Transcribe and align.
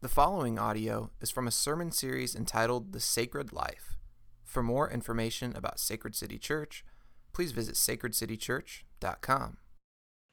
The 0.00 0.08
following 0.08 0.60
audio 0.60 1.10
is 1.20 1.32
from 1.32 1.48
a 1.48 1.50
sermon 1.50 1.90
series 1.90 2.36
entitled 2.36 2.92
The 2.92 3.00
Sacred 3.00 3.52
Life. 3.52 3.96
For 4.44 4.62
more 4.62 4.88
information 4.88 5.56
about 5.56 5.80
Sacred 5.80 6.14
City 6.14 6.38
Church, 6.38 6.84
please 7.32 7.50
visit 7.50 7.74
sacredcitychurch.com. 7.74 9.56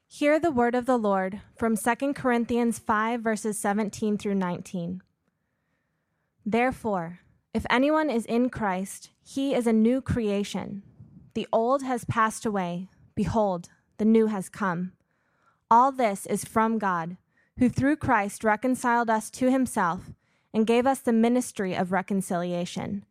Hear 0.06 0.38
the 0.38 0.52
word 0.52 0.76
of 0.76 0.86
the 0.86 0.96
Lord 0.96 1.40
from 1.58 1.76
2 1.76 2.14
Corinthians 2.14 2.78
5, 2.78 3.20
verses 3.20 3.58
17 3.58 4.16
through 4.18 4.36
19. 4.36 5.02
Therefore, 6.44 7.18
if 7.52 7.66
anyone 7.68 8.08
is 8.08 8.24
in 8.26 8.50
Christ, 8.50 9.10
he 9.24 9.52
is 9.52 9.66
a 9.66 9.72
new 9.72 10.00
creation. 10.00 10.84
The 11.34 11.48
old 11.52 11.82
has 11.82 12.04
passed 12.04 12.46
away. 12.46 12.88
Behold, 13.16 13.68
the 13.98 14.04
new 14.04 14.28
has 14.28 14.48
come. 14.48 14.92
All 15.68 15.90
this 15.90 16.24
is 16.26 16.44
from 16.44 16.78
God 16.78 17.16
who 17.58 17.68
through 17.68 17.96
Christ 17.96 18.44
reconciled 18.44 19.08
us 19.08 19.30
to 19.30 19.50
himself 19.50 20.10
and 20.52 20.66
gave 20.66 20.86
us 20.86 21.00
the 21.00 21.12
ministry 21.12 21.74
of 21.74 21.92
reconciliation. 21.92 23.04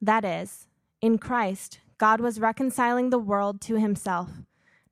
That 0.00 0.24
is, 0.24 0.66
in 1.00 1.18
Christ, 1.18 1.80
God 1.98 2.20
was 2.20 2.40
reconciling 2.40 3.10
the 3.10 3.18
world 3.18 3.60
to 3.62 3.76
himself, 3.78 4.30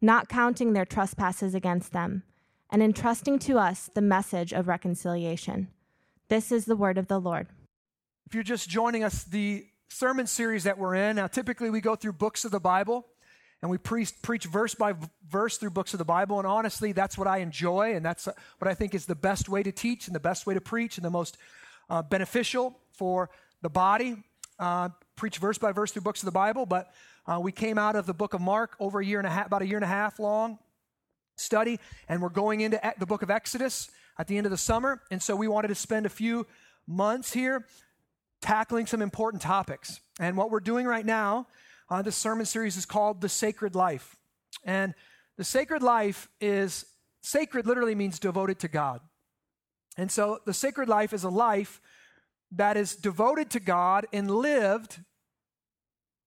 not 0.00 0.28
counting 0.28 0.72
their 0.72 0.84
trespasses 0.84 1.54
against 1.54 1.92
them, 1.92 2.22
and 2.70 2.82
entrusting 2.82 3.38
to 3.40 3.58
us 3.58 3.90
the 3.94 4.00
message 4.00 4.52
of 4.52 4.68
reconciliation. 4.68 5.68
This 6.28 6.50
is 6.50 6.64
the 6.64 6.76
word 6.76 6.98
of 6.98 7.08
the 7.08 7.20
Lord. 7.20 7.48
If 8.26 8.34
you're 8.34 8.42
just 8.42 8.68
joining 8.68 9.04
us, 9.04 9.24
the 9.24 9.66
sermon 9.88 10.26
series 10.26 10.64
that 10.64 10.78
we're 10.78 10.94
in, 10.94 11.16
now 11.16 11.26
typically 11.26 11.70
we 11.70 11.80
go 11.80 11.94
through 11.94 12.14
books 12.14 12.44
of 12.44 12.50
the 12.50 12.60
Bible 12.60 13.06
and 13.64 13.70
we 13.70 13.78
preach, 13.78 14.12
preach 14.20 14.44
verse 14.44 14.74
by 14.74 14.92
verse 15.26 15.56
through 15.56 15.70
books 15.70 15.94
of 15.94 15.98
the 15.98 16.04
Bible. 16.04 16.36
And 16.36 16.46
honestly, 16.46 16.92
that's 16.92 17.16
what 17.16 17.26
I 17.26 17.38
enjoy, 17.38 17.94
and 17.94 18.04
that's 18.04 18.26
what 18.58 18.68
I 18.68 18.74
think 18.74 18.94
is 18.94 19.06
the 19.06 19.14
best 19.14 19.48
way 19.48 19.62
to 19.62 19.72
teach 19.72 20.06
and 20.06 20.14
the 20.14 20.20
best 20.20 20.46
way 20.46 20.52
to 20.52 20.60
preach 20.60 20.98
and 20.98 21.04
the 21.04 21.10
most 21.10 21.38
uh, 21.88 22.02
beneficial 22.02 22.78
for 22.92 23.30
the 23.62 23.70
body. 23.70 24.16
Uh, 24.58 24.90
preach 25.16 25.38
verse 25.38 25.56
by 25.56 25.72
verse 25.72 25.92
through 25.92 26.02
books 26.02 26.20
of 26.20 26.26
the 26.26 26.30
Bible. 26.30 26.66
But 26.66 26.92
uh, 27.26 27.40
we 27.40 27.52
came 27.52 27.78
out 27.78 27.96
of 27.96 28.04
the 28.04 28.12
book 28.12 28.34
of 28.34 28.42
Mark 28.42 28.76
over 28.80 29.00
a 29.00 29.04
year 29.04 29.16
and 29.16 29.26
a 29.26 29.30
half, 29.30 29.46
about 29.46 29.62
a 29.62 29.66
year 29.66 29.78
and 29.78 29.84
a 29.84 29.88
half 29.88 30.18
long 30.18 30.58
study, 31.38 31.80
and 32.06 32.20
we're 32.20 32.28
going 32.28 32.60
into 32.60 32.78
the 32.98 33.06
book 33.06 33.22
of 33.22 33.30
Exodus 33.30 33.90
at 34.18 34.26
the 34.26 34.36
end 34.36 34.44
of 34.44 34.50
the 34.50 34.58
summer. 34.58 35.00
And 35.10 35.22
so 35.22 35.34
we 35.34 35.48
wanted 35.48 35.68
to 35.68 35.74
spend 35.74 36.04
a 36.04 36.10
few 36.10 36.46
months 36.86 37.32
here 37.32 37.64
tackling 38.42 38.84
some 38.84 39.00
important 39.00 39.40
topics. 39.40 40.00
And 40.20 40.36
what 40.36 40.50
we're 40.50 40.60
doing 40.60 40.84
right 40.84 41.06
now 41.06 41.46
uh, 41.90 42.02
this 42.02 42.16
sermon 42.16 42.46
series 42.46 42.76
is 42.76 42.86
called 42.86 43.20
The 43.20 43.28
Sacred 43.28 43.74
Life. 43.74 44.16
And 44.64 44.94
the 45.36 45.44
sacred 45.44 45.82
life 45.82 46.28
is 46.40 46.86
sacred, 47.22 47.66
literally 47.66 47.94
means 47.94 48.18
devoted 48.18 48.58
to 48.60 48.68
God. 48.68 49.00
And 49.96 50.10
so 50.10 50.40
the 50.44 50.54
sacred 50.54 50.88
life 50.88 51.12
is 51.12 51.24
a 51.24 51.28
life 51.28 51.80
that 52.52 52.76
is 52.76 52.96
devoted 52.96 53.50
to 53.50 53.60
God 53.60 54.06
and 54.12 54.30
lived 54.30 55.00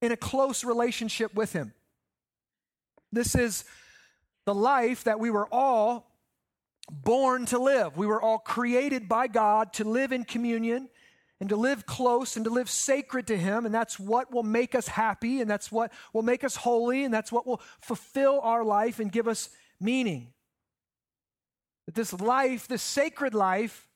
in 0.01 0.11
a 0.11 0.17
close 0.17 0.63
relationship 0.63 1.33
with 1.33 1.53
Him. 1.53 1.73
This 3.11 3.35
is 3.35 3.65
the 4.45 4.53
life 4.53 5.03
that 5.05 5.19
we 5.19 5.29
were 5.29 5.47
all 5.51 6.11
born 6.89 7.45
to 7.47 7.59
live. 7.59 7.97
We 7.97 8.07
were 8.07 8.21
all 8.21 8.37
created 8.37 9.09
by 9.09 9.27
God 9.27 9.73
to 9.73 9.83
live 9.83 10.11
in 10.11 10.23
communion 10.23 10.89
and 11.39 11.49
to 11.49 11.55
live 11.55 11.85
close 11.85 12.35
and 12.35 12.45
to 12.45 12.51
live 12.51 12.69
sacred 12.69 13.27
to 13.27 13.37
Him. 13.37 13.65
And 13.65 13.73
that's 13.73 13.99
what 13.99 14.33
will 14.33 14.43
make 14.43 14.73
us 14.75 14.87
happy, 14.87 15.41
and 15.41 15.49
that's 15.49 15.71
what 15.71 15.91
will 16.13 16.23
make 16.23 16.43
us 16.43 16.55
holy, 16.55 17.03
and 17.03 17.13
that's 17.13 17.31
what 17.31 17.45
will 17.45 17.61
fulfill 17.81 18.39
our 18.41 18.63
life 18.63 18.99
and 18.99 19.11
give 19.11 19.27
us 19.27 19.49
meaning. 19.79 20.33
That 21.85 21.95
this 21.95 22.13
life, 22.13 22.67
this 22.67 22.81
sacred 22.81 23.33
life, 23.33 23.87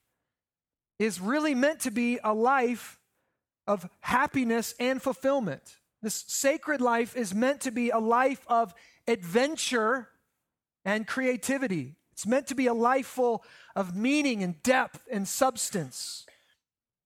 is 0.99 1.19
really 1.19 1.55
meant 1.55 1.79
to 1.81 1.91
be 1.91 2.19
a 2.23 2.33
life 2.33 2.99
of 3.67 3.89
happiness 4.01 4.75
and 4.79 5.01
fulfillment. 5.01 5.77
This 6.01 6.23
sacred 6.27 6.81
life 6.81 7.15
is 7.15 7.33
meant 7.33 7.61
to 7.61 7.71
be 7.71 7.89
a 7.89 7.99
life 7.99 8.45
of 8.47 8.73
adventure 9.07 10.09
and 10.85 11.07
creativity. 11.07 11.95
It's 12.11 12.25
meant 12.27 12.47
to 12.47 12.55
be 12.55 12.67
a 12.67 12.73
life 12.73 13.07
full 13.07 13.43
of 13.75 13.95
meaning 13.95 14.43
and 14.43 14.61
depth 14.61 15.07
and 15.11 15.27
substance 15.27 16.25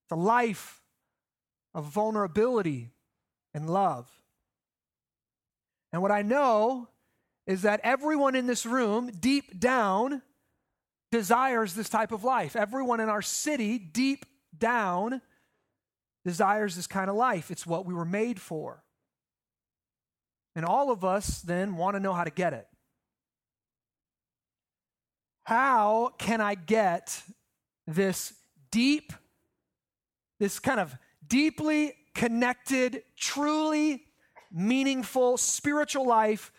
the 0.09 0.17
life 0.17 0.81
of 1.73 1.85
vulnerability 1.85 2.91
and 3.53 3.69
love. 3.69 4.09
And 5.91 6.01
what 6.01 6.11
I 6.11 6.21
know 6.21 6.89
is 7.47 7.61
that 7.61 7.79
everyone 7.83 8.35
in 8.35 8.47
this 8.47 8.66
room, 8.66 9.11
deep 9.19 9.59
down, 9.59 10.21
desires 11.11 11.73
this 11.73 11.89
type 11.89 12.11
of 12.11 12.23
life. 12.23 12.55
Everyone 12.55 12.99
in 12.99 13.09
our 13.09 13.21
city, 13.21 13.77
deep 13.77 14.25
down, 14.57 15.21
desires 16.25 16.75
this 16.75 16.87
kind 16.87 17.09
of 17.09 17.16
life. 17.16 17.51
It's 17.51 17.66
what 17.66 17.85
we 17.85 17.93
were 17.93 18.05
made 18.05 18.41
for. 18.41 18.83
And 20.55 20.66
all 20.66 20.91
of 20.91 21.05
us 21.05 21.41
then 21.41 21.77
want 21.77 21.95
to 21.95 21.99
know 21.99 22.13
how 22.13 22.23
to 22.23 22.31
get 22.31 22.53
it. 22.53 22.67
How 25.43 26.13
can 26.17 26.41
I 26.41 26.55
get 26.55 27.22
this 27.85 28.33
deep 28.72 29.13
this 30.40 30.59
kind 30.59 30.79
of 30.79 30.96
deeply 31.28 31.94
connected, 32.13 33.03
truly 33.18 34.03
meaningful 34.51 35.38
spiritual 35.38 36.07
life 36.07 36.51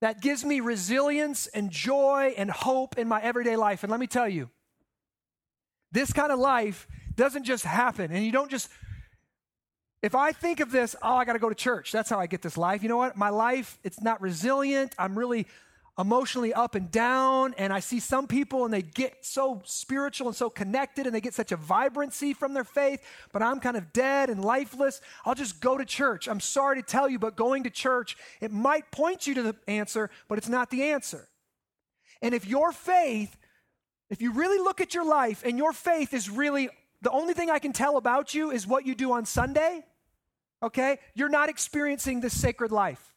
that 0.00 0.20
gives 0.20 0.44
me 0.44 0.60
resilience 0.60 1.46
and 1.48 1.70
joy 1.70 2.34
and 2.36 2.50
hope 2.50 2.98
in 2.98 3.08
my 3.08 3.20
everyday 3.22 3.56
life. 3.56 3.82
And 3.82 3.90
let 3.90 4.00
me 4.00 4.06
tell 4.06 4.28
you, 4.28 4.50
this 5.92 6.12
kind 6.12 6.30
of 6.30 6.38
life 6.38 6.86
doesn't 7.14 7.44
just 7.44 7.64
happen. 7.64 8.12
And 8.12 8.24
you 8.24 8.32
don't 8.32 8.50
just, 8.50 8.68
if 10.02 10.14
I 10.14 10.32
think 10.32 10.60
of 10.60 10.70
this, 10.70 10.94
oh, 11.02 11.16
I 11.16 11.24
got 11.24 11.32
to 11.32 11.38
go 11.38 11.48
to 11.48 11.54
church. 11.54 11.92
That's 11.92 12.10
how 12.10 12.18
I 12.18 12.26
get 12.26 12.42
this 12.42 12.58
life. 12.58 12.82
You 12.82 12.88
know 12.88 12.98
what? 12.98 13.16
My 13.16 13.30
life, 13.30 13.78
it's 13.82 14.00
not 14.00 14.20
resilient. 14.20 14.94
I'm 14.98 15.18
really 15.18 15.46
emotionally 15.98 16.52
up 16.52 16.74
and 16.74 16.90
down. 16.90 17.54
And 17.56 17.72
I 17.72 17.80
see 17.80 18.00
some 18.00 18.26
people 18.26 18.64
and 18.64 18.72
they 18.72 18.82
get 18.82 19.24
so 19.24 19.62
spiritual 19.64 20.26
and 20.26 20.36
so 20.36 20.50
connected 20.50 21.06
and 21.06 21.14
they 21.14 21.20
get 21.20 21.34
such 21.34 21.52
a 21.52 21.56
vibrancy 21.56 22.32
from 22.34 22.54
their 22.54 22.64
faith, 22.64 23.02
but 23.32 23.42
I'm 23.42 23.60
kind 23.60 23.76
of 23.76 23.92
dead 23.92 24.28
and 24.30 24.44
lifeless. 24.44 25.00
I'll 25.24 25.34
just 25.34 25.60
go 25.60 25.78
to 25.78 25.84
church. 25.84 26.28
I'm 26.28 26.40
sorry 26.40 26.76
to 26.76 26.82
tell 26.82 27.08
you, 27.08 27.18
but 27.18 27.36
going 27.36 27.64
to 27.64 27.70
church, 27.70 28.16
it 28.40 28.52
might 28.52 28.90
point 28.90 29.26
you 29.26 29.34
to 29.34 29.42
the 29.42 29.56
answer, 29.66 30.10
but 30.28 30.38
it's 30.38 30.48
not 30.48 30.70
the 30.70 30.84
answer. 30.84 31.28
And 32.22 32.34
if 32.34 32.46
your 32.46 32.72
faith, 32.72 33.36
if 34.10 34.20
you 34.20 34.32
really 34.32 34.58
look 34.58 34.80
at 34.80 34.94
your 34.94 35.04
life 35.04 35.42
and 35.44 35.58
your 35.58 35.72
faith 35.72 36.12
is 36.14 36.28
really 36.30 36.68
the 37.02 37.10
only 37.10 37.34
thing 37.34 37.50
I 37.50 37.58
can 37.58 37.72
tell 37.72 37.96
about 37.96 38.34
you 38.34 38.50
is 38.50 38.66
what 38.66 38.86
you 38.86 38.94
do 38.94 39.12
on 39.12 39.26
Sunday, 39.26 39.84
okay, 40.62 40.98
you're 41.14 41.28
not 41.28 41.48
experiencing 41.48 42.20
this 42.20 42.38
sacred 42.38 42.72
life. 42.72 43.15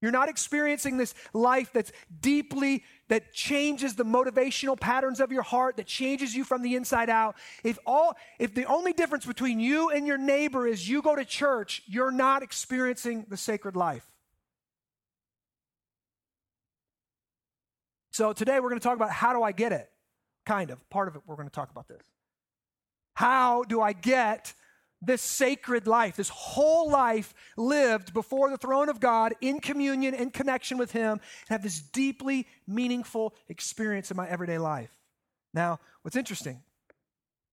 You're 0.00 0.12
not 0.12 0.28
experiencing 0.28 0.96
this 0.96 1.14
life 1.32 1.72
that's 1.72 1.90
deeply, 2.20 2.84
that 3.08 3.32
changes 3.32 3.96
the 3.96 4.04
motivational 4.04 4.78
patterns 4.78 5.20
of 5.20 5.32
your 5.32 5.42
heart, 5.42 5.76
that 5.76 5.86
changes 5.86 6.34
you 6.34 6.44
from 6.44 6.62
the 6.62 6.76
inside 6.76 7.10
out. 7.10 7.36
If 7.64 7.78
all, 7.84 8.16
if 8.38 8.54
the 8.54 8.64
only 8.66 8.92
difference 8.92 9.26
between 9.26 9.58
you 9.58 9.90
and 9.90 10.06
your 10.06 10.18
neighbor 10.18 10.66
is 10.66 10.88
you 10.88 11.02
go 11.02 11.16
to 11.16 11.24
church, 11.24 11.82
you're 11.86 12.12
not 12.12 12.42
experiencing 12.42 13.26
the 13.28 13.36
sacred 13.36 13.74
life. 13.74 14.06
So 18.12 18.32
today 18.32 18.60
we're 18.60 18.68
going 18.68 18.80
to 18.80 18.84
talk 18.84 18.96
about 18.96 19.10
how 19.10 19.32
do 19.32 19.42
I 19.42 19.52
get 19.52 19.72
it? 19.72 19.90
Kind 20.44 20.70
of. 20.70 20.90
Part 20.90 21.08
of 21.08 21.16
it, 21.16 21.22
we're 21.26 21.36
going 21.36 21.48
to 21.48 21.54
talk 21.54 21.70
about 21.70 21.88
this. 21.88 22.02
How 23.14 23.64
do 23.64 23.80
I 23.80 23.92
get 23.92 24.54
this 25.00 25.22
sacred 25.22 25.86
life, 25.86 26.16
this 26.16 26.28
whole 26.28 26.90
life 26.90 27.34
lived 27.56 28.12
before 28.12 28.50
the 28.50 28.56
throne 28.56 28.88
of 28.88 29.00
God 29.00 29.34
in 29.40 29.60
communion, 29.60 30.14
in 30.14 30.30
connection 30.30 30.76
with 30.76 30.92
Him, 30.92 31.12
and 31.12 31.20
have 31.50 31.62
this 31.62 31.80
deeply 31.80 32.46
meaningful 32.66 33.34
experience 33.48 34.10
in 34.10 34.16
my 34.16 34.28
everyday 34.28 34.58
life. 34.58 34.90
Now, 35.54 35.78
what's 36.02 36.16
interesting 36.16 36.62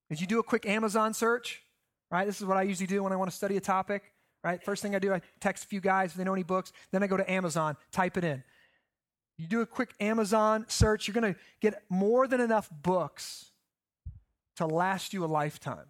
is 0.09 0.21
you 0.21 0.27
do 0.27 0.39
a 0.39 0.43
quick 0.43 0.65
Amazon 0.65 1.13
search, 1.13 1.63
right? 2.11 2.25
This 2.25 2.39
is 2.39 2.45
what 2.45 2.57
I 2.57 2.63
usually 2.63 2.87
do 2.87 3.03
when 3.03 3.13
I 3.13 3.15
want 3.15 3.29
to 3.29 3.35
study 3.35 3.57
a 3.57 3.61
topic, 3.61 4.11
right? 4.43 4.63
First 4.63 4.81
thing 4.81 4.95
I 4.95 4.99
do, 4.99 5.13
I 5.13 5.21
text 5.39 5.65
a 5.65 5.67
few 5.67 5.81
guys 5.81 6.11
if 6.11 6.17
they 6.17 6.23
know 6.23 6.33
any 6.33 6.43
books. 6.43 6.71
Then 6.91 7.03
I 7.03 7.07
go 7.07 7.17
to 7.17 7.31
Amazon, 7.31 7.77
type 7.91 8.17
it 8.17 8.23
in. 8.23 8.43
You 9.37 9.47
do 9.47 9.61
a 9.61 9.65
quick 9.65 9.93
Amazon 9.99 10.65
search, 10.67 11.07
you're 11.07 11.19
going 11.19 11.33
to 11.33 11.39
get 11.61 11.83
more 11.89 12.27
than 12.27 12.39
enough 12.39 12.69
books 12.71 13.51
to 14.55 14.65
last 14.65 15.13
you 15.13 15.25
a 15.25 15.27
lifetime. 15.27 15.85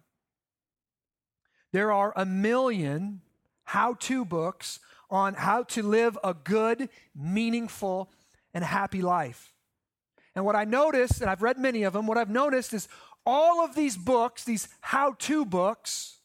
There 1.76 1.92
are 1.92 2.14
a 2.16 2.24
million 2.24 3.20
how 3.64 3.98
to 4.08 4.24
books 4.24 4.80
on 5.10 5.34
how 5.34 5.64
to 5.64 5.82
live 5.82 6.16
a 6.24 6.32
good, 6.32 6.88
meaningful, 7.14 8.10
and 8.54 8.64
happy 8.64 9.02
life. 9.02 9.52
And 10.34 10.46
what 10.46 10.56
I 10.56 10.64
noticed, 10.64 11.20
and 11.20 11.28
I've 11.28 11.42
read 11.42 11.58
many 11.58 11.82
of 11.82 11.92
them, 11.92 12.06
what 12.06 12.16
I've 12.16 12.30
noticed 12.30 12.72
is 12.72 12.88
all 13.26 13.62
of 13.62 13.74
these 13.74 13.98
books, 13.98 14.42
these 14.42 14.68
how 14.80 15.16
to 15.18 15.44
books, 15.44 16.16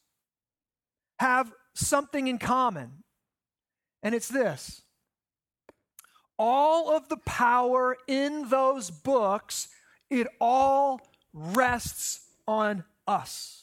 have 1.19 1.51
something 1.73 2.29
in 2.29 2.37
common. 2.37 3.03
And 4.03 4.15
it's 4.15 4.29
this 4.29 4.83
all 6.39 6.95
of 6.95 7.09
the 7.09 7.17
power 7.17 7.97
in 8.07 8.47
those 8.47 8.89
books, 8.89 9.67
it 10.09 10.27
all 10.39 11.01
rests 11.33 12.21
on 12.47 12.85
us. 13.05 13.60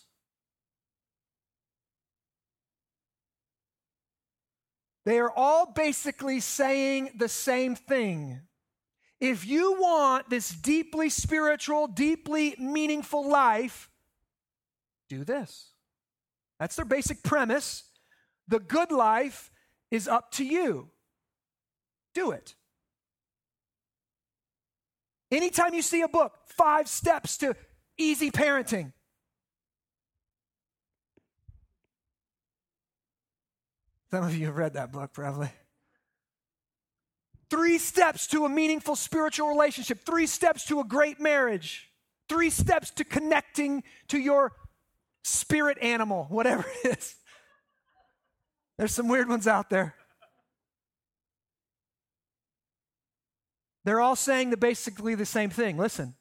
They 5.08 5.20
are 5.20 5.32
all 5.34 5.64
basically 5.64 6.38
saying 6.38 7.12
the 7.16 7.31
same 7.31 7.75
thing. 7.75 8.43
If 9.19 9.46
you 9.46 9.81
want 9.81 10.28
this 10.28 10.50
deeply 10.50 11.08
spiritual, 11.08 11.87
deeply 11.87 12.55
meaningful 12.58 13.26
life, 13.26 13.88
do 15.08 15.25
this. 15.25 15.70
That's 16.60 16.76
their 16.76 16.84
basic 16.84 17.22
premise. 17.22 17.84
The 18.49 18.60
good 18.60 18.93
life 18.93 19.50
is 19.90 20.08
up 20.08 20.31
to 20.32 20.44
you. 20.44 20.90
Do 22.12 22.32
it. 22.32 22.55
Anytime 25.31 25.72
you 25.72 25.81
see 25.81 26.02
a 26.02 26.08
book, 26.08 26.34
five 26.44 26.87
steps 26.87 27.38
to 27.38 27.56
easy 27.96 28.31
parenting. 28.31 28.93
Some 34.10 34.25
of 34.25 34.34
you 34.34 34.46
have 34.46 34.56
read 34.56 34.75
that 34.75 34.90
book, 34.90 35.12
probably. 35.12 35.50
Three 37.50 37.78
steps 37.78 38.26
to 38.28 38.44
a 38.44 38.49
meaningful 38.49 38.96
spiritual 38.96 39.49
relationship, 39.49 40.05
three 40.05 40.26
steps 40.26 40.64
to 40.66 40.81
a 40.81 40.84
great 40.84 41.20
marriage, 41.20 41.90
three 42.28 42.50
steps 42.50 42.90
to 42.93 43.05
connecting 43.05 43.82
to 44.08 44.19
your 44.19 44.52
spirit 45.25 45.78
animal, 45.81 46.26
whatever 46.28 46.64
it 46.84 46.99
is. 46.99 47.16
There's 48.76 48.93
some 48.93 49.08
weird 49.08 49.28
ones 49.28 49.46
out 49.46 49.70
there. 49.70 49.94
They're 53.84 54.00
all 54.00 54.16
saying 54.16 54.50
the 54.50 54.56
basically 54.56 55.14
the 55.14 55.26
same 55.26 55.50
thing. 55.50 55.78
Listen. 55.78 56.14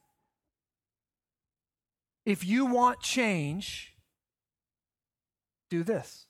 If 2.25 2.45
you 2.45 2.65
want 2.65 3.01
change, 3.01 3.93
do 5.69 5.83
this. 5.83 6.26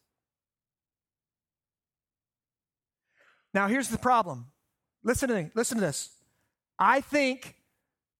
Now 3.53 3.67
here's 3.67 3.89
the 3.89 3.97
problem. 3.97 4.47
Listen 5.03 5.29
to 5.29 5.35
me. 5.35 5.51
Listen 5.55 5.77
to 5.77 5.81
this. 5.81 6.09
I 6.79 7.01
think 7.01 7.55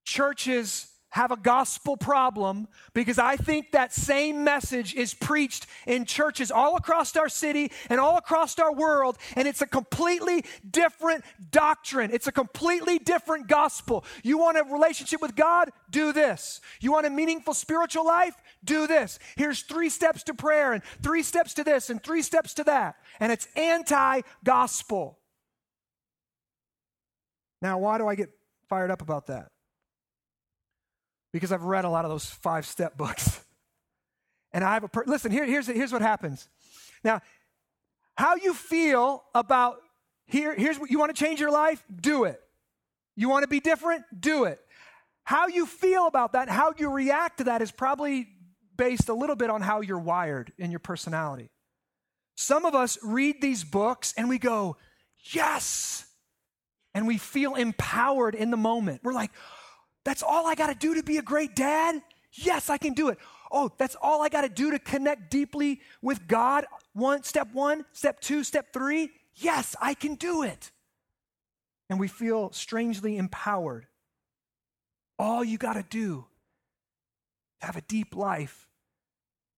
churches 0.04 0.88
have 1.10 1.30
a 1.30 1.36
gospel 1.36 1.96
problem 1.96 2.68
because 2.92 3.18
I 3.18 3.36
think 3.36 3.72
that 3.72 3.92
same 3.92 4.44
message 4.44 4.94
is 4.94 5.14
preached 5.14 5.66
in 5.86 6.04
churches 6.04 6.50
all 6.50 6.76
across 6.76 7.16
our 7.16 7.28
city 7.28 7.72
and 7.88 7.98
all 7.98 8.18
across 8.18 8.58
our 8.58 8.72
world, 8.72 9.16
and 9.34 9.48
it's 9.48 9.62
a 9.62 9.66
completely 9.66 10.44
different 10.70 11.24
doctrine. 11.50 12.10
It's 12.12 12.26
a 12.26 12.32
completely 12.32 12.98
different 12.98 13.48
gospel. 13.48 14.04
You 14.22 14.38
want 14.38 14.58
a 14.58 14.64
relationship 14.64 15.22
with 15.22 15.34
God? 15.34 15.70
Do 15.90 16.12
this. 16.12 16.60
You 16.80 16.92
want 16.92 17.06
a 17.06 17.10
meaningful 17.10 17.54
spiritual 17.54 18.04
life? 18.04 18.34
Do 18.62 18.86
this. 18.86 19.18
Here's 19.36 19.62
three 19.62 19.88
steps 19.88 20.22
to 20.24 20.34
prayer, 20.34 20.74
and 20.74 20.82
three 21.02 21.22
steps 21.22 21.54
to 21.54 21.64
this, 21.64 21.88
and 21.88 22.02
three 22.02 22.22
steps 22.22 22.54
to 22.54 22.64
that. 22.64 22.96
And 23.18 23.32
it's 23.32 23.48
anti 23.56 24.22
gospel. 24.44 25.17
Now, 27.60 27.78
why 27.78 27.98
do 27.98 28.06
I 28.06 28.14
get 28.14 28.30
fired 28.68 28.90
up 28.90 29.02
about 29.02 29.26
that? 29.26 29.48
because 31.32 31.52
I've 31.52 31.64
read 31.64 31.84
a 31.84 31.90
lot 31.90 32.04
of 32.04 32.10
those 32.10 32.26
five 32.26 32.66
step 32.66 32.96
books. 32.96 33.44
And 34.50 34.64
I 34.64 34.72
have 34.72 34.82
a, 34.82 34.88
per- 34.88 35.04
listen, 35.06 35.30
here, 35.30 35.44
here's, 35.44 35.66
here's 35.66 35.92
what 35.92 36.00
happens. 36.00 36.48
Now, 37.04 37.20
how 38.14 38.36
you 38.36 38.54
feel 38.54 39.22
about, 39.34 39.76
here, 40.26 40.54
here's 40.54 40.78
what 40.78 40.90
you 40.90 40.98
want 40.98 41.14
to 41.14 41.22
change 41.22 41.38
your 41.38 41.50
life? 41.50 41.84
Do 41.94 42.24
it. 42.24 42.40
You 43.14 43.28
want 43.28 43.42
to 43.42 43.46
be 43.46 43.60
different? 43.60 44.06
Do 44.18 44.44
it. 44.44 44.58
How 45.24 45.48
you 45.48 45.66
feel 45.66 46.06
about 46.06 46.32
that, 46.32 46.48
how 46.48 46.72
you 46.78 46.90
react 46.90 47.38
to 47.38 47.44
that 47.44 47.60
is 47.60 47.70
probably 47.70 48.26
based 48.74 49.10
a 49.10 49.14
little 49.14 49.36
bit 49.36 49.50
on 49.50 49.60
how 49.60 49.82
you're 49.82 49.98
wired 49.98 50.50
in 50.56 50.70
your 50.70 50.80
personality. 50.80 51.50
Some 52.34 52.64
of 52.64 52.74
us 52.74 52.96
read 53.04 53.42
these 53.42 53.64
books 53.64 54.14
and 54.16 54.30
we 54.30 54.38
go, 54.38 54.78
yes. 55.30 56.06
And 56.94 57.06
we 57.06 57.18
feel 57.18 57.54
empowered 57.54 58.34
in 58.34 58.50
the 58.50 58.56
moment. 58.56 59.00
We're 59.04 59.12
like, 59.12 59.30
that's 60.04 60.22
all 60.22 60.46
I 60.46 60.54
got 60.54 60.68
to 60.68 60.74
do 60.74 60.94
to 60.94 61.02
be 61.02 61.18
a 61.18 61.22
great 61.22 61.54
dad? 61.54 62.00
Yes, 62.32 62.70
I 62.70 62.78
can 62.78 62.94
do 62.94 63.08
it. 63.08 63.18
Oh, 63.50 63.70
that's 63.78 63.96
all 64.00 64.22
I 64.22 64.28
got 64.28 64.42
to 64.42 64.48
do 64.48 64.70
to 64.70 64.78
connect 64.78 65.30
deeply 65.30 65.80
with 66.02 66.26
God? 66.26 66.66
One, 66.92 67.22
step 67.22 67.48
one, 67.52 67.84
step 67.92 68.20
two, 68.20 68.44
step 68.44 68.72
three? 68.72 69.10
Yes, 69.34 69.76
I 69.80 69.94
can 69.94 70.14
do 70.14 70.42
it. 70.42 70.70
And 71.90 71.98
we 71.98 72.08
feel 72.08 72.52
strangely 72.52 73.16
empowered. 73.16 73.86
All 75.18 75.42
you 75.42 75.58
got 75.58 75.74
to 75.74 75.84
do 75.88 76.26
to 77.60 77.66
have 77.66 77.76
a 77.76 77.80
deep 77.82 78.14
life 78.14 78.68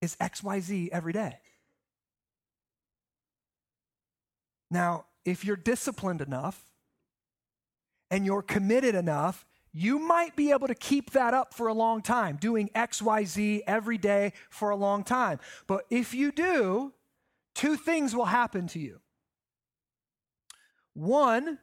is 0.00 0.17
XYZ 0.17 0.88
every 0.91 1.12
day. 1.12 1.38
Now, 4.71 5.06
if 5.25 5.44
you're 5.44 5.56
disciplined 5.56 6.21
enough 6.21 6.69
and 8.11 8.27
you're 8.27 8.43
committed 8.43 8.95
enough 8.95 9.45
you 9.73 9.99
might 9.99 10.35
be 10.35 10.51
able 10.51 10.67
to 10.67 10.75
keep 10.75 11.11
that 11.12 11.35
up 11.35 11.55
for 11.55 11.69
a 11.69 11.75
long 11.75 12.03
time, 12.03 12.37
doing 12.37 12.71
XYZ 12.75 13.62
every 13.67 13.99
day 13.99 14.33
for 14.49 14.71
a 14.71 14.77
long 14.77 15.05
time. 15.05 15.39
But 15.67 15.85
if 15.91 16.12
you 16.12 16.33
do, 16.33 16.93
two 17.55 17.77
things 17.77 18.15
will 18.15 18.25
happen 18.25 18.67
to 18.69 18.81
you. 18.81 19.01
One, 20.95 21.59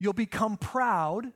you'll 0.00 0.14
become 0.14 0.56
proud. 0.56 1.32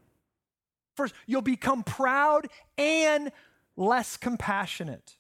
First, 0.97 1.15
you'll 1.27 1.41
become 1.41 1.85
proud 1.85 2.49
and 2.77 3.31
less 3.77 4.17
compassionate. 4.17 5.17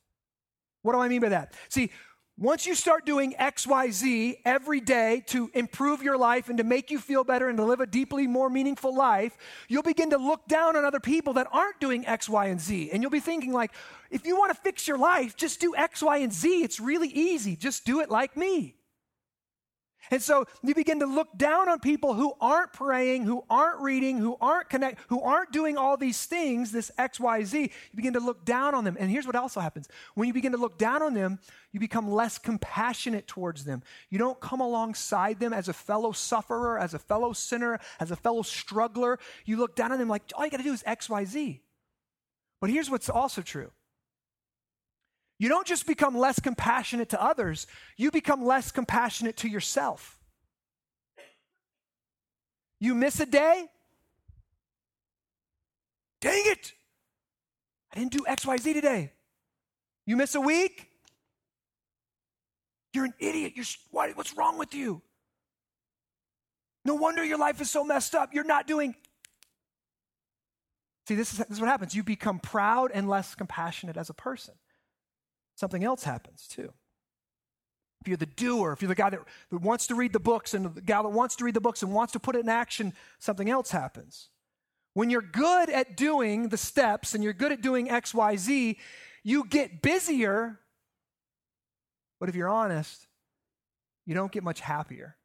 What 0.83 0.95
do 0.95 0.99
I 0.99 1.09
mean 1.09 1.21
by 1.21 1.29
that? 1.29 1.55
See, 1.69 1.93
once 2.41 2.65
you 2.67 2.75
start 2.75 3.05
doing 3.05 3.35
XYZ 3.39 4.39
every 4.47 4.81
day 4.81 5.23
to 5.27 5.51
improve 5.53 6.03
your 6.03 6.17
life 6.17 6.49
and 6.49 6.57
to 6.57 6.65
make 6.65 6.91
you 6.91 6.99
feel 6.99 7.23
better 7.23 7.51
and 7.51 7.59
to 7.59 7.65
live 7.65 7.81
a 7.81 7.87
deeply 7.87 8.27
more 8.27 8.49
meaningful 8.49 8.97
life, 8.97 9.37
you'll 9.69 9.83
begin 9.83 10.09
to 10.09 10.17
look 10.17 10.49
down 10.49 10.75
on 10.75 10.83
other 10.83 11.01
people 11.01 11.35
that 11.35 11.47
aren't 11.53 11.79
doing 11.81 12.07
X, 12.07 12.31
Y, 12.31 12.47
and 12.47 12.59
Z. 12.59 12.91
And 12.93 13.03
you'll 13.03 13.11
be 13.11 13.21
thinking, 13.21 13.53
like, 13.53 13.73
if 14.11 14.25
you 14.25 14.39
want 14.39 14.57
to 14.57 14.61
fix 14.63 14.89
your 14.89 14.97
life, 14.97 15.37
just 15.37 15.61
do 15.61 15.77
X, 15.77 16.03
Y, 16.03 16.17
and 16.17 16.33
Z. 16.33 16.63
It's 16.63 16.81
really 16.81 17.09
easy. 17.09 17.57
Just 17.57 17.85
do 17.85 18.01
it 18.01 18.11
like 18.11 18.39
me. 18.39 18.80
And 20.11 20.23
so 20.23 20.47
you 20.63 20.75
begin 20.75 21.01
to 21.01 21.07
look 21.07 21.37
down 21.37 21.69
on 21.69 21.79
people 21.79 22.15
who 22.15 22.33
aren't 22.41 22.73
praying, 22.73 23.25
who 23.25 23.45
aren't 23.49 23.81
reading, 23.81 24.19
who 24.19 24.37
aren't 24.41 24.69
connect, 24.69 25.01
who 25.09 25.21
aren't 25.21 25.53
doing 25.53 25.77
all 25.77 25.97
these 25.97 26.25
things, 26.25 26.73
this 26.73 26.91
XYZ. 26.99 27.63
You 27.63 27.97
begin 27.97 28.15
to 28.15 28.21
look 28.21 28.45
down 28.45 28.75
on 28.75 28.85
them. 28.85 28.97
And 28.99 29.11
here's 29.11 29.27
what 29.27 29.37
also 29.37 29.61
happens. 29.61 29.89
When 30.15 30.27
you 30.27 30.35
begin 30.35 30.53
to 30.53 30.59
look 30.59 30.79
down 30.79 31.03
on 31.03 31.15
them, 31.15 31.39
you 31.73 31.79
become 31.79 32.11
less 32.11 32.39
compassionate 32.39 33.27
towards 33.27 33.65
them. 33.65 33.83
You 34.09 34.19
don't 34.19 34.41
come 34.41 34.61
alongside 34.61 35.39
them 35.39 35.53
as 35.53 35.69
a 35.69 35.73
fellow 35.73 36.13
sufferer, 36.13 36.79
as 36.79 36.95
a 36.95 36.99
fellow 36.99 37.33
sinner, 37.33 37.79
as 38.01 38.11
a 38.11 38.17
fellow 38.17 38.43
struggler. 38.43 39.19
You 39.45 39.59
look 39.59 39.77
down 39.77 39.93
on 39.93 39.99
them 39.99 40.09
like 40.09 40.23
all 40.35 40.45
you 40.45 40.51
got 40.51 40.59
to 40.59 40.65
do 40.65 40.73
is 40.73 40.83
XYZ. 40.83 41.61
But 42.61 42.71
here's 42.71 42.91
what's 42.91 43.09
also 43.09 43.43
true 43.43 43.71
you 45.41 45.49
don't 45.49 45.67
just 45.67 45.87
become 45.87 46.15
less 46.15 46.39
compassionate 46.39 47.09
to 47.09 47.21
others, 47.21 47.67
you 47.97 48.11
become 48.11 48.45
less 48.45 48.71
compassionate 48.71 49.39
to 49.39 49.49
yourself. 49.49 50.19
You 52.79 52.95
miss 52.95 53.19
a 53.21 53.27
day? 53.27 53.65
Dang 56.21 56.43
it! 56.45 56.73
I 57.91 58.01
didn't 58.01 58.13
do 58.13 58.27
XYZ 58.29 58.75
today. 58.75 59.13
You 60.05 60.17
miss 60.17 60.35
a 60.35 60.43
week? 60.43 60.89
You're 62.93 63.07
an 63.07 63.15
idiot. 63.19 63.55
You're, 63.57 63.65
what, 63.91 64.15
what's 64.19 64.37
wrong 64.37 64.59
with 64.59 64.75
you? 64.75 65.01
No 66.85 66.97
wonder 66.97 67.25
your 67.25 67.39
life 67.39 67.63
is 67.63 67.71
so 67.71 67.83
messed 67.83 68.15
up. 68.15 68.35
You're 68.35 68.45
not 68.45 68.67
doing. 68.67 68.95
See, 71.09 71.15
this 71.15 71.33
is, 71.33 71.39
this 71.39 71.53
is 71.53 71.61
what 71.61 71.71
happens. 71.71 71.95
You 71.95 72.03
become 72.03 72.41
proud 72.41 72.91
and 72.93 73.09
less 73.09 73.35
compassionate 73.35 73.97
as 73.97 74.11
a 74.11 74.15
person 74.15 74.55
something 75.61 75.85
else 75.85 76.03
happens 76.03 76.49
too. 76.49 76.73
If 78.01 78.09
you're 78.09 78.17
the 78.17 78.25
doer, 78.25 78.73
if 78.73 78.81
you're 78.81 78.89
the 78.89 78.95
guy 78.95 79.11
that, 79.11 79.21
that 79.51 79.61
wants 79.61 79.87
to 79.89 79.95
read 79.95 80.15
the 80.15 80.19
books 80.19 80.55
and 80.55 80.75
the 80.75 80.81
guy 80.81 81.03
that 81.03 81.09
wants 81.11 81.37
to 81.37 81.45
read 81.45 81.53
the 81.53 81.61
books 81.61 81.83
and 81.83 81.93
wants 81.93 82.15
to 82.15 82.19
put 82.19 82.35
it 82.35 82.41
in 82.41 82.49
action, 82.49 82.95
something 83.19 83.51
else 83.51 83.71
happens. 83.71 84.31
When 84.95 85.11
you're 85.11 85.21
good 85.21 85.69
at 85.69 85.99
doing 85.99 86.49
the 86.49 86.57
steps 86.57 87.15
and 87.15 87.23
you're 87.23 87.35
good 87.35 87.53
at 87.53 87.61
doing 87.61 87.91
X, 87.91 88.15
Y, 88.15 88.37
Z, 88.37 88.79
you 89.23 89.45
get 89.45 89.83
busier. 89.83 90.59
But 92.19 92.31
if 92.31 92.35
you're 92.35 92.49
honest, 92.49 93.07
you 94.07 94.15
don't 94.15 94.33
get 94.33 94.43
much 94.43 94.61
happier. 94.61 95.17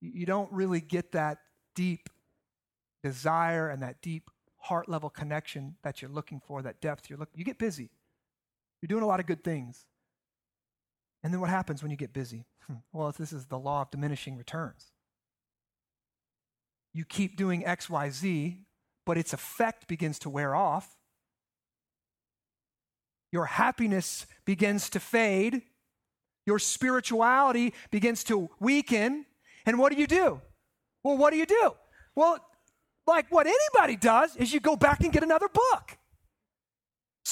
You 0.00 0.24
don't 0.24 0.50
really 0.52 0.80
get 0.80 1.12
that 1.12 1.38
deep 1.74 2.08
desire 3.02 3.68
and 3.68 3.82
that 3.82 4.00
deep 4.02 4.30
heart 4.58 4.88
level 4.88 5.10
connection 5.10 5.74
that 5.82 6.00
you're 6.00 6.10
looking 6.10 6.40
for, 6.46 6.62
that 6.62 6.80
depth 6.80 7.10
you're 7.10 7.18
looking. 7.18 7.36
You 7.36 7.44
get 7.44 7.58
busy. 7.58 7.90
You're 8.82 8.88
doing 8.88 9.04
a 9.04 9.06
lot 9.06 9.20
of 9.20 9.26
good 9.26 9.42
things. 9.44 9.86
And 11.22 11.32
then 11.32 11.40
what 11.40 11.50
happens 11.50 11.82
when 11.82 11.90
you 11.92 11.96
get 11.96 12.12
busy? 12.12 12.46
Hmm. 12.66 12.74
Well, 12.92 13.14
this 13.16 13.32
is 13.32 13.46
the 13.46 13.58
law 13.58 13.82
of 13.82 13.90
diminishing 13.92 14.36
returns. 14.36 14.88
You 16.92 17.04
keep 17.04 17.36
doing 17.36 17.64
X, 17.64 17.88
Y, 17.88 18.10
Z, 18.10 18.58
but 19.06 19.16
its 19.16 19.32
effect 19.32 19.86
begins 19.88 20.18
to 20.20 20.30
wear 20.30 20.54
off. 20.54 20.96
your 23.32 23.46
happiness 23.46 24.26
begins 24.44 24.90
to 24.90 25.00
fade, 25.00 25.62
your 26.46 26.58
spirituality 26.58 27.72
begins 27.90 28.22
to 28.24 28.50
weaken. 28.60 29.24
And 29.64 29.78
what 29.78 29.92
do 29.92 29.98
you 29.98 30.06
do? 30.06 30.40
Well, 31.02 31.16
what 31.16 31.30
do 31.32 31.38
you 31.38 31.46
do? 31.46 31.72
Well, 32.14 32.38
like 33.06 33.26
what 33.30 33.46
anybody 33.46 33.96
does 33.96 34.36
is 34.36 34.52
you 34.52 34.60
go 34.60 34.76
back 34.76 35.00
and 35.00 35.12
get 35.12 35.22
another 35.22 35.48
book. 35.48 35.96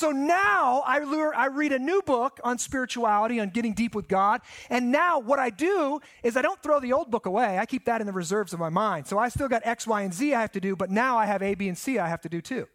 So 0.00 0.12
now 0.12 0.82
I, 0.86 1.00
learn, 1.00 1.34
I 1.36 1.48
read 1.48 1.74
a 1.74 1.78
new 1.78 2.00
book 2.00 2.40
on 2.42 2.56
spirituality, 2.56 3.38
on 3.38 3.50
getting 3.50 3.74
deep 3.74 3.94
with 3.94 4.08
God. 4.08 4.40
And 4.70 4.90
now 4.90 5.18
what 5.18 5.38
I 5.38 5.50
do 5.50 6.00
is 6.22 6.38
I 6.38 6.42
don't 6.42 6.58
throw 6.62 6.80
the 6.80 6.94
old 6.94 7.10
book 7.10 7.26
away. 7.26 7.58
I 7.58 7.66
keep 7.66 7.84
that 7.84 8.00
in 8.00 8.06
the 8.06 8.12
reserves 8.14 8.54
of 8.54 8.60
my 8.60 8.70
mind. 8.70 9.06
So 9.06 9.18
I 9.18 9.28
still 9.28 9.46
got 9.46 9.60
X, 9.66 9.86
Y, 9.86 10.00
and 10.00 10.14
Z 10.14 10.32
I 10.32 10.40
have 10.40 10.52
to 10.52 10.60
do, 10.60 10.74
but 10.74 10.88
now 10.88 11.18
I 11.18 11.26
have 11.26 11.42
A, 11.42 11.54
B, 11.54 11.68
and 11.68 11.76
C 11.76 11.98
I 11.98 12.08
have 12.08 12.22
to 12.22 12.30
do 12.30 12.40
too. 12.40 12.66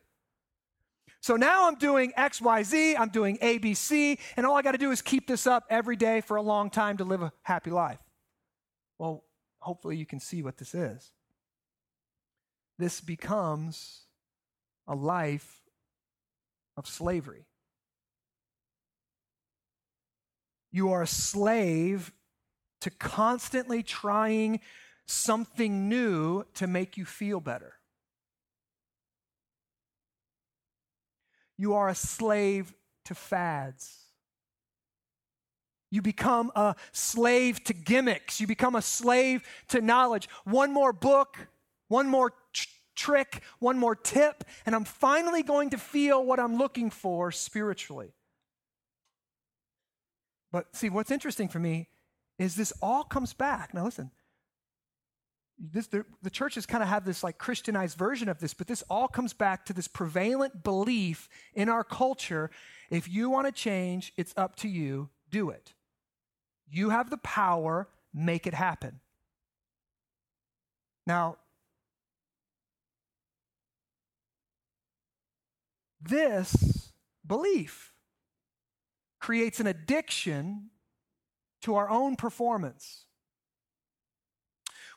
So 1.20 1.36
now 1.36 1.68
I'm 1.68 1.80
doing 1.80 2.14
X, 2.16 2.44
Y, 2.44 2.62
Z, 2.62 2.96
I'm 2.96 3.10
doing 3.10 3.40
A, 3.42 3.58
B, 3.58 3.74
C, 3.74 4.20
and 4.38 4.46
all 4.46 4.56
I 4.56 4.62
got 4.62 4.74
to 4.74 4.78
do 4.78 4.92
is 4.92 5.02
keep 5.02 5.26
this 5.26 5.48
up 5.48 5.64
every 5.68 5.96
day 5.96 6.22
for 6.22 6.38
a 6.38 6.44
long 6.44 6.70
time 6.70 6.98
to 6.98 7.04
live 7.06 7.24
a 7.24 7.32
happy 7.42 7.72
life. 7.72 7.98
Well, 9.00 9.24
hopefully 9.58 9.98
you 9.98 10.06
can 10.06 10.20
see 10.20 10.44
what 10.44 10.58
this 10.58 10.76
is. 10.76 11.10
This 12.78 13.02
becomes 13.02 14.02
a 14.88 14.94
life 14.94 15.65
of 16.78 16.88
slavery. 16.88 17.46
You 20.72 20.92
are 20.92 21.04
a 21.04 21.08
slave 21.08 22.12
to 22.82 22.90
constantly 22.90 23.82
trying 23.82 24.60
something 25.06 25.88
new 25.88 26.44
to 26.56 26.68
make 26.68 26.98
you 26.98 27.06
feel 27.06 27.40
better. 27.40 27.74
You 31.58 31.76
are 31.76 31.88
a 31.88 31.96
slave 31.96 32.74
to 33.06 33.16
fads. 33.16 34.06
You 35.92 36.02
become 36.02 36.52
a 36.56 36.76
slave 36.92 37.64
to 37.66 37.74
gimmicks. 37.74 38.42
You 38.42 38.48
become 38.48 38.76
a 38.76 38.82
slave 38.82 39.44
to 39.70 39.80
knowledge. 39.80 40.28
One 40.44 40.74
more 40.74 40.92
book, 40.92 41.48
one 41.88 42.10
more 42.10 42.34
trick, 42.96 43.42
one 43.60 43.78
more 43.78 43.96
tip, 43.96 44.44
and 44.66 44.76
I'm 44.76 44.86
finally 44.86 45.44
going 45.44 45.70
to 45.72 45.78
feel 45.78 46.24
what 46.24 46.40
I'm 46.40 46.58
looking 46.58 46.90
for 46.90 47.32
spiritually. 47.32 48.14
But 50.52 50.76
see, 50.76 50.90
what's 50.90 51.12
interesting 51.12 51.48
for 51.50 51.60
me 51.60 51.90
is 52.40 52.56
this 52.56 52.74
all 52.82 53.04
comes 53.04 53.34
back. 53.34 53.74
Now, 53.74 53.86
listen, 53.86 54.12
this, 55.58 55.88
the, 55.88 56.06
the 56.22 56.30
churches 56.30 56.66
kind 56.66 56.84
of 56.84 56.90
have 56.90 57.06
this 57.06 57.24
like 57.24 57.38
Christianized 57.38 57.98
version 57.98 58.30
of 58.30 58.40
this, 58.40 58.54
but 58.54 58.68
this 58.68 58.84
all 58.90 59.08
comes 59.08 59.34
back 59.34 59.66
to 59.66 59.74
this 59.74 59.88
prevalent 59.88 60.64
belief 60.64 61.30
in 61.54 61.70
our 61.70 61.84
culture 61.84 62.52
if 62.90 63.10
you 63.10 63.30
want 63.30 63.48
to 63.48 63.52
change, 63.52 64.14
it's 64.18 64.34
up 64.38 64.56
to 64.58 64.68
you, 64.68 65.10
do 65.30 65.50
it. 65.50 65.74
You 66.70 66.90
have 66.90 67.10
the 67.10 67.18
power, 67.18 67.88
make 68.14 68.46
it 68.48 68.54
happen. 68.54 69.00
Now, 71.08 71.38
This 76.08 76.92
belief 77.26 77.92
creates 79.20 79.60
an 79.60 79.66
addiction 79.66 80.70
to 81.64 81.76
our 81.76 81.90
own 81.90 82.16
performance. 82.16 83.06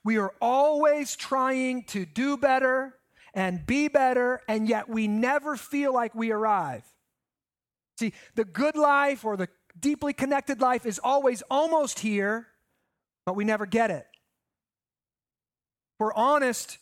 We 0.04 0.18
are 0.18 0.34
always 0.40 1.16
trying 1.16 1.84
to 1.84 2.04
do 2.04 2.36
better 2.36 2.94
and 3.32 3.64
be 3.66 3.88
better, 3.88 4.42
and 4.48 4.68
yet 4.68 4.88
we 4.88 5.08
never 5.08 5.56
feel 5.56 5.94
like 5.94 6.14
we 6.14 6.30
arrive. 6.30 6.84
See, 7.98 8.12
the 8.34 8.44
good 8.44 8.76
life 8.76 9.24
or 9.24 9.36
the 9.36 9.48
deeply 9.78 10.12
connected 10.12 10.60
life 10.60 10.84
is 10.84 11.00
always 11.02 11.42
almost 11.50 12.00
here, 12.00 12.48
but 13.24 13.34
we 13.34 13.44
never 13.44 13.64
get 13.64 13.90
it. 13.90 14.06
If 15.94 16.00
we're 16.00 16.14
honest, 16.14 16.78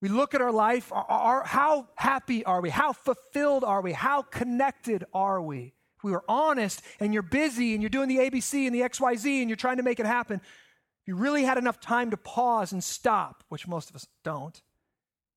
we 0.00 0.08
look 0.08 0.34
at 0.34 0.40
our 0.40 0.52
life, 0.52 0.92
our, 0.92 1.06
our, 1.08 1.44
how 1.44 1.88
happy 1.96 2.44
are 2.44 2.60
we? 2.60 2.70
How 2.70 2.92
fulfilled 2.92 3.64
are 3.64 3.80
we? 3.80 3.92
How 3.92 4.22
connected 4.22 5.04
are 5.14 5.40
we? 5.40 5.72
If 5.96 6.04
we 6.04 6.12
were 6.12 6.24
honest 6.28 6.82
and 7.00 7.14
you're 7.14 7.22
busy 7.22 7.72
and 7.72 7.82
you're 7.82 7.88
doing 7.88 8.08
the 8.08 8.18
ABC 8.18 8.66
and 8.66 8.74
the 8.74 8.82
XYZ 8.82 9.40
and 9.40 9.48
you're 9.48 9.56
trying 9.56 9.78
to 9.78 9.82
make 9.82 9.98
it 9.98 10.06
happen, 10.06 10.40
if 10.42 11.08
you 11.08 11.16
really 11.16 11.44
had 11.44 11.56
enough 11.56 11.80
time 11.80 12.10
to 12.10 12.16
pause 12.16 12.72
and 12.72 12.84
stop, 12.84 13.44
which 13.48 13.66
most 13.66 13.88
of 13.88 13.96
us 13.96 14.06
don't, 14.22 14.60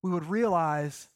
we 0.01 0.11
would 0.11 0.25
realize 0.25 1.07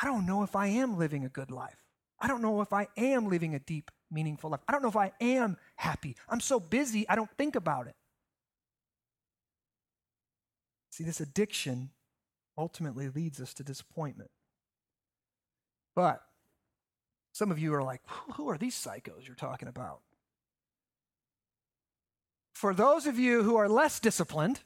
I 0.00 0.06
don't 0.06 0.26
know 0.26 0.42
if 0.42 0.56
I 0.56 0.66
am 0.66 0.98
living 0.98 1.24
a 1.24 1.28
good 1.28 1.50
life. 1.50 1.84
I 2.20 2.28
don't 2.28 2.42
know 2.42 2.60
if 2.60 2.72
I 2.72 2.88
am 2.96 3.28
living 3.28 3.54
a 3.54 3.58
deep, 3.58 3.90
meaningful 4.10 4.50
life. 4.50 4.60
I 4.68 4.72
don't 4.72 4.82
know 4.82 4.88
if 4.88 4.96
I 4.96 5.12
am 5.20 5.56
happy. 5.76 6.16
I'm 6.28 6.40
so 6.40 6.58
busy, 6.58 7.08
I 7.08 7.16
don't 7.16 7.30
think 7.38 7.56
about 7.56 7.86
it. 7.86 7.94
See, 10.94 11.02
this 11.02 11.20
addiction 11.20 11.90
ultimately 12.56 13.08
leads 13.08 13.40
us 13.40 13.52
to 13.54 13.64
disappointment. 13.64 14.30
But 15.96 16.22
some 17.32 17.50
of 17.50 17.58
you 17.58 17.74
are 17.74 17.82
like, 17.82 18.00
who 18.34 18.48
are 18.48 18.56
these 18.56 18.76
psychos 18.76 19.26
you're 19.26 19.34
talking 19.34 19.66
about? 19.66 20.02
For 22.52 22.72
those 22.72 23.08
of 23.08 23.18
you 23.18 23.42
who 23.42 23.56
are 23.56 23.68
less 23.68 23.98
disciplined, 23.98 24.60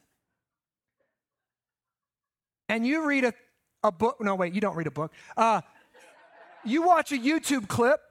and 2.69 2.87
you 2.87 3.07
read 3.07 3.25
a, 3.25 3.33
a 3.83 3.91
book, 3.91 4.19
no, 4.21 4.35
wait, 4.35 4.53
you 4.53 4.61
don't 4.61 4.77
read 4.77 4.87
a 4.87 4.91
book. 4.91 5.15
Uh, 5.35 5.63
you 6.63 6.83
watch 6.83 7.11
a 7.11 7.17
YouTube 7.17 7.69
clip 7.69 8.03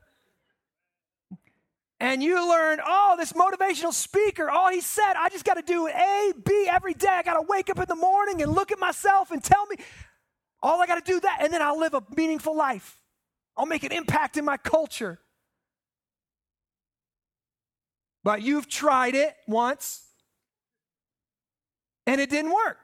and 2.00 2.22
you 2.22 2.48
learn, 2.48 2.80
oh, 2.86 3.16
this 3.18 3.34
motivational 3.34 3.94
speaker, 3.94 4.50
all 4.50 4.70
he 4.70 4.82
said, 4.82 5.14
I 5.18 5.30
just 5.30 5.44
got 5.44 5.56
to 5.56 5.64
do 5.64 5.88
A, 5.88 6.34
B 6.46 6.68
every 6.70 6.94
day. 6.94 7.08
I 7.10 7.24
got 7.24 7.34
to 7.34 7.42
wake 7.42 7.70
up 7.70 7.80
in 7.80 7.86
the 7.88 7.96
morning 7.96 8.42
and 8.44 8.52
look 8.52 8.72
at 8.72 8.78
myself 8.78 9.32
and 9.32 9.44
tell 9.44 9.66
me, 9.66 9.78
all 10.62 10.82
I 10.82 10.88
got 10.88 11.04
to 11.04 11.12
do 11.12 11.20
that, 11.20 11.40
and 11.42 11.52
then 11.52 11.62
I'll 11.62 11.80
live 11.80 11.94
a 11.94 12.04
meaningful 12.16 12.56
life. 12.56 13.00
I'll 13.56 13.66
make 13.66 13.84
an 13.84 13.92
impact 13.92 14.38
in 14.38 14.46
my 14.46 14.58
culture. 14.58 15.20
But 18.24 18.42
you've 18.42 18.68
tried 18.68 19.16
it 19.16 19.36
once 19.48 20.04
and 22.06 22.22
it 22.22 22.30
didn't 22.30 22.52
work. 22.52 22.78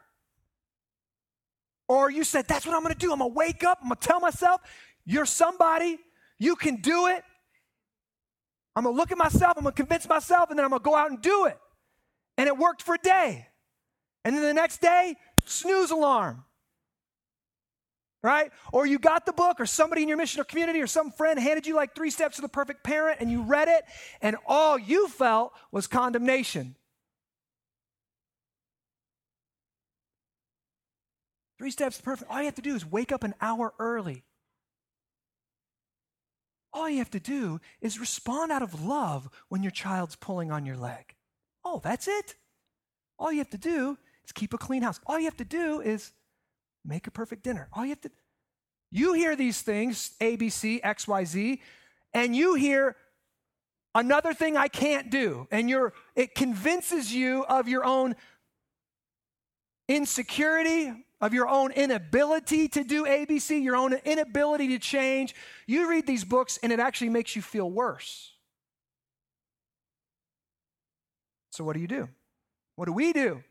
Or 1.88 2.10
you 2.10 2.24
said, 2.24 2.48
that's 2.48 2.65
what 2.65 2.75
I'm 2.75 2.82
going 2.82 2.93
to 2.93 3.00
do. 3.00 3.12
I'm 3.12 3.20
going 3.20 3.32
to 3.32 3.36
wake 3.36 3.63
up, 3.63 3.79
I'm 3.82 3.89
going 3.89 4.00
to 4.00 4.08
tell 4.08 4.20
myself, 4.20 4.62
you're 5.05 5.25
somebody, 5.25 6.00
you 6.39 6.55
can 6.55 6.77
do 6.77 7.08
it. 7.08 7.24
I'm 8.75 8.84
going 8.84 8.96
to 8.96 8.98
look 8.98 9.12
at 9.12 9.18
myself, 9.18 9.53
I'm 9.58 9.63
going 9.63 9.75
to 9.75 9.82
convince 9.82 10.08
myself, 10.08 10.50
and 10.50 10.58
then 10.58 10.65
I'm 10.65 10.72
going 10.72 10.82
to 10.82 10.84
go 10.84 10.96
out 10.96 11.12
and 11.12 11.22
do 11.22 11.46
it. 11.46 11.58
And 12.38 12.48
it 12.48 12.58
worked 12.58 12.82
for 12.82 12.96
a 12.96 12.98
day. 13.00 13.48
And 14.25 14.36
then 14.36 14.42
the 14.42 14.53
next 14.53 14.82
day, 14.82 15.15
snooze 15.46 15.92
alarm. 15.92 16.44
Right? 18.24 18.51
Or 18.72 18.86
you 18.86 19.00
got 19.00 19.25
the 19.25 19.34
book, 19.34 19.60
or 19.60 19.65
somebody 19.65 20.01
in 20.01 20.08
your 20.08 20.18
mission 20.18 20.42
or 20.42 20.46
community, 20.46 20.82
or 20.82 20.88
some 20.88 21.12
friend 21.12 21.38
handed 21.38 21.68
you 21.68 21.75
like 21.75 21.94
three 21.94 22.10
steps 22.10 22.38
to 22.38 22.42
the 22.42 22.50
perfect 22.50 22.84
parent, 22.84 23.18
and 23.20 23.30
you 23.30 23.44
read 23.44 23.68
it, 23.68 23.84
and 24.22 24.38
all 24.48 24.80
you 24.80 25.08
felt 25.10 25.53
was 25.72 25.88
condemnation. 25.88 26.75
Three 31.60 31.72
steps 31.72 32.01
perfect. 32.01 32.32
All 32.32 32.39
you 32.39 32.46
have 32.46 32.56
to 32.56 32.62
do 32.62 32.75
is 32.75 32.86
wake 32.86 33.12
up 33.12 33.24
an 33.24 33.36
hour 33.39 33.74
early. 33.77 34.24
All 36.74 36.89
you 36.89 36.98
have 36.98 37.12
to 37.12 37.20
do 37.20 37.62
is 37.82 38.00
respond 38.00 38.51
out 38.51 38.63
of 38.63 38.84
love 38.84 39.30
when 39.50 39.62
your 39.62 39.72
child's 39.72 40.15
pulling 40.15 40.51
on 40.51 40.65
your 40.65 40.77
leg. 40.77 41.13
Oh, 41.63 41.80
that's 41.84 42.08
it. 42.08 42.36
All 43.20 43.32
you 43.32 43.38
have 43.38 43.51
to 43.51 43.58
do 43.58 43.98
is 44.25 44.32
keep 44.32 44.53
a 44.53 44.58
clean 44.58 44.82
house. 44.82 45.00
All 45.06 45.20
you 45.20 45.25
have 45.25 45.38
to 45.38 45.46
do 45.46 45.82
is 45.82 46.12
make 46.84 47.08
a 47.08 47.12
perfect 47.12 47.44
dinner. 47.44 47.70
All 47.74 47.84
you 47.84 47.92
have 47.92 48.01
to 48.01 48.12
You 48.92 49.13
hear 49.13 49.36
these 49.36 49.62
things, 49.62 50.12
A 50.20 50.36
B 50.36 50.50
C 50.50 50.82
X 50.84 51.08
Y 51.08 51.24
Z, 51.25 51.62
and 52.13 52.36
you 52.36 52.56
hear 52.56 52.96
another 53.96 54.34
thing 54.34 54.58
I 54.58 54.68
can't 54.68 55.10
do, 55.10 55.48
and 55.51 55.70
you're 55.70 55.94
it 56.15 56.36
convinces 56.36 57.13
you 57.13 57.44
of 57.46 57.68
your 57.68 57.86
own 57.86 58.15
insecurity, 59.88 60.94
of 61.24 61.34
your 61.34 61.48
own 61.48 61.72
inability 61.72 62.68
to 62.68 62.84
do 62.84 63.06
ABC, 63.06 63.63
your 63.63 63.78
own 63.78 63.94
inability 63.94 64.68
to 64.68 64.78
change. 64.78 65.34
You 65.66 65.90
read 65.90 66.06
these 66.06 66.25
books 66.25 66.60
and 66.62 66.70
it 66.70 66.82
actually 66.82 67.08
makes 67.08 67.34
you 67.34 67.42
feel 67.42 67.72
worse. 67.72 68.34
So, 71.52 71.63
what 71.63 71.75
do 71.75 71.80
you 71.80 71.88
do? 71.88 72.10
What 72.75 72.88
do 72.88 72.92
we 72.92 73.13
do? 73.13 73.42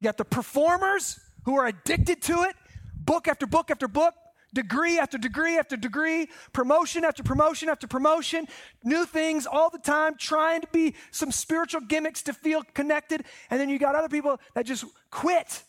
You 0.00 0.04
got 0.04 0.18
the 0.18 0.26
performers 0.26 1.18
who 1.46 1.56
are 1.56 1.66
addicted 1.66 2.20
to 2.24 2.42
it, 2.42 2.54
book 2.94 3.28
after 3.28 3.46
book 3.46 3.70
after 3.70 3.88
book, 3.88 4.12
degree 4.54 4.98
after 4.98 5.18
degree 5.18 5.58
after 5.58 5.76
degree, 5.76 6.28
promotion 6.52 7.04
after 7.04 7.22
promotion 7.22 7.68
after 7.68 7.86
promotion, 7.86 8.46
new 8.84 9.04
things 9.04 9.46
all 9.46 9.70
the 9.70 9.78
time, 9.78 10.16
trying 10.16 10.60
to 10.60 10.68
be 10.72 10.94
some 11.10 11.32
spiritual 11.32 11.80
gimmicks 11.80 12.22
to 12.22 12.32
feel 12.32 12.62
connected. 12.74 13.24
And 13.50 13.60
then 13.60 13.68
you 13.68 13.78
got 13.78 13.94
other 13.94 14.08
people 14.08 14.38
that 14.54 14.66
just 14.66 14.84
quit 15.10 15.62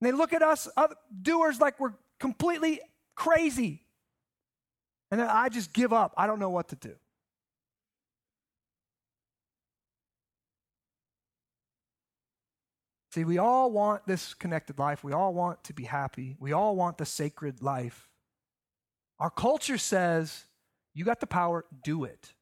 and 0.00 0.08
they 0.08 0.12
look 0.12 0.32
at 0.32 0.42
us 0.42 0.68
other 0.76 0.94
doers 1.22 1.60
like 1.60 1.78
we're 1.78 1.92
completely 2.18 2.80
crazy. 3.14 3.82
And 5.10 5.20
then 5.20 5.28
I 5.28 5.48
just 5.48 5.72
give 5.72 5.92
up. 5.92 6.14
I 6.16 6.26
don't 6.26 6.38
know 6.38 6.50
what 6.50 6.68
to 6.68 6.76
do. 6.76 6.94
See, 13.12 13.24
we 13.24 13.38
all 13.38 13.72
want 13.72 14.06
this 14.06 14.34
connected 14.34 14.78
life. 14.78 15.02
We 15.02 15.12
all 15.12 15.34
want 15.34 15.64
to 15.64 15.72
be 15.72 15.84
happy. 15.84 16.36
We 16.38 16.52
all 16.52 16.76
want 16.76 16.98
the 16.98 17.06
sacred 17.06 17.60
life. 17.60 18.08
Our 19.18 19.30
culture 19.30 19.78
says, 19.78 20.44
you 20.94 21.04
got 21.04 21.20
the 21.20 21.26
power, 21.26 21.64
do 21.82 22.04
it. 22.04 22.32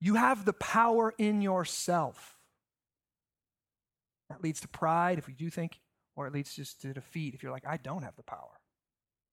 You 0.00 0.14
have 0.14 0.44
the 0.44 0.52
power 0.52 1.14
in 1.16 1.40
yourself. 1.40 2.38
That 4.28 4.42
leads 4.42 4.60
to 4.60 4.68
pride 4.68 5.18
if 5.18 5.26
we 5.26 5.32
do 5.32 5.48
think, 5.48 5.80
or 6.16 6.26
it 6.26 6.34
leads 6.34 6.54
just 6.54 6.82
to 6.82 6.92
defeat 6.92 7.34
if 7.34 7.42
you're 7.42 7.52
like, 7.52 7.66
I 7.66 7.78
don't 7.78 8.02
have 8.02 8.16
the 8.16 8.22
power. 8.22 8.60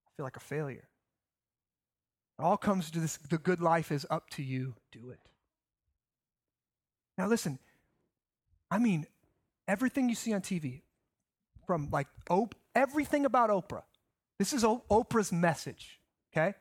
I 0.08 0.10
feel 0.16 0.26
like 0.26 0.38
a 0.38 0.42
failure. 0.42 0.88
It 2.40 2.44
all 2.44 2.58
comes 2.58 2.92
to 2.92 3.00
this 3.00 3.18
the 3.18 3.38
good 3.38 3.62
life 3.62 3.92
is 3.92 4.06
up 4.10 4.30
to 4.32 4.44
you, 4.44 4.76
do 4.92 5.10
it. 5.10 5.20
Now, 7.18 7.28
listen, 7.28 7.60
I 8.74 8.80
mean, 8.80 9.06
everything 9.68 10.10
you 10.10 10.16
see 10.16 10.34
on 10.34 10.42
TV, 10.42 10.82
from 11.68 11.90
like 11.92 12.08
Oprah, 12.28 12.54
everything 12.74 13.24
about 13.24 13.52
Oprah, 13.52 13.84
this 14.40 14.52
is 14.52 14.64
Oprah's 14.64 15.32
message, 15.32 16.00
okay? 16.34 16.56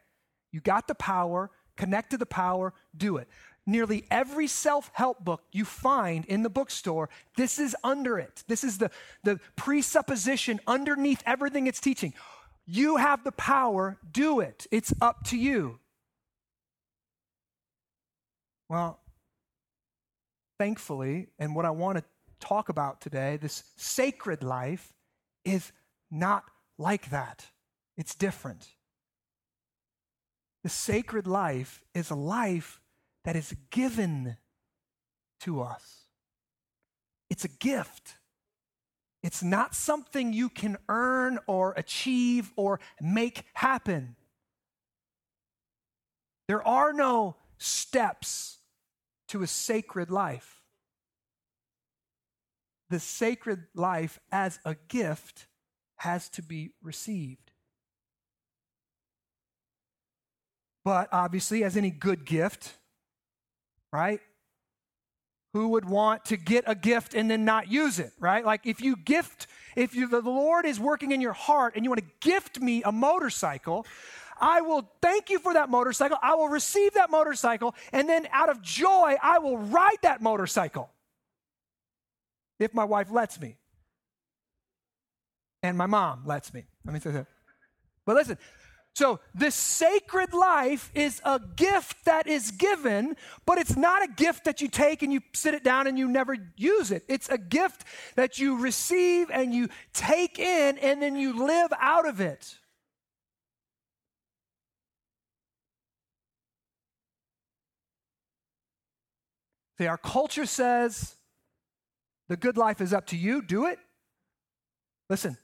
You 0.51 0.61
got 0.61 0.89
the 0.89 0.95
power, 0.95 1.51
connect 1.75 2.11
to 2.11 2.19
the 2.19 2.27
power, 2.27 2.75
do 2.95 3.17
it. 3.17 3.29
Nearly 3.65 4.05
every 4.11 4.47
self 4.47 4.91
help 4.93 5.25
book 5.25 5.43
you 5.53 5.65
find 5.65 6.27
in 6.27 6.43
the 6.43 6.51
bookstore, 6.51 7.09
this 7.39 7.59
is 7.59 7.75
under 7.83 8.19
it. 8.19 8.45
This 8.47 8.63
is 8.63 8.77
the, 8.77 8.91
the 9.25 9.41
presupposition 9.57 10.61
underneath 10.67 11.23
everything 11.25 11.67
it's 11.67 11.81
teaching. 11.81 12.13
You 12.67 12.97
have 12.97 13.25
the 13.25 13.33
power, 13.33 13.97
do 14.11 14.41
it. 14.41 14.67
It's 14.71 14.93
up 15.01 15.25
to 15.29 15.39
you. 15.39 15.79
Well, 18.69 19.02
thankfully, 20.63 21.27
and 21.41 21.57
what 21.57 21.65
I 21.65 21.71
want 21.71 21.99
to 21.99 22.05
talk 22.39 22.69
about 22.69 23.01
today, 23.01 23.37
this 23.37 23.65
sacred 23.75 24.45
life, 24.45 24.93
is 25.45 25.73
not 26.09 26.45
like 26.79 27.11
that. 27.11 27.45
It's 27.97 28.15
different. 28.15 28.69
The 30.63 30.69
sacred 30.69 31.27
life 31.27 31.83
is 31.97 32.11
a 32.11 32.15
life 32.15 32.81
that 33.25 33.35
is 33.35 33.57
given 33.71 34.37
to 35.41 35.63
us, 35.63 36.07
it's 37.29 37.45
a 37.45 37.49
gift. 37.49 38.15
It's 39.25 39.43
not 39.43 39.75
something 39.75 40.33
you 40.33 40.49
can 40.49 40.79
earn 40.89 41.39
or 41.47 41.75
achieve 41.77 42.53
or 42.57 42.81
make 43.01 43.45
happen. 43.55 44.17
There 46.49 46.67
are 46.67 46.93
no 46.93 47.37
steps 47.57 48.59
to 49.33 49.43
a 49.43 49.47
sacred 49.47 50.11
life. 50.11 50.61
The 52.91 53.01
sacred 53.01 53.65
life 53.75 54.21
as 54.31 54.59
a 54.67 54.77
gift 54.89 55.47
has 55.97 56.29
to 56.31 56.43
be 56.43 56.73
received. 56.83 57.51
But 60.85 61.09
obviously, 61.13 61.65
as 61.65 61.79
any 61.79 61.91
good 61.91 62.27
gift, 62.27 62.75
right? 63.91 64.21
Who 65.55 65.69
would 65.69 65.87
want 65.87 66.27
to 66.27 66.37
get 66.37 66.65
a 66.67 66.75
gift 66.75 67.15
and 67.15 67.31
then 67.31 67.47
not 67.47 67.71
use 67.71 67.99
it, 67.99 68.13
right? 68.19 68.45
Like 68.45 68.67
if 68.67 68.83
you 68.83 68.97
gift, 68.97 69.47
if 69.77 69.95
you, 69.95 70.09
the 70.09 70.21
Lord 70.21 70.67
is 70.67 70.79
working 70.79 71.13
in 71.13 71.23
your 71.23 71.33
heart 71.33 71.75
and 71.75 71.85
you 71.87 71.91
want 71.91 72.01
to 72.01 72.29
gift 72.29 72.61
me 72.61 72.83
a 72.83 72.93
motorcycle, 72.93 73.87
I 74.43 74.61
will 74.61 74.91
thank 75.01 75.31
you 75.31 75.39
for 75.39 75.55
that 75.55 75.71
motorcycle. 75.71 76.19
I 76.21 76.35
will 76.35 76.49
receive 76.49 76.95
that 76.95 77.11
motorcycle, 77.11 77.77
and 77.93 78.09
then 78.09 78.27
out 78.33 78.49
of 78.49 78.61
joy, 78.61 79.15
I 79.23 79.39
will 79.39 79.57
ride 79.57 79.99
that 80.03 80.21
motorcycle 80.21 80.91
if 82.59 82.75
my 82.75 82.85
wife 82.85 83.11
lets 83.11 83.41
me. 83.41 83.57
And 85.63 85.79
my 85.79 85.87
mom 85.87 86.25
lets 86.27 86.53
me. 86.53 86.65
Let 86.85 86.93
me 86.93 86.99
say 86.99 87.13
that. 87.13 87.27
But 88.05 88.17
listen, 88.17 88.37
so, 88.95 89.21
this 89.35 89.55
sacred 89.55 90.35
life 90.35 90.91
is 90.95 91.23
a 91.25 91.41
gift 91.57 92.05
that 92.05 92.27
is 92.27 92.51
given, 92.51 93.17
but 93.47 93.57
it's 93.57 93.75
not 93.75 94.03
a 94.03 94.09
gift 94.09 94.45
that 94.45 94.61
you 94.61 94.69
take 94.69 95.03
and 95.03 95.11
you 95.11 95.21
sit 95.33 95.55
it 95.55 95.65
down 95.65 95.87
and 95.87 95.99
you 95.99 96.09
never 96.09 96.37
use 96.57 96.91
it. 96.91 97.03
It's 97.09 97.29
a 97.31 97.39
gift 97.39 97.85
that 98.17 98.39
you 98.39 98.59
receive 98.59 99.31
and 99.31 99.55
you 99.55 99.69
take 99.95 100.39
in 100.39 100.77
and 100.79 101.01
then 101.01 101.17
you 101.17 101.47
live 101.47 101.73
out 101.81 102.07
of 102.07 102.21
it. 102.21 102.59
Our 109.87 109.99
culture 109.99 110.47
says 110.47 111.17
the 112.29 112.37
good 112.37 112.57
life 112.57 112.81
is 112.81 112.93
up 112.93 113.07
to 113.09 113.17
you, 113.17 113.43
do 113.43 113.67
it. 113.67 113.79
Listen, 115.11 115.37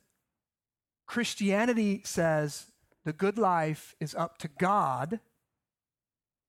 Christianity 1.06 2.02
says 2.04 2.66
the 3.04 3.12
good 3.12 3.38
life 3.38 3.94
is 4.00 4.14
up 4.14 4.38
to 4.38 4.48
God, 4.58 5.20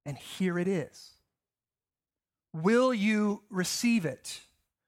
and 0.06 0.18
here 0.18 0.60
it 0.60 0.68
is. 0.68 1.12
Will 2.54 2.94
you 2.94 3.44
receive 3.50 4.06
it? 4.06 4.42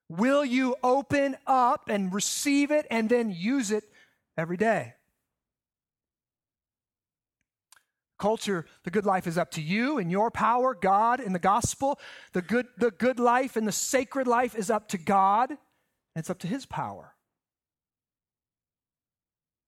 Will 0.09 0.43
you 0.43 0.75
open 0.83 1.37
up 1.47 1.87
and 1.87 2.13
receive 2.13 2.71
it 2.71 2.85
and 2.91 3.09
then 3.09 3.31
use 3.31 3.71
it 3.71 3.85
every 4.37 4.57
day? 4.57 4.95
Culture, 8.21 8.67
the 8.83 8.91
good 8.91 9.05
life 9.07 9.25
is 9.25 9.35
up 9.35 9.49
to 9.51 9.61
you 9.61 9.97
and 9.97 10.11
your 10.11 10.29
power, 10.29 10.75
God 10.79 11.19
in 11.19 11.33
the 11.33 11.39
gospel. 11.39 11.99
The 12.33 12.43
good, 12.43 12.67
the 12.77 12.91
good 12.91 13.19
life 13.19 13.55
and 13.55 13.67
the 13.67 13.71
sacred 13.71 14.27
life 14.27 14.53
is 14.55 14.69
up 14.69 14.87
to 14.89 14.99
God, 14.99 15.49
and 15.49 15.57
it's 16.15 16.29
up 16.29 16.37
to 16.39 16.47
His 16.47 16.67
power. 16.67 17.15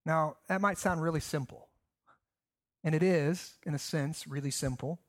Now, 0.05 0.35
that 0.47 0.61
might 0.61 0.77
sound 0.77 1.01
really 1.01 1.19
simple. 1.19 1.69
And 2.83 2.93
it 2.93 3.01
is, 3.01 3.55
in 3.65 3.73
a 3.73 3.79
sense, 3.79 4.27
really 4.27 4.51
simple. 4.51 4.99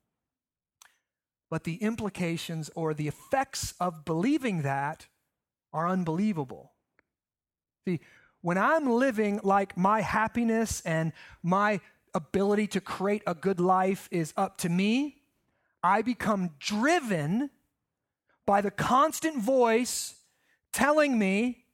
But 1.51 1.65
the 1.65 1.77
implications 1.77 2.71
or 2.75 2.95
the 2.95 3.09
effects 3.09 3.75
of 3.79 4.07
believing 4.07 4.63
that 4.63 5.07
are 5.71 5.87
unbelievable. 5.87 6.73
See, 7.87 8.01
when 8.41 8.57
I'm 8.57 8.89
living 8.89 9.41
like 9.43 9.77
my 9.77 10.01
happiness 10.01 10.81
and 10.87 11.13
my 11.43 11.81
ability 12.15 12.69
to 12.69 12.81
create 12.81 13.23
a 13.27 13.35
good 13.35 13.61
life 13.61 14.09
is 14.11 14.33
up 14.37 14.59
to 14.59 14.69
me, 14.69 15.17
I 15.83 16.03
become 16.03 16.51
driven 16.59 17.51
by 18.47 18.61
the 18.61 18.71
constant 18.71 19.43
voice 19.43 20.15
telling 20.73 21.19
me, 21.19 21.65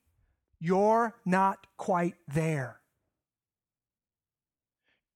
You're 0.59 1.15
not 1.25 1.67
quite 1.77 2.15
there. 2.29 2.81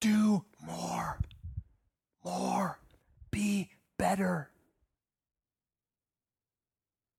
Do 0.01 0.45
more, 0.65 1.19
more, 2.23 2.79
be 3.31 3.69
better. 3.97 4.49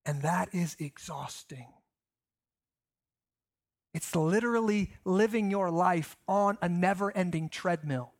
And 0.04 0.22
that 0.22 0.54
is 0.54 0.76
exhausting. 0.78 1.66
It's 3.96 4.14
literally 4.14 4.90
living 5.06 5.50
your 5.50 5.70
life 5.70 6.18
on 6.28 6.58
a 6.60 6.68
never 6.68 7.10
ending 7.16 7.48
treadmill. 7.48 8.12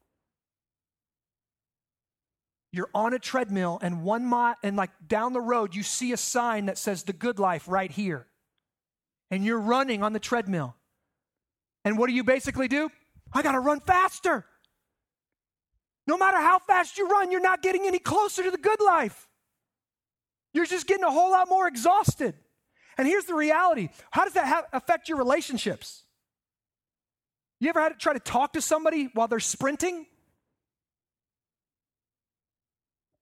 You're 2.73 2.89
on 2.95 3.13
a 3.13 3.19
treadmill, 3.19 3.79
and 3.83 4.03
one 4.03 4.25
mile, 4.25 4.55
and 4.63 4.75
like 4.75 4.89
down 5.07 5.35
the 5.35 5.41
road, 5.43 5.75
you 5.75 5.83
see 5.83 6.13
a 6.13 6.17
sign 6.17 6.65
that 6.67 6.79
says 6.79 7.03
the 7.03 7.13
good 7.13 7.39
life 7.39 7.69
right 7.69 7.91
here. 7.91 8.27
And 9.31 9.45
you're 9.45 9.61
running 9.61 10.03
on 10.03 10.15
the 10.15 10.19
treadmill. 10.19 10.75
And 11.85 11.99
what 11.99 12.07
do 12.07 12.15
you 12.15 12.25
basically 12.25 12.69
do? 12.69 12.91
I 13.35 13.43
got 13.43 13.53
to 13.53 13.61
run 13.61 13.81
faster. 13.81 14.47
No 16.07 16.17
matter 16.17 16.39
how 16.39 16.59
fast 16.59 16.97
you 16.97 17.07
run, 17.07 17.31
you're 17.31 17.39
not 17.43 17.61
getting 17.61 17.87
any 17.87 17.99
closer 17.99 18.43
to 18.43 18.51
the 18.51 18.57
good 18.57 18.81
life. 18.81 19.29
You're 20.55 20.65
just 20.65 20.87
getting 20.87 21.05
a 21.05 21.11
whole 21.11 21.33
lot 21.33 21.51
more 21.51 21.69
exhausted. 21.69 22.35
And 22.99 23.07
here's 23.07 23.25
the 23.25 23.35
reality 23.35 23.89
how 24.11 24.25
does 24.25 24.35
that 24.35 24.69
affect 24.73 25.09
your 25.09 25.19
relationships? 25.19 26.03
You 27.59 27.71
ever 27.71 27.81
had 27.81 27.91
to 27.91 27.99
try 27.99 28.13
to 28.13 28.21
talk 28.21 28.53
to 28.53 28.61
somebody 28.61 29.09
while 29.15 29.29
they're 29.29 29.41
sprinting? 29.41 30.07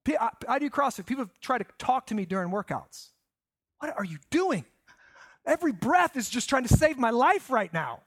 I, 0.09 0.31
I 0.49 0.59
do 0.59 0.69
CrossFit. 0.71 1.07
People 1.07 1.31
try 1.41 1.59
to 1.59 1.65
talk 1.79 2.07
to 2.07 2.15
me 2.15 2.27
during 2.27 2.51
workouts. 2.51 3.09
What 3.79 3.95
are 3.97 4.05
you 4.05 4.19
doing? 4.31 4.65
Every 5.47 5.73
breath 5.73 6.17
is 6.17 6.29
just 6.29 6.49
trying 6.49 6.65
to 6.65 6.75
save 6.75 6.99
my 6.99 7.11
life 7.11 7.51
right 7.51 7.73
now. 7.73 8.01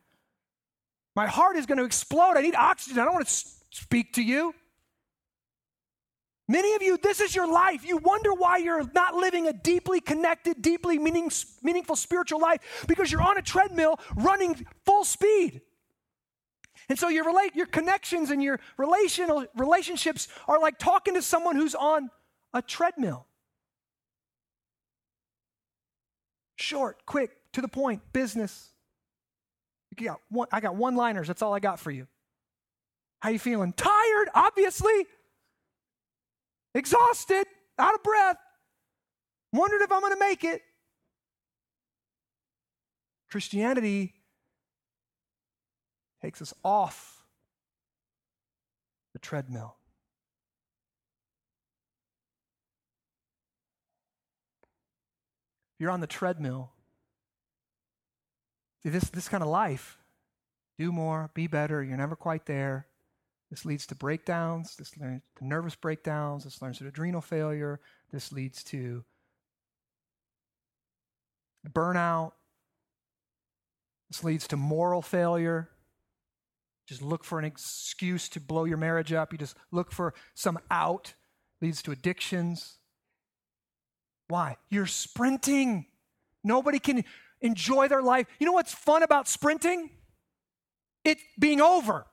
My 1.16 1.28
heart 1.28 1.56
is 1.56 1.66
going 1.66 1.78
to 1.78 1.84
explode. 1.84 2.38
I 2.38 2.42
need 2.42 2.56
oxygen. 2.56 3.00
I 3.00 3.06
don't 3.06 3.14
want 3.14 3.28
to 3.28 3.48
speak 3.72 4.14
to 4.14 4.24
you. 4.24 4.54
Many 6.50 6.76
of 6.76 6.82
you, 6.82 6.98
this 6.98 7.20
is 7.20 7.36
your 7.36 7.52
life. 7.52 7.86
You 7.86 7.98
wonder 7.98 8.34
why 8.34 8.58
you're 8.58 8.90
not 8.94 9.16
living 9.16 9.48
a 9.48 9.54
deeply 9.54 10.00
connected, 10.00 10.62
deeply 10.62 10.98
meaning, 10.98 11.30
meaningful 11.62 11.98
spiritual 11.98 12.40
life 12.40 12.86
because 12.88 13.12
you're 13.12 13.22
on 13.22 13.38
a 13.38 13.42
treadmill 13.42 14.00
running 14.16 14.66
full 14.86 15.04
speed. 15.04 15.62
And 16.90 16.98
so 16.98 17.10
your 17.10 17.26
relate 17.26 17.54
your 17.54 17.66
connections 17.66 18.32
and 18.32 18.42
your 18.42 18.62
relational 18.78 19.46
relationships 19.56 20.30
are 20.48 20.60
like 20.60 20.78
talking 20.80 21.16
to 21.16 21.22
someone 21.22 21.58
who's 21.58 21.76
on 21.76 22.10
a 22.54 22.62
treadmill. 22.62 23.28
Short, 26.56 27.06
quick, 27.06 27.32
to 27.54 27.62
the 27.62 27.68
point, 27.68 28.02
business. 28.14 28.72
You 29.98 30.08
got 30.08 30.22
one, 30.30 30.48
I 30.52 30.62
got 30.62 30.76
one-liners. 30.76 31.28
That's 31.28 31.42
all 31.42 31.54
I 31.54 31.60
got 31.60 31.80
for 31.80 31.92
you. 31.92 32.08
How 33.20 33.30
you 33.30 33.40
feeling? 33.40 33.74
Tired, 33.74 34.30
obviously. 34.34 35.08
Exhausted, 36.78 37.48
out 37.80 37.96
of 37.96 38.04
breath. 38.04 38.38
Wondered 39.52 39.82
if 39.82 39.92
I'm 39.92 40.02
going 40.02 40.14
to 40.14 40.20
make 40.20 40.44
it. 40.44 40.62
Christianity 43.32 44.14
takes 46.22 46.40
us 46.40 46.54
off 46.64 47.24
the 49.14 49.20
treadmill. 49.20 49.76
You're 55.80 55.92
on 55.92 56.02
the 56.02 56.08
treadmill. 56.08 56.72
This, 58.84 59.10
this 59.10 59.28
kind 59.28 59.42
of 59.42 59.50
life, 59.50 59.98
do 60.78 60.92
more, 60.92 61.32
be 61.34 61.48
better, 61.48 61.84
you're 61.84 61.98
never 61.98 62.16
quite 62.16 62.46
there. 62.46 62.86
This 63.50 63.66
leads 63.66 63.86
to 63.88 63.96
breakdowns, 63.96 64.76
this 64.76 64.98
leads 64.98 65.22
to 65.38 65.46
nervous 65.46 65.76
breakdowns, 65.76 66.44
this 66.44 66.62
leads 66.62 66.80
to 66.80 66.88
adrenal 66.88 67.22
failure, 67.22 67.80
this 68.12 68.32
leads 68.32 68.64
to 68.66 69.06
burnout, 71.70 72.32
this 74.10 74.24
leads 74.24 74.48
to 74.48 74.58
moral 74.58 75.02
failure. 75.02 75.70
Just 76.88 77.02
look 77.02 77.24
for 77.26 77.40
an 77.40 77.46
excuse 77.46 78.30
to 78.30 78.40
blow 78.40 78.64
your 78.64 78.78
marriage 78.78 79.12
up. 79.12 79.34
You 79.34 79.38
just 79.38 79.58
look 79.72 79.92
for 79.92 80.14
some 80.34 80.58
out, 80.72 81.14
leads 81.62 81.82
to 81.84 81.92
addictions. 81.92 82.78
Why? 84.30 84.56
You're 84.70 84.86
sprinting. 84.86 85.86
Nobody 86.44 86.80
can 86.80 87.04
enjoy 87.42 87.90
their 87.90 88.02
life. 88.02 88.28
You 88.40 88.46
know 88.46 88.54
what's 88.54 88.74
fun 88.74 89.04
about 89.04 89.28
sprinting? 89.28 89.90
It 91.04 91.18
being 91.40 91.60
over. 91.60 92.06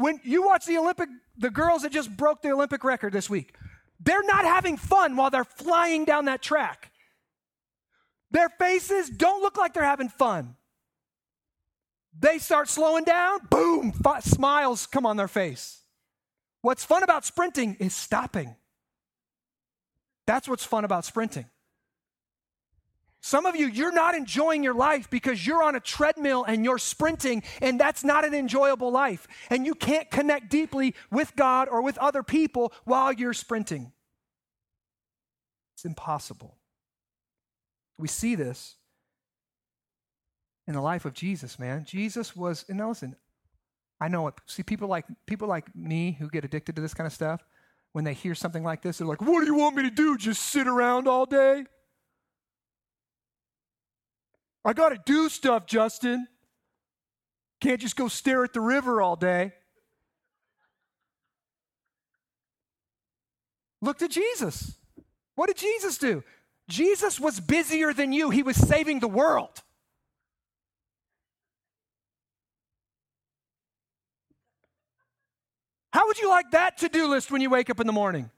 When 0.00 0.18
you 0.24 0.46
watch 0.46 0.64
the 0.64 0.78
Olympic, 0.78 1.10
the 1.36 1.50
girls 1.50 1.82
that 1.82 1.92
just 1.92 2.16
broke 2.16 2.40
the 2.40 2.52
Olympic 2.52 2.84
record 2.84 3.12
this 3.12 3.28
week, 3.28 3.54
they're 4.00 4.22
not 4.22 4.46
having 4.46 4.78
fun 4.78 5.14
while 5.14 5.28
they're 5.28 5.44
flying 5.44 6.06
down 6.06 6.24
that 6.24 6.40
track. 6.40 6.90
Their 8.30 8.48
faces 8.48 9.10
don't 9.10 9.42
look 9.42 9.58
like 9.58 9.74
they're 9.74 9.84
having 9.84 10.08
fun. 10.08 10.56
They 12.18 12.38
start 12.38 12.68
slowing 12.68 13.04
down, 13.04 13.40
boom, 13.50 13.92
f- 14.04 14.24
smiles 14.24 14.86
come 14.86 15.04
on 15.04 15.18
their 15.18 15.28
face. 15.28 15.82
What's 16.62 16.84
fun 16.84 17.02
about 17.02 17.26
sprinting 17.26 17.76
is 17.78 17.94
stopping. 17.94 18.56
That's 20.26 20.48
what's 20.48 20.64
fun 20.64 20.84
about 20.84 21.04
sprinting. 21.04 21.46
Some 23.22 23.44
of 23.44 23.54
you, 23.54 23.66
you're 23.66 23.92
not 23.92 24.14
enjoying 24.14 24.62
your 24.62 24.74
life 24.74 25.10
because 25.10 25.46
you're 25.46 25.62
on 25.62 25.74
a 25.74 25.80
treadmill 25.80 26.44
and 26.44 26.64
you're 26.64 26.78
sprinting, 26.78 27.42
and 27.60 27.78
that's 27.78 28.02
not 28.02 28.24
an 28.24 28.34
enjoyable 28.34 28.90
life. 28.90 29.28
And 29.50 29.66
you 29.66 29.74
can't 29.74 30.10
connect 30.10 30.50
deeply 30.50 30.94
with 31.10 31.36
God 31.36 31.68
or 31.68 31.82
with 31.82 31.98
other 31.98 32.22
people 32.22 32.72
while 32.84 33.12
you're 33.12 33.34
sprinting. 33.34 33.92
It's 35.74 35.84
impossible. 35.84 36.56
We 37.98 38.08
see 38.08 38.34
this 38.34 38.76
in 40.66 40.72
the 40.72 40.80
life 40.80 41.04
of 41.04 41.12
Jesus, 41.12 41.58
man. 41.58 41.84
Jesus 41.84 42.34
was, 42.34 42.64
and 42.68 42.78
now 42.78 42.88
listen, 42.88 43.16
I 44.00 44.08
know 44.08 44.28
it. 44.28 44.34
See, 44.46 44.62
people 44.62 44.88
like 44.88 45.04
people 45.26 45.46
like 45.46 45.74
me 45.76 46.16
who 46.18 46.30
get 46.30 46.44
addicted 46.44 46.76
to 46.76 46.82
this 46.82 46.94
kind 46.94 47.06
of 47.06 47.12
stuff, 47.12 47.44
when 47.92 48.04
they 48.04 48.14
hear 48.14 48.34
something 48.34 48.64
like 48.64 48.80
this, 48.80 48.98
they're 48.98 49.06
like, 49.06 49.20
What 49.20 49.40
do 49.40 49.46
you 49.46 49.56
want 49.56 49.76
me 49.76 49.82
to 49.82 49.90
do? 49.90 50.16
Just 50.16 50.42
sit 50.42 50.66
around 50.66 51.06
all 51.06 51.26
day? 51.26 51.66
I 54.64 54.72
got 54.72 54.90
to 54.90 55.00
do 55.04 55.28
stuff, 55.28 55.66
Justin. 55.66 56.26
Can't 57.60 57.80
just 57.80 57.96
go 57.96 58.08
stare 58.08 58.44
at 58.44 58.52
the 58.52 58.60
river 58.60 59.00
all 59.00 59.16
day. 59.16 59.52
Look 63.82 63.98
to 63.98 64.08
Jesus. 64.08 64.76
What 65.34 65.46
did 65.46 65.56
Jesus 65.56 65.96
do? 65.96 66.22
Jesus 66.68 67.18
was 67.18 67.40
busier 67.40 67.92
than 67.92 68.12
you, 68.12 68.30
he 68.30 68.42
was 68.42 68.56
saving 68.56 69.00
the 69.00 69.08
world. 69.08 69.62
How 75.92 76.06
would 76.06 76.18
you 76.18 76.28
like 76.28 76.52
that 76.52 76.78
to 76.78 76.88
do 76.88 77.08
list 77.08 77.32
when 77.32 77.40
you 77.40 77.50
wake 77.50 77.68
up 77.68 77.80
in 77.80 77.86
the 77.86 77.92
morning? 77.92 78.30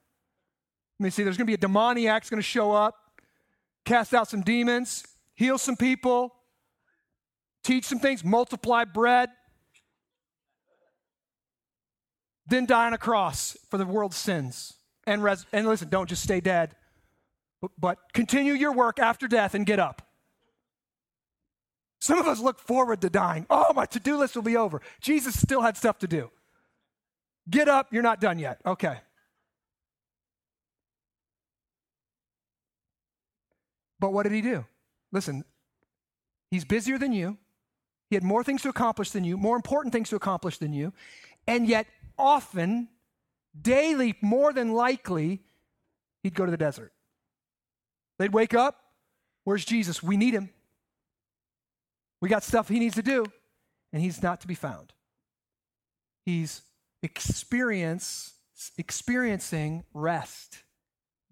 Let 0.99 1.05
me 1.05 1.11
see, 1.11 1.23
there's 1.23 1.37
going 1.37 1.47
to 1.47 1.51
be 1.51 1.55
a 1.55 1.59
demoniac's 1.59 2.31
going 2.31 2.39
to 2.39 2.43
show 2.43 2.73
up, 2.73 2.97
cast 3.85 4.15
out 4.15 4.29
some 4.29 4.41
demons, 4.41 5.05
heal 5.35 5.59
some 5.59 5.77
people, 5.77 6.35
teach 7.63 7.85
some 7.85 7.99
things, 7.99 8.25
multiply 8.25 8.85
bread, 8.85 9.31
then 12.47 12.67
die 12.67 12.87
on 12.87 12.93
a 12.93 12.99
cross 12.99 13.57
for 13.71 13.79
the 13.79 13.87
world's 13.87 14.17
sins. 14.17 14.75
And, 15.07 15.23
res- 15.23 15.47
and 15.53 15.67
listen, 15.67 15.89
don't 15.89 16.09
just 16.09 16.23
stay 16.23 16.41
dead, 16.41 16.77
but, 17.61 17.71
but 17.79 17.99
continue 18.13 18.53
your 18.53 18.73
work 18.73 18.99
after 18.99 19.27
death 19.27 19.55
and 19.55 19.67
get 19.67 19.79
up. 19.79 20.03
Some 22.01 22.19
of 22.19 22.27
us 22.27 22.41
look 22.41 22.59
forward 22.59 23.01
to 23.03 23.11
dying. 23.11 23.47
Oh, 23.49 23.73
my 23.75 23.87
to 23.87 24.01
do 24.01 24.17
list 24.17 24.35
will 24.35 24.43
be 24.43 24.57
over. 24.57 24.81
Jesus 25.01 25.41
still 25.41 25.63
had 25.63 25.77
stuff 25.77 25.99
to 26.01 26.09
do. 26.09 26.31
Get 27.49 27.69
up, 27.69 27.93
you're 27.93 28.03
not 28.03 28.21
done 28.21 28.39
yet. 28.39 28.61
Okay. 28.67 28.99
But 33.99 34.13
what 34.13 34.25
did 34.25 34.33
he 34.33 34.41
do? 34.41 34.65
Listen, 35.13 35.45
he's 36.51 36.65
busier 36.65 36.99
than 36.99 37.13
you. 37.13 37.37
He 38.09 38.17
had 38.17 38.25
more 38.25 38.43
things 38.43 38.63
to 38.63 38.69
accomplish 38.69 39.11
than 39.11 39.25
you, 39.25 39.37
more 39.37 39.57
important 39.57 39.93
things 39.93 40.09
to 40.11 40.17
accomplish 40.17 40.59
than 40.59 40.73
you. 40.73 40.93
And 41.47 41.69
yet, 41.69 41.87
often, 42.19 42.89
daily, 43.61 44.17
more 44.21 44.53
than 44.53 44.73
likely, 44.73 45.41
he'd 46.23 46.35
go 46.35 46.45
to 46.45 46.51
the 46.51 46.57
desert. 46.57 46.93
They'd 48.19 48.33
wake 48.33 48.55
up. 48.55 48.79
Where's 49.45 49.65
Jesus? 49.65 50.03
We 50.03 50.17
need 50.17 50.35
him. 50.35 50.51
We 52.21 52.29
got 52.29 52.45
stuff 52.45 52.69
he 52.69 52.79
needs 52.79 52.95
to 52.95 53.03
do, 53.03 53.25
and 53.93 54.01
he's 54.01 54.23
not 54.23 54.41
to 54.43 54.47
be 54.47 54.55
found. 54.55 54.93
He's 56.25 56.63
experience, 57.03 58.35
experiencing 58.79 59.83
rest, 59.93 60.63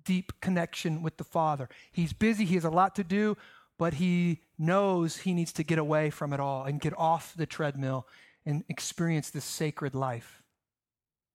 deep 0.04 0.32
connection 0.40 1.02
with 1.02 1.16
the 1.16 1.24
Father. 1.24 1.68
He's 1.92 2.12
busy, 2.12 2.44
he 2.44 2.56
has 2.56 2.64
a 2.64 2.70
lot 2.70 2.96
to 2.96 3.04
do, 3.04 3.36
but 3.80 3.94
he 3.94 4.40
knows 4.58 5.16
he 5.16 5.32
needs 5.32 5.54
to 5.54 5.62
get 5.62 5.78
away 5.78 6.10
from 6.10 6.34
it 6.34 6.38
all 6.38 6.64
and 6.64 6.82
get 6.82 6.92
off 6.98 7.32
the 7.34 7.46
treadmill 7.46 8.06
and 8.44 8.62
experience 8.68 9.30
this 9.30 9.42
sacred 9.42 9.94
life 9.94 10.42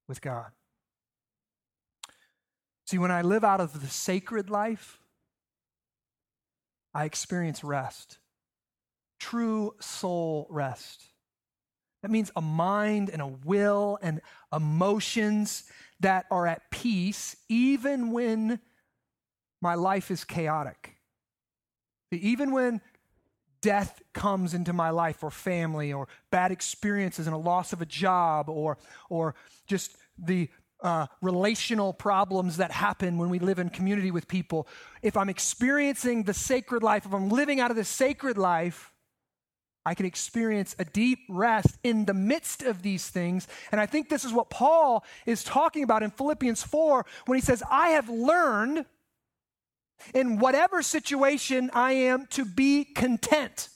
with 0.07 0.21
God. 0.21 0.51
See, 2.85 2.99
when 2.99 3.09
I 3.09 3.23
live 3.23 3.43
out 3.43 3.61
of 3.61 3.81
the 3.81 3.87
sacred 3.87 4.51
life, 4.51 4.99
I 6.93 7.05
experience 7.05 7.63
rest, 7.63 8.19
true 9.19 9.73
soul 9.79 10.45
rest. 10.51 11.01
That 12.03 12.11
means 12.11 12.31
a 12.35 12.41
mind 12.41 13.09
and 13.09 13.23
a 13.23 13.27
will 13.43 13.97
and 14.03 14.21
emotions 14.53 15.63
that 15.99 16.27
are 16.29 16.45
at 16.45 16.69
peace 16.69 17.37
even 17.49 18.11
when 18.11 18.59
my 19.63 19.73
life 19.73 20.11
is 20.11 20.23
chaotic. 20.23 20.94
Even 22.11 22.51
when 22.51 22.81
death 23.61 24.01
comes 24.13 24.53
into 24.53 24.73
my 24.73 24.91
life 24.91 25.23
or 25.23 25.31
family 25.31 25.91
or 25.91 26.07
bad 26.29 26.51
experiences 26.51 27.25
and 27.25 27.33
a 27.33 27.39
loss 27.39 27.73
of 27.73 27.81
a 27.81 27.85
job 27.85 28.47
or, 28.47 28.77
or 29.09 29.33
just 29.65 29.97
the 30.17 30.49
uh, 30.81 31.07
relational 31.21 31.91
problems 31.91 32.57
that 32.57 32.71
happen 32.71 33.17
when 33.17 33.29
we 33.29 33.39
live 33.39 33.57
in 33.57 33.69
community 33.69 34.11
with 34.11 34.27
people, 34.27 34.67
if 35.01 35.17
I'm 35.17 35.29
experiencing 35.29 36.23
the 36.23 36.33
sacred 36.33 36.83
life, 36.83 37.05
if 37.07 37.13
I'm 37.13 37.29
living 37.29 37.59
out 37.59 37.71
of 37.71 37.77
the 37.77 37.83
sacred 37.83 38.37
life, 38.37 38.93
I 39.85 39.93
can 39.93 40.05
experience 40.05 40.75
a 40.79 40.85
deep 40.85 41.19
rest 41.29 41.77
in 41.83 42.05
the 42.05 42.13
midst 42.13 42.63
of 42.63 42.81
these 42.81 43.07
things. 43.07 43.47
And 43.71 43.79
I 43.79 43.85
think 43.85 44.09
this 44.09 44.25
is 44.25 44.33
what 44.33 44.49
Paul 44.49 45.03
is 45.25 45.43
talking 45.43 45.83
about 45.83 46.01
in 46.03 46.09
Philippians 46.09 46.63
4 46.63 47.05
when 47.25 47.37
he 47.37 47.41
says, 47.41 47.61
I 47.69 47.89
have 47.89 48.09
learned 48.09 48.85
in 50.13 50.39
whatever 50.39 50.81
situation 50.81 51.69
I 51.73 51.93
am 51.93 52.27
to 52.31 52.45
be 52.45 52.83
content. 52.83 53.69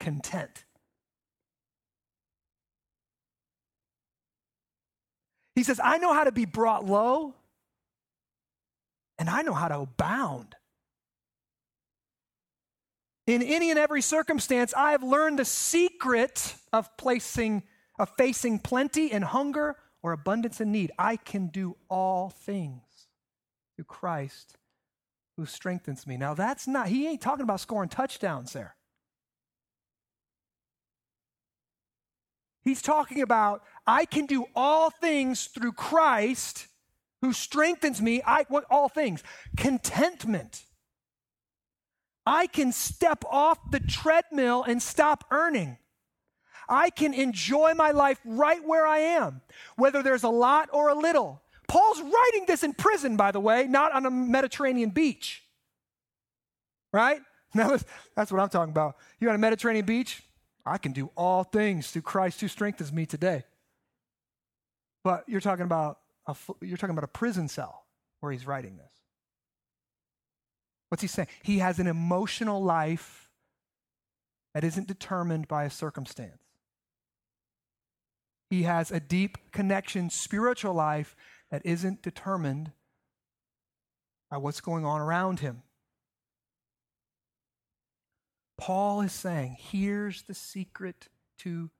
Content. 0.00 0.64
He 5.54 5.62
says, 5.62 5.80
I 5.82 5.98
know 5.98 6.12
how 6.12 6.24
to 6.24 6.32
be 6.32 6.44
brought 6.44 6.84
low, 6.84 7.34
and 9.18 9.30
I 9.30 9.42
know 9.42 9.54
how 9.54 9.68
to 9.68 9.80
abound. 9.80 10.54
In 13.26 13.42
any 13.42 13.70
and 13.70 13.78
every 13.78 14.02
circumstance, 14.02 14.74
I 14.76 14.92
have 14.92 15.02
learned 15.02 15.38
the 15.38 15.44
secret 15.44 16.54
of 16.72 16.94
placing 16.96 17.62
of 17.98 18.10
facing 18.18 18.58
plenty 18.58 19.10
and 19.10 19.24
hunger 19.24 19.74
or 20.02 20.12
abundance 20.12 20.60
and 20.60 20.70
need. 20.70 20.92
I 20.98 21.16
can 21.16 21.46
do 21.46 21.76
all 21.88 22.28
things 22.28 22.85
through 23.76 23.84
Christ 23.84 24.56
who 25.36 25.46
strengthens 25.46 26.06
me. 26.06 26.16
Now 26.16 26.34
that's 26.34 26.66
not 26.66 26.88
he 26.88 27.06
ain't 27.06 27.20
talking 27.20 27.44
about 27.44 27.60
scoring 27.60 27.88
touchdowns 27.88 28.52
there. 28.52 28.74
He's 32.62 32.82
talking 32.82 33.22
about 33.22 33.62
I 33.86 34.06
can 34.06 34.26
do 34.26 34.46
all 34.56 34.90
things 34.90 35.46
through 35.46 35.72
Christ 35.72 36.66
who 37.20 37.32
strengthens 37.32 38.02
me. 38.02 38.22
I 38.26 38.44
what 38.48 38.64
all 38.70 38.88
things? 38.88 39.22
Contentment. 39.56 40.64
I 42.26 42.48
can 42.48 42.72
step 42.72 43.24
off 43.30 43.58
the 43.70 43.78
treadmill 43.78 44.64
and 44.64 44.82
stop 44.82 45.24
earning. 45.30 45.78
I 46.68 46.90
can 46.90 47.14
enjoy 47.14 47.74
my 47.74 47.92
life 47.92 48.18
right 48.24 48.64
where 48.66 48.84
I 48.84 48.98
am, 48.98 49.42
whether 49.76 50.02
there's 50.02 50.24
a 50.24 50.28
lot 50.28 50.68
or 50.72 50.88
a 50.88 50.94
little. 50.98 51.42
Paul's 51.68 52.00
writing 52.00 52.44
this 52.46 52.62
in 52.62 52.72
prison, 52.72 53.16
by 53.16 53.32
the 53.32 53.40
way, 53.40 53.66
not 53.68 53.92
on 53.92 54.06
a 54.06 54.10
Mediterranean 54.10 54.90
beach. 54.90 55.42
Right? 56.92 57.20
Now, 57.54 57.74
that's 58.14 58.30
what 58.30 58.42
I'm 58.42 58.50
talking 58.50 58.72
about. 58.72 58.96
You're 59.18 59.30
on 59.30 59.36
a 59.36 59.38
Mediterranean 59.38 59.86
beach? 59.86 60.22
I 60.66 60.76
can 60.76 60.92
do 60.92 61.10
all 61.16 61.42
things 61.42 61.90
through 61.90 62.02
Christ 62.02 62.42
who 62.42 62.48
strengthens 62.48 62.92
me 62.92 63.06
today. 63.06 63.44
But 65.02 65.24
you're 65.26 65.40
talking 65.40 65.64
about 65.64 66.00
a, 66.26 66.36
you're 66.60 66.76
talking 66.76 66.92
about 66.94 67.04
a 67.04 67.08
prison 67.08 67.48
cell 67.48 67.86
where 68.20 68.32
he's 68.32 68.46
writing 68.46 68.76
this. 68.76 68.92
What's 70.88 71.02
he 71.02 71.08
saying? 71.08 71.28
He 71.42 71.58
has 71.58 71.78
an 71.78 71.86
emotional 71.86 72.62
life 72.62 73.30
that 74.52 74.64
isn't 74.64 74.88
determined 74.88 75.48
by 75.48 75.64
a 75.64 75.70
circumstance. 75.70 76.42
He 78.50 78.62
has 78.62 78.90
a 78.90 79.00
deep 79.00 79.38
connection, 79.52 80.10
spiritual 80.10 80.74
life 80.74 81.16
that 81.50 81.62
isn't 81.64 82.02
determined 82.02 82.72
by 84.30 84.36
what's 84.36 84.60
going 84.60 84.84
on 84.84 85.00
around 85.00 85.40
him. 85.40 85.62
Paul 88.58 89.02
is 89.02 89.12
saying, 89.12 89.56
here's 89.58 90.22
the 90.22 90.34
secret 90.34 91.08
to 91.38 91.70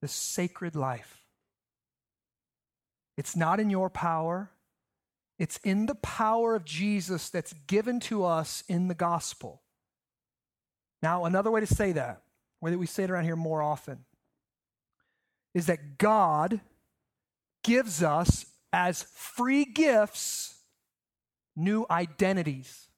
the 0.00 0.08
sacred 0.08 0.76
life. 0.76 1.24
It's 3.16 3.36
not 3.36 3.60
in 3.60 3.70
your 3.70 3.90
power, 3.90 4.50
it's 5.38 5.58
in 5.64 5.86
the 5.86 5.94
power 5.94 6.54
of 6.54 6.64
Jesus 6.64 7.30
that's 7.30 7.54
given 7.66 8.00
to 8.00 8.24
us 8.24 8.62
in 8.68 8.88
the 8.88 8.94
gospel. 8.94 9.62
Now, 11.02 11.24
another 11.24 11.50
way 11.50 11.60
to 11.60 11.66
say 11.66 11.92
that, 11.92 12.22
way 12.60 12.70
that 12.70 12.78
we 12.78 12.86
say 12.86 13.04
it 13.04 13.10
around 13.10 13.24
here 13.24 13.36
more 13.36 13.62
often, 13.62 14.04
is 15.54 15.66
that 15.66 15.98
God 15.98 16.60
gives 17.62 18.02
us 18.02 18.46
as 18.72 19.04
free 19.14 19.64
gifts 19.64 20.54
new 21.56 21.84
identities 21.90 22.88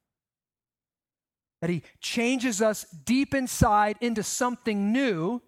that 1.62 1.70
He 1.70 1.82
changes 2.00 2.60
us 2.60 2.84
deep 3.04 3.34
inside 3.34 3.96
into 4.00 4.22
something 4.22 4.92
new. 4.92 5.40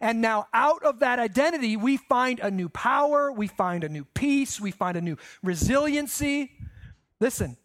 And 0.00 0.20
now, 0.20 0.46
out 0.54 0.84
of 0.84 1.00
that 1.00 1.18
identity, 1.18 1.76
we 1.76 1.96
find 1.96 2.38
a 2.38 2.50
new 2.50 2.68
power, 2.68 3.32
we 3.32 3.48
find 3.48 3.82
a 3.82 3.88
new 3.88 4.04
peace, 4.14 4.60
we 4.60 4.70
find 4.70 4.96
a 4.96 5.00
new 5.00 5.16
resiliency. 5.42 6.52
Listen, 7.20 7.56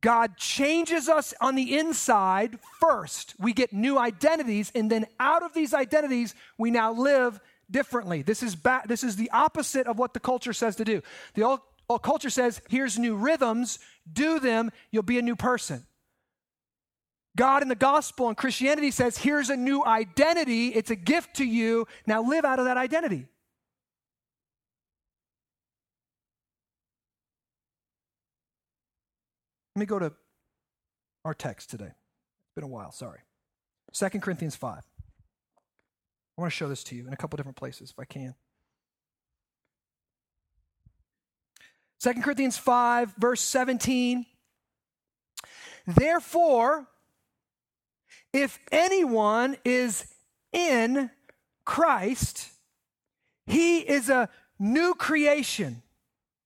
God 0.00 0.36
changes 0.36 1.08
us 1.08 1.34
on 1.40 1.56
the 1.56 1.76
inside 1.76 2.58
first. 2.80 3.34
We 3.38 3.52
get 3.52 3.72
new 3.72 3.98
identities, 3.98 4.70
and 4.74 4.90
then 4.90 5.06
out 5.18 5.42
of 5.42 5.52
these 5.52 5.74
identities, 5.74 6.34
we 6.58 6.70
now 6.70 6.92
live 6.92 7.40
differently. 7.72 8.22
This 8.22 8.42
is, 8.42 8.54
ba- 8.54 8.82
this 8.86 9.02
is 9.02 9.16
the 9.16 9.30
opposite 9.30 9.86
of 9.86 9.98
what 9.98 10.14
the 10.14 10.20
culture 10.20 10.52
says 10.52 10.76
to 10.76 10.84
do. 10.84 11.02
The 11.34 11.42
old, 11.42 11.60
old 11.88 12.00
uh, 12.00 12.02
culture 12.02 12.30
says, 12.30 12.60
here's 12.68 12.98
new 12.98 13.16
rhythms, 13.16 13.78
do 14.10 14.38
them, 14.38 14.70
you'll 14.90 15.02
be 15.02 15.18
a 15.18 15.22
new 15.22 15.36
person. 15.36 15.86
God 17.36 17.62
in 17.62 17.68
the 17.68 17.74
gospel 17.74 18.28
and 18.28 18.36
Christianity 18.36 18.90
says, 18.90 19.16
here's 19.16 19.48
a 19.48 19.56
new 19.56 19.84
identity. 19.84 20.68
It's 20.68 20.90
a 20.90 20.96
gift 20.96 21.36
to 21.36 21.44
you. 21.44 21.86
Now 22.06 22.22
live 22.22 22.44
out 22.44 22.58
of 22.58 22.66
that 22.66 22.76
identity. 22.76 23.26
Let 29.74 29.80
me 29.80 29.86
go 29.86 29.98
to 29.98 30.12
our 31.24 31.32
text 31.32 31.70
today. 31.70 31.86
It's 31.86 32.54
been 32.54 32.64
a 32.64 32.68
while, 32.68 32.92
sorry. 32.92 33.20
2 33.94 34.20
Corinthians 34.20 34.56
5. 34.56 34.82
I 36.36 36.40
want 36.40 36.52
to 36.52 36.56
show 36.56 36.68
this 36.68 36.82
to 36.84 36.96
you 36.96 37.06
in 37.06 37.12
a 37.12 37.16
couple 37.16 37.36
different 37.36 37.56
places 37.56 37.90
if 37.90 37.98
I 37.98 38.04
can. 38.04 38.34
2 42.00 42.14
Corinthians 42.14 42.58
5, 42.58 43.14
verse 43.16 43.40
17. 43.40 44.26
Therefore, 45.86 46.88
if 48.32 48.58
anyone 48.72 49.56
is 49.64 50.06
in 50.52 51.10
Christ, 51.64 52.48
he 53.46 53.78
is 53.78 54.08
a 54.08 54.28
new 54.58 54.94
creation. 54.94 55.82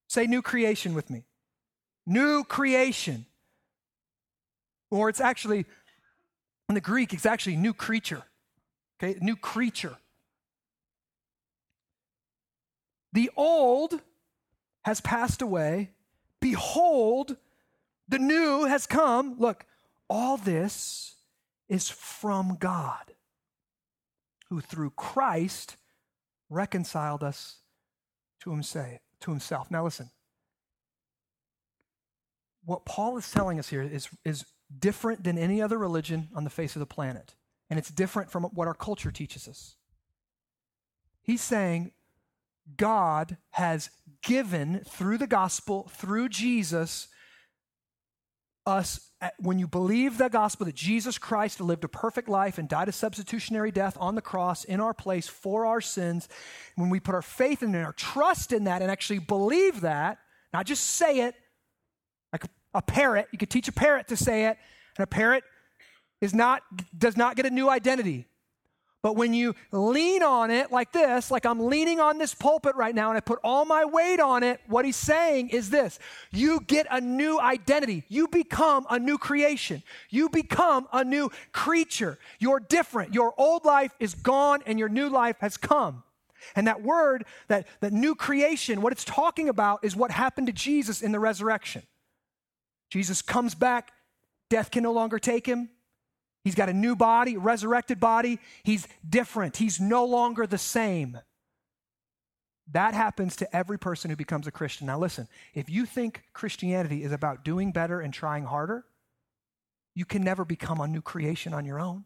Say 0.07 0.27
new 0.27 0.41
creation 0.41 0.93
with 0.93 1.09
me. 1.09 1.23
New 2.05 2.43
creation. 2.43 3.25
Or 4.91 5.09
it's 5.09 5.21
actually, 5.21 5.65
in 6.69 6.75
the 6.75 6.81
Greek, 6.81 7.13
it's 7.13 7.25
actually 7.25 7.55
new 7.55 7.73
creature. 7.73 8.23
Okay, 9.01 9.17
new 9.21 9.35
creature. 9.35 9.97
The 13.13 13.29
old 13.35 14.01
has 14.83 15.01
passed 15.01 15.41
away. 15.41 15.91
Behold, 16.39 17.37
the 18.07 18.19
new 18.19 18.65
has 18.65 18.85
come. 18.85 19.35
Look, 19.37 19.65
all 20.09 20.37
this 20.37 21.15
is 21.69 21.89
from 21.89 22.57
God, 22.59 23.13
who 24.49 24.61
through 24.61 24.91
Christ 24.91 25.75
reconciled 26.49 27.23
us 27.23 27.57
to 28.41 28.51
himself. 28.51 29.69
Now, 29.69 29.83
listen. 29.83 30.09
What 32.63 32.85
Paul 32.85 33.17
is 33.17 33.31
telling 33.31 33.59
us 33.59 33.69
here 33.69 33.81
is, 33.81 34.09
is 34.25 34.45
different 34.77 35.23
than 35.23 35.37
any 35.37 35.61
other 35.61 35.77
religion 35.77 36.29
on 36.35 36.43
the 36.43 36.49
face 36.49 36.75
of 36.75 36.81
the 36.81 36.85
planet 36.85 37.33
and 37.69 37.77
it's 37.77 37.91
different 37.91 38.31
from 38.31 38.43
what 38.43 38.67
our 38.67 38.73
culture 38.73 39.11
teaches 39.11 39.47
us. 39.47 39.75
He's 41.21 41.41
saying 41.41 41.91
God 42.77 43.37
has 43.51 43.89
given 44.21 44.81
through 44.87 45.17
the 45.17 45.27
gospel, 45.27 45.89
through 45.93 46.29
Jesus, 46.29 47.07
us, 48.65 49.11
when 49.39 49.59
you 49.59 49.67
believe 49.67 50.17
the 50.17 50.29
gospel 50.29 50.65
that 50.65 50.75
Jesus 50.75 51.17
Christ 51.17 51.61
lived 51.61 51.85
a 51.85 51.87
perfect 51.87 52.27
life 52.27 52.57
and 52.57 52.67
died 52.67 52.89
a 52.89 52.91
substitutionary 52.91 53.71
death 53.71 53.97
on 53.99 54.15
the 54.15 54.21
cross 54.21 54.65
in 54.65 54.81
our 54.81 54.93
place 54.93 55.27
for 55.27 55.65
our 55.65 55.79
sins, 55.79 56.27
when 56.75 56.89
we 56.89 56.99
put 56.99 57.15
our 57.15 57.21
faith 57.21 57.63
in 57.63 57.73
and 57.73 57.85
our 57.85 57.93
trust 57.93 58.51
in 58.51 58.65
that 58.65 58.81
and 58.81 58.91
actually 58.91 59.19
believe 59.19 59.81
that, 59.81 60.19
not 60.53 60.65
just 60.65 60.83
say 60.83 61.21
it 61.21 61.35
like 62.33 62.43
a 62.73 62.81
parrot, 62.81 63.27
you 63.31 63.37
could 63.37 63.49
teach 63.49 63.69
a 63.69 63.73
parrot 63.73 64.09
to 64.09 64.17
say 64.17 64.47
it, 64.47 64.57
and 64.97 65.03
a 65.03 65.07
parrot 65.07 65.43
is 66.21 66.33
not, 66.33 66.63
does 66.97 67.17
not 67.17 67.35
get 67.35 67.45
a 67.45 67.49
new 67.49 67.69
identity. 67.69 68.25
But 69.03 69.15
when 69.15 69.33
you 69.33 69.55
lean 69.71 70.23
on 70.23 70.49
it 70.49 70.71
like 70.71 70.91
this, 70.91 71.29
like 71.29 71.45
I'm 71.45 71.67
leaning 71.67 71.99
on 71.99 72.17
this 72.17 72.33
pulpit 72.33 72.75
right 72.75 72.93
now 72.93 73.09
and 73.09 73.17
I 73.17 73.21
put 73.21 73.39
all 73.43 73.63
my 73.63 73.85
weight 73.85 74.19
on 74.19 74.43
it, 74.43 74.59
what 74.67 74.85
he's 74.85 74.95
saying 74.95 75.49
is 75.49 75.69
this 75.69 75.99
you 76.31 76.59
get 76.61 76.87
a 76.89 76.99
new 76.99 77.39
identity. 77.39 78.03
You 78.09 78.27
become 78.27 78.85
a 78.89 78.99
new 78.99 79.17
creation. 79.17 79.83
You 80.09 80.29
become 80.29 80.87
a 80.91 81.05
new 81.05 81.31
creature. 81.51 82.17
You're 82.39 82.59
different. 82.59 83.13
Your 83.13 83.33
old 83.37 83.65
life 83.65 83.93
is 83.99 84.15
gone 84.15 84.61
and 84.65 84.79
your 84.79 84.89
new 84.89 85.09
life 85.09 85.37
has 85.39 85.57
come. 85.57 86.03
And 86.55 86.67
that 86.67 86.81
word, 86.81 87.25
that, 87.47 87.67
that 87.81 87.93
new 87.93 88.15
creation, 88.15 88.81
what 88.81 88.91
it's 88.93 89.05
talking 89.05 89.47
about 89.47 89.83
is 89.83 89.95
what 89.95 90.11
happened 90.11 90.47
to 90.47 90.53
Jesus 90.53 91.01
in 91.01 91.11
the 91.11 91.19
resurrection. 91.19 91.83
Jesus 92.89 93.21
comes 93.21 93.53
back, 93.53 93.91
death 94.49 94.71
can 94.71 94.83
no 94.83 94.91
longer 94.91 95.19
take 95.19 95.45
him. 95.45 95.69
He's 96.47 96.55
got 96.55 96.69
a 96.69 96.73
new 96.73 96.95
body, 96.95 97.35
resurrected 97.35 97.99
body. 97.99 98.39
He's 98.63 98.87
different. 99.07 99.57
He's 99.57 99.81
no 99.81 100.05
longer 100.05 100.47
the 100.47 100.57
same. 100.57 101.19
That 102.71 102.93
happens 102.93 103.35
to 103.35 103.53
every 103.53 103.77
person 103.77 104.09
who 104.09 104.15
becomes 104.15 104.47
a 104.47 104.51
Christian. 104.51 104.87
Now, 104.87 104.97
listen, 104.97 105.27
if 105.53 105.69
you 105.69 105.85
think 105.85 106.23
Christianity 106.31 107.03
is 107.03 107.11
about 107.11 107.43
doing 107.43 107.73
better 107.73 107.99
and 107.99 108.13
trying 108.13 108.45
harder, 108.45 108.85
you 109.93 110.05
can 110.05 110.23
never 110.23 110.45
become 110.45 110.79
a 110.79 110.87
new 110.87 111.01
creation 111.01 111.53
on 111.53 111.65
your 111.65 111.81
own. 111.81 112.05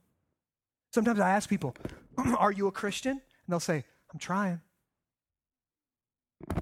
Sometimes 0.91 1.19
I 1.19 1.29
ask 1.29 1.47
people, 1.47 1.75
Are 2.39 2.51
you 2.51 2.65
a 2.65 2.71
Christian? 2.71 3.11
And 3.11 3.21
they'll 3.47 3.59
say, 3.59 3.83
I'm 4.11 4.17
trying. 4.17 4.59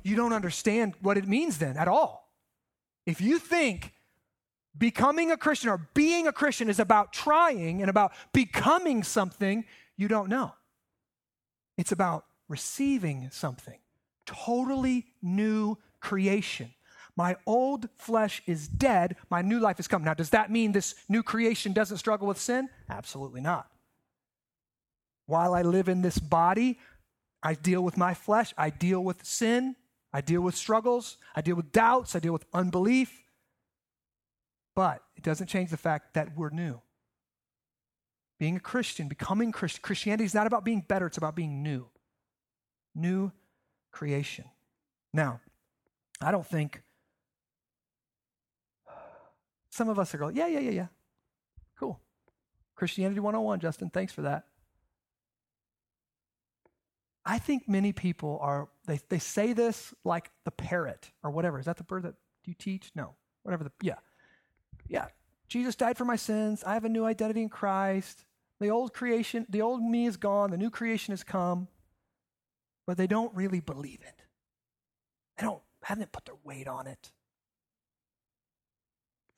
You 0.04 0.18
don't 0.18 0.34
understand 0.34 0.96
what 1.00 1.18
it 1.18 1.30
means 1.30 1.60
then 1.60 1.78
at 1.78 1.88
all. 1.88 2.30
If 3.06 3.22
you 3.22 3.40
think 3.40 3.94
becoming 4.78 5.32
a 5.32 5.38
Christian 5.38 5.70
or 5.70 5.90
being 5.94 6.28
a 6.28 6.32
Christian 6.32 6.70
is 6.70 6.80
about 6.80 7.14
trying 7.14 7.82
and 7.82 7.90
about 7.90 8.14
becoming 8.34 9.04
something 9.04 9.66
you 9.98 10.08
don't 10.08 10.30
know. 10.30 10.54
It's 11.78 11.92
about 11.92 12.26
receiving 12.48 13.30
something, 13.32 13.80
totally 14.26 15.06
new 15.22 15.78
creation. 16.00 16.74
My 17.16 17.36
old 17.46 17.90
flesh 17.98 18.42
is 18.46 18.68
dead, 18.68 19.18
my 19.30 19.42
new 19.42 19.60
life 19.60 19.78
has 19.78 19.88
come. 19.88 20.04
Now, 20.04 20.14
does 20.14 20.30
that 20.30 20.52
mean 20.52 20.72
this 20.72 20.96
new 21.10 21.22
creation 21.22 21.74
doesn't 21.74 21.98
struggle 21.98 22.28
with 22.28 22.40
sin? 22.40 22.70
Absolutely 22.90 23.42
not. 23.42 23.70
While 25.26 25.54
I 25.54 25.62
live 25.62 25.90
in 25.90 26.02
this 26.02 26.18
body, 26.18 26.80
I 27.44 27.54
deal 27.54 27.82
with 27.82 27.98
my 27.98 28.14
flesh, 28.14 28.54
I 28.58 28.70
deal 28.70 29.04
with 29.04 29.26
sin, 29.26 29.76
I 30.12 30.22
deal 30.22 30.42
with 30.42 30.56
struggles, 30.56 31.18
I 31.36 31.42
deal 31.42 31.56
with 31.56 31.72
doubts, 31.72 32.16
I 32.16 32.20
deal 32.20 32.34
with 32.34 32.46
unbelief. 32.54 33.24
But 34.76 35.02
it 35.16 35.24
doesn't 35.24 35.48
change 35.48 35.72
the 35.72 35.78
fact 35.78 36.14
that 36.14 36.38
we're 36.38 36.50
new. 36.50 36.82
Being 38.40 38.56
a 38.56 38.60
Christian, 38.60 39.08
becoming 39.08 39.52
Christian, 39.52 39.82
Christianity 39.82 40.24
is 40.24 40.34
not 40.34 40.48
about 40.48 40.64
being 40.64 40.84
better, 40.88 41.08
it's 41.08 41.18
about 41.18 41.36
being 41.36 41.62
new. 41.62 41.88
New 42.96 43.32
creation. 43.92 44.46
Now, 45.14 45.42
I 46.22 46.32
don't 46.32 46.46
think 46.46 46.82
some 49.70 49.90
of 49.90 50.00
us 50.00 50.14
are 50.14 50.18
going, 50.18 50.36
yeah, 50.36 50.48
yeah, 50.48 50.60
yeah, 50.60 50.72
yeah. 50.72 50.88
Cool. 51.78 52.00
Christianity 52.76 53.20
101, 53.20 53.60
Justin, 53.60 53.90
thanks 53.90 54.14
for 54.14 54.22
that. 54.22 54.46
I 57.26 57.38
think 57.38 57.68
many 57.68 57.94
people 57.94 58.40
are, 58.42 58.70
they, 58.88 59.00
they 59.10 59.20
say 59.20 59.54
this 59.54 59.94
like 60.04 60.32
the 60.46 60.52
parrot 60.52 61.12
or 61.24 61.30
whatever. 61.32 61.60
Is 61.60 61.66
that 61.66 61.78
the 61.78 61.84
bird 61.84 62.04
that 62.04 62.16
you 62.46 62.54
teach? 62.54 62.92
No. 62.96 63.16
Whatever 63.44 63.66
the, 63.66 63.72
yeah. 63.82 63.96
Yeah. 64.90 65.06
Jesus 65.48 65.76
died 65.76 65.98
for 65.98 66.06
my 66.06 66.16
sins. 66.16 66.64
I 66.66 66.74
have 66.74 66.86
a 66.86 66.90
new 66.90 67.06
identity 67.06 67.42
in 67.42 67.50
Christ. 67.50 68.26
The 68.60 68.70
old 68.70 68.94
creation, 68.94 69.46
the 69.50 69.62
old 69.62 69.82
me 69.82 70.06
is 70.06 70.18
gone. 70.18 70.52
The 70.52 70.58
new 70.58 70.70
creation 70.70 71.14
has 71.14 71.24
come. 71.24 71.70
But 72.86 72.98
they 72.98 73.08
don't 73.08 73.34
really 73.34 73.62
believe 73.62 74.02
it. 74.02 74.24
They 75.38 75.46
don't, 75.46 75.62
haven't 75.84 76.12
put 76.12 76.26
their 76.26 76.36
weight 76.44 76.68
on 76.68 76.88
it. 76.88 77.12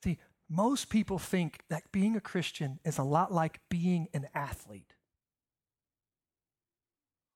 See, 0.02 0.18
most 0.48 0.90
people 0.90 1.18
think 1.18 1.60
that 1.70 1.92
being 1.92 2.16
a 2.16 2.20
Christian 2.20 2.80
is 2.84 2.98
a 2.98 3.04
lot 3.04 3.32
like 3.32 3.60
being 3.68 4.08
an 4.12 4.28
athlete 4.34 4.94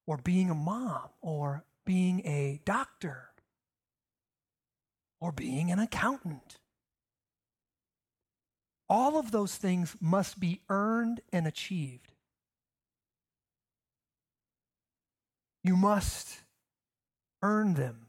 or 0.06 0.16
being 0.16 0.50
a 0.50 0.54
mom 0.54 1.08
or 1.20 1.64
being 1.84 2.20
a 2.26 2.60
doctor 2.64 3.30
or 5.20 5.32
being 5.32 5.70
an 5.70 5.78
accountant. 5.78 6.58
All 8.88 9.18
of 9.18 9.30
those 9.32 9.56
things 9.56 9.96
must 10.00 10.38
be 10.38 10.60
earned 10.68 11.20
and 11.32 11.46
achieved. 11.46 12.12
You 15.64 15.76
must 15.76 16.42
earn 17.42 17.74
them. 17.74 18.06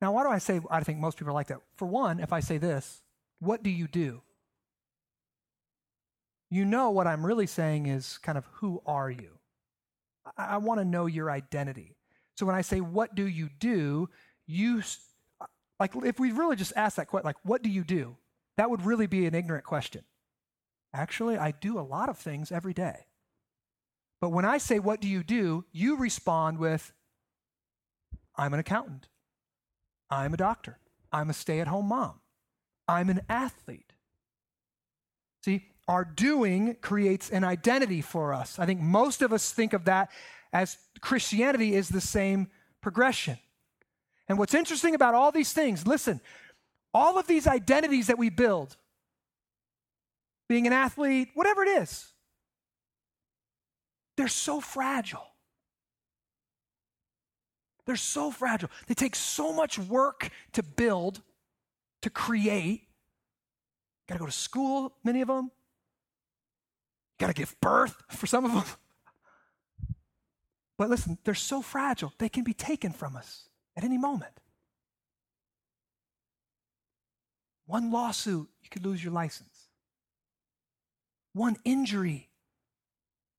Now, 0.00 0.12
why 0.12 0.22
do 0.22 0.30
I 0.30 0.38
say 0.38 0.60
I 0.70 0.82
think 0.82 0.98
most 0.98 1.18
people 1.18 1.32
are 1.32 1.34
like 1.34 1.48
that? 1.48 1.60
For 1.76 1.86
one, 1.86 2.20
if 2.20 2.32
I 2.32 2.40
say 2.40 2.56
this, 2.56 3.02
what 3.38 3.62
do 3.62 3.68
you 3.68 3.86
do? 3.86 4.22
You 6.50 6.64
know 6.64 6.90
what 6.90 7.06
I'm 7.06 7.24
really 7.24 7.46
saying 7.46 7.86
is 7.86 8.18
kind 8.18 8.38
of 8.38 8.46
who 8.54 8.82
are 8.86 9.10
you? 9.10 9.38
I, 10.38 10.54
I 10.54 10.56
want 10.56 10.80
to 10.80 10.84
know 10.84 11.06
your 11.06 11.30
identity. 11.30 11.96
So 12.36 12.46
when 12.46 12.54
I 12.54 12.62
say, 12.62 12.80
what 12.80 13.14
do 13.14 13.26
you 13.26 13.50
do? 13.58 14.08
You, 14.46 14.82
like, 15.78 15.94
if 15.96 16.18
we 16.18 16.32
really 16.32 16.56
just 16.56 16.72
ask 16.74 16.96
that 16.96 17.08
question, 17.08 17.26
like, 17.26 17.36
what 17.42 17.62
do 17.62 17.68
you 17.68 17.84
do? 17.84 18.16
That 18.60 18.68
would 18.68 18.84
really 18.84 19.06
be 19.06 19.24
an 19.24 19.34
ignorant 19.34 19.64
question. 19.64 20.04
Actually, 20.92 21.38
I 21.38 21.50
do 21.50 21.78
a 21.78 21.80
lot 21.80 22.10
of 22.10 22.18
things 22.18 22.52
every 22.52 22.74
day. 22.74 23.06
But 24.20 24.32
when 24.32 24.44
I 24.44 24.58
say, 24.58 24.78
what 24.78 25.00
do 25.00 25.08
you 25.08 25.24
do? 25.24 25.64
You 25.72 25.96
respond 25.96 26.58
with, 26.58 26.92
I'm 28.36 28.52
an 28.52 28.60
accountant. 28.60 29.08
I'm 30.10 30.34
a 30.34 30.36
doctor. 30.36 30.76
I'm 31.10 31.30
a 31.30 31.32
stay 31.32 31.60
at 31.60 31.68
home 31.68 31.88
mom. 31.88 32.20
I'm 32.86 33.08
an 33.08 33.22
athlete. 33.30 33.94
See, 35.42 35.64
our 35.88 36.04
doing 36.04 36.76
creates 36.82 37.30
an 37.30 37.44
identity 37.44 38.02
for 38.02 38.34
us. 38.34 38.58
I 38.58 38.66
think 38.66 38.82
most 38.82 39.22
of 39.22 39.32
us 39.32 39.52
think 39.52 39.72
of 39.72 39.86
that 39.86 40.10
as 40.52 40.76
Christianity 41.00 41.74
is 41.74 41.88
the 41.88 42.02
same 42.02 42.48
progression. 42.82 43.38
And 44.28 44.38
what's 44.38 44.52
interesting 44.52 44.94
about 44.94 45.14
all 45.14 45.32
these 45.32 45.54
things, 45.54 45.86
listen, 45.86 46.20
all 46.92 47.18
of 47.18 47.26
these 47.26 47.46
identities 47.46 48.08
that 48.08 48.18
we 48.18 48.30
build, 48.30 48.76
being 50.48 50.66
an 50.66 50.72
athlete, 50.72 51.28
whatever 51.34 51.62
it 51.62 51.68
is, 51.68 52.12
they're 54.16 54.28
so 54.28 54.60
fragile. 54.60 55.26
They're 57.86 57.96
so 57.96 58.30
fragile. 58.30 58.70
They 58.86 58.94
take 58.94 59.16
so 59.16 59.52
much 59.52 59.78
work 59.78 60.28
to 60.52 60.62
build, 60.62 61.22
to 62.02 62.10
create. 62.10 62.88
Got 64.08 64.16
to 64.16 64.18
go 64.20 64.26
to 64.26 64.32
school, 64.32 64.92
many 65.02 65.22
of 65.22 65.28
them. 65.28 65.50
Got 67.18 67.28
to 67.28 67.32
give 67.34 67.58
birth 67.60 68.02
for 68.10 68.26
some 68.26 68.44
of 68.44 68.52
them. 68.52 68.64
But 70.78 70.88
listen, 70.88 71.18
they're 71.24 71.34
so 71.34 71.60
fragile, 71.60 72.12
they 72.18 72.30
can 72.30 72.42
be 72.42 72.54
taken 72.54 72.92
from 72.92 73.14
us 73.14 73.50
at 73.76 73.84
any 73.84 73.98
moment. 73.98 74.32
One 77.70 77.92
lawsuit, 77.92 78.48
you 78.64 78.68
could 78.68 78.84
lose 78.84 79.02
your 79.02 79.12
license. 79.12 79.68
One 81.34 81.56
injury, 81.64 82.28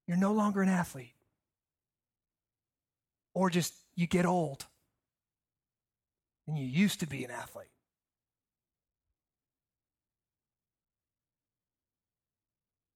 you're 0.07 0.15
no 0.15 0.31
longer 0.31 0.61
an 0.61 0.69
athlete. 0.69 1.15
Or 3.33 3.49
just 3.49 3.73
you 3.93 4.07
get 4.07 4.25
old 4.25 4.65
and 6.47 6.57
you 6.57 6.65
used 6.65 7.01
to 7.01 7.07
be 7.07 7.25
an 7.25 7.31
athlete. 7.31 7.67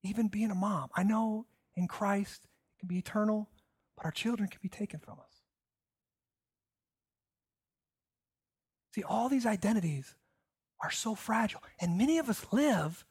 even 0.04 0.28
being 0.28 0.52
a 0.52 0.56
mom. 0.56 0.88
I 0.96 1.02
know 1.02 1.48
in 1.76 1.88
Christ 1.88 2.44
it 2.46 2.80
can 2.80 2.88
be 2.88 3.00
eternal, 3.00 3.50
but 3.98 4.06
our 4.06 4.12
children 4.12 4.48
can 4.48 4.60
be 4.62 4.70
taken 4.70 5.00
from 5.00 5.16
us. 5.16 5.42
See, 8.94 9.02
all 9.02 9.30
these 9.30 9.48
identities 9.48 10.14
are 10.82 10.92
so 10.92 11.16
fragile. 11.16 11.64
And 11.80 11.98
many 11.98 12.18
of 12.18 12.30
us 12.30 12.46
live 12.52 13.06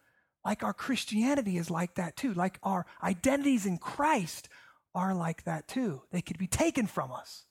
like 0.45 0.63
our 0.63 0.75
Christianity 0.75 1.57
is 1.57 1.71
like 1.71 1.95
that 1.95 2.17
too, 2.17 2.35
like 2.35 2.59
our 2.63 2.87
identities 3.03 3.67
in 3.67 3.79
Christ 3.79 4.49
are 4.95 5.15
like 5.15 5.45
that 5.45 5.67
too. 5.67 6.03
They 6.13 6.23
could 6.23 6.39
be 6.39 6.47
taken 6.47 6.87
from 6.87 7.11
us. 7.13 7.45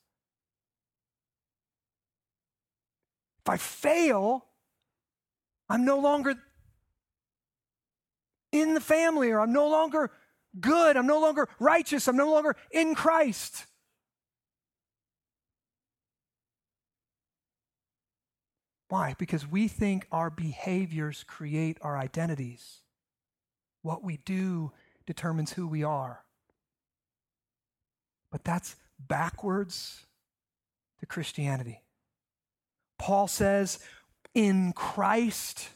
If 3.46 3.50
I 3.50 3.58
fail, 3.58 4.46
I'm 5.70 5.84
no 5.84 6.00
longer 6.00 6.36
in 8.52 8.76
the 8.76 8.80
family, 8.80 9.32
or 9.32 9.42
I'm 9.42 9.52
no 9.52 9.68
longer 9.68 10.12
good, 10.60 10.96
I'm 10.96 11.08
no 11.08 11.20
longer 11.20 11.50
righteous, 11.60 12.08
I'm 12.08 12.16
no 12.16 12.32
longer 12.32 12.56
in 12.72 12.94
Christ. 12.94 13.66
Why? 18.94 19.16
Because 19.18 19.50
we 19.50 19.68
think 19.68 20.06
our 20.12 20.30
behaviors 20.30 21.24
create 21.24 21.80
our 21.82 21.98
identities. 21.98 22.82
What 23.82 24.04
we 24.04 24.18
do 24.18 24.72
determines 25.08 25.54
who 25.54 25.68
we 25.68 25.82
are. 25.82 26.24
But 28.32 28.44
that's 28.44 28.76
backwards 29.00 30.06
to 31.00 31.08
Christianity. 31.08 31.82
Paul 33.00 33.28
says, 33.28 33.80
in 34.36 34.74
Christ, 34.74 35.70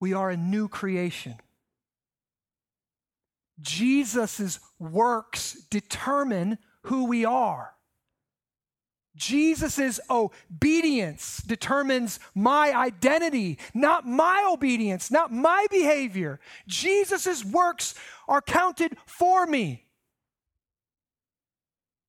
we 0.00 0.12
are 0.12 0.30
a 0.30 0.36
new 0.36 0.66
creation. 0.66 1.36
Jesus' 3.60 4.58
works 4.80 5.52
determine 5.70 6.58
who 6.86 7.04
we 7.04 7.24
are. 7.24 7.74
Jesus' 9.20 10.00
obedience 10.08 11.42
determines 11.46 12.18
my 12.34 12.72
identity, 12.72 13.58
not 13.74 14.06
my 14.06 14.48
obedience, 14.50 15.10
not 15.10 15.30
my 15.30 15.66
behavior. 15.70 16.40
Jesus' 16.66 17.44
works 17.44 17.94
are 18.26 18.40
counted 18.40 18.96
for 19.04 19.46
me. 19.46 19.84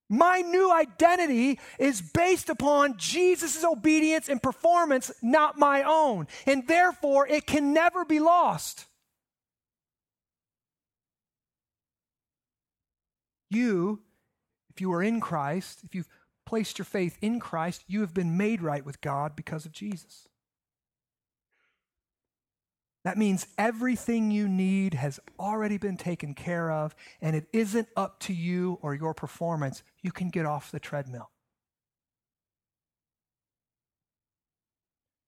My 0.08 0.40
new 0.40 0.72
identity 0.72 1.60
is 1.78 2.02
based 2.02 2.50
upon 2.50 2.98
Jesus' 2.98 3.64
obedience 3.64 4.30
and 4.30 4.42
performance, 4.42 5.12
not 5.22 5.60
my 5.60 5.84
own. 5.84 6.28
And 6.46 6.66
therefore, 6.66 7.28
it 7.28 7.46
can 7.46 7.74
never 7.74 8.06
be 8.06 8.22
lost. 8.22 8.86
You, 13.50 14.00
if 14.74 14.80
you 14.80 14.94
are 14.94 15.04
in 15.04 15.20
Christ, 15.20 15.82
if 15.84 15.94
you've 15.94 16.08
placed 16.52 16.78
your 16.78 16.86
faith 16.86 17.18
in 17.22 17.40
Christ, 17.40 17.82
you 17.88 18.02
have 18.02 18.14
been 18.14 18.36
made 18.36 18.62
right 18.62 18.86
with 18.86 19.00
God 19.00 19.38
because 19.38 19.66
of 19.66 19.72
Jesus. 19.72 20.28
That 23.06 23.18
means 23.18 23.48
everything 23.58 24.32
you 24.32 24.50
need 24.50 24.96
has 24.96 25.18
already 25.40 25.78
been 25.78 25.96
taken 25.96 26.34
care 26.34 26.70
of, 26.70 26.94
and 27.22 27.38
it 27.38 27.48
isn't 27.54 27.88
up 27.96 28.20
to 28.24 28.34
you 28.34 28.80
or 28.82 28.94
your 28.94 29.14
performance. 29.14 29.82
You 30.02 30.12
can 30.12 30.30
get 30.30 30.46
off 30.46 30.72
the 30.72 30.80
treadmill. 30.82 31.30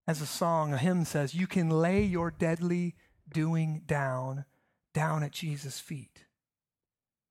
As 0.05 0.19
a 0.19 0.25
song, 0.25 0.73
a 0.73 0.77
hymn 0.77 1.05
says, 1.05 1.33
you 1.33 1.47
can 1.47 1.69
lay 1.69 2.03
your 2.03 2.31
deadly 2.31 2.95
doing 3.31 3.83
down, 3.85 4.43
down 4.93 5.23
at 5.23 5.31
Jesus' 5.31 5.79
feet. 5.79 6.25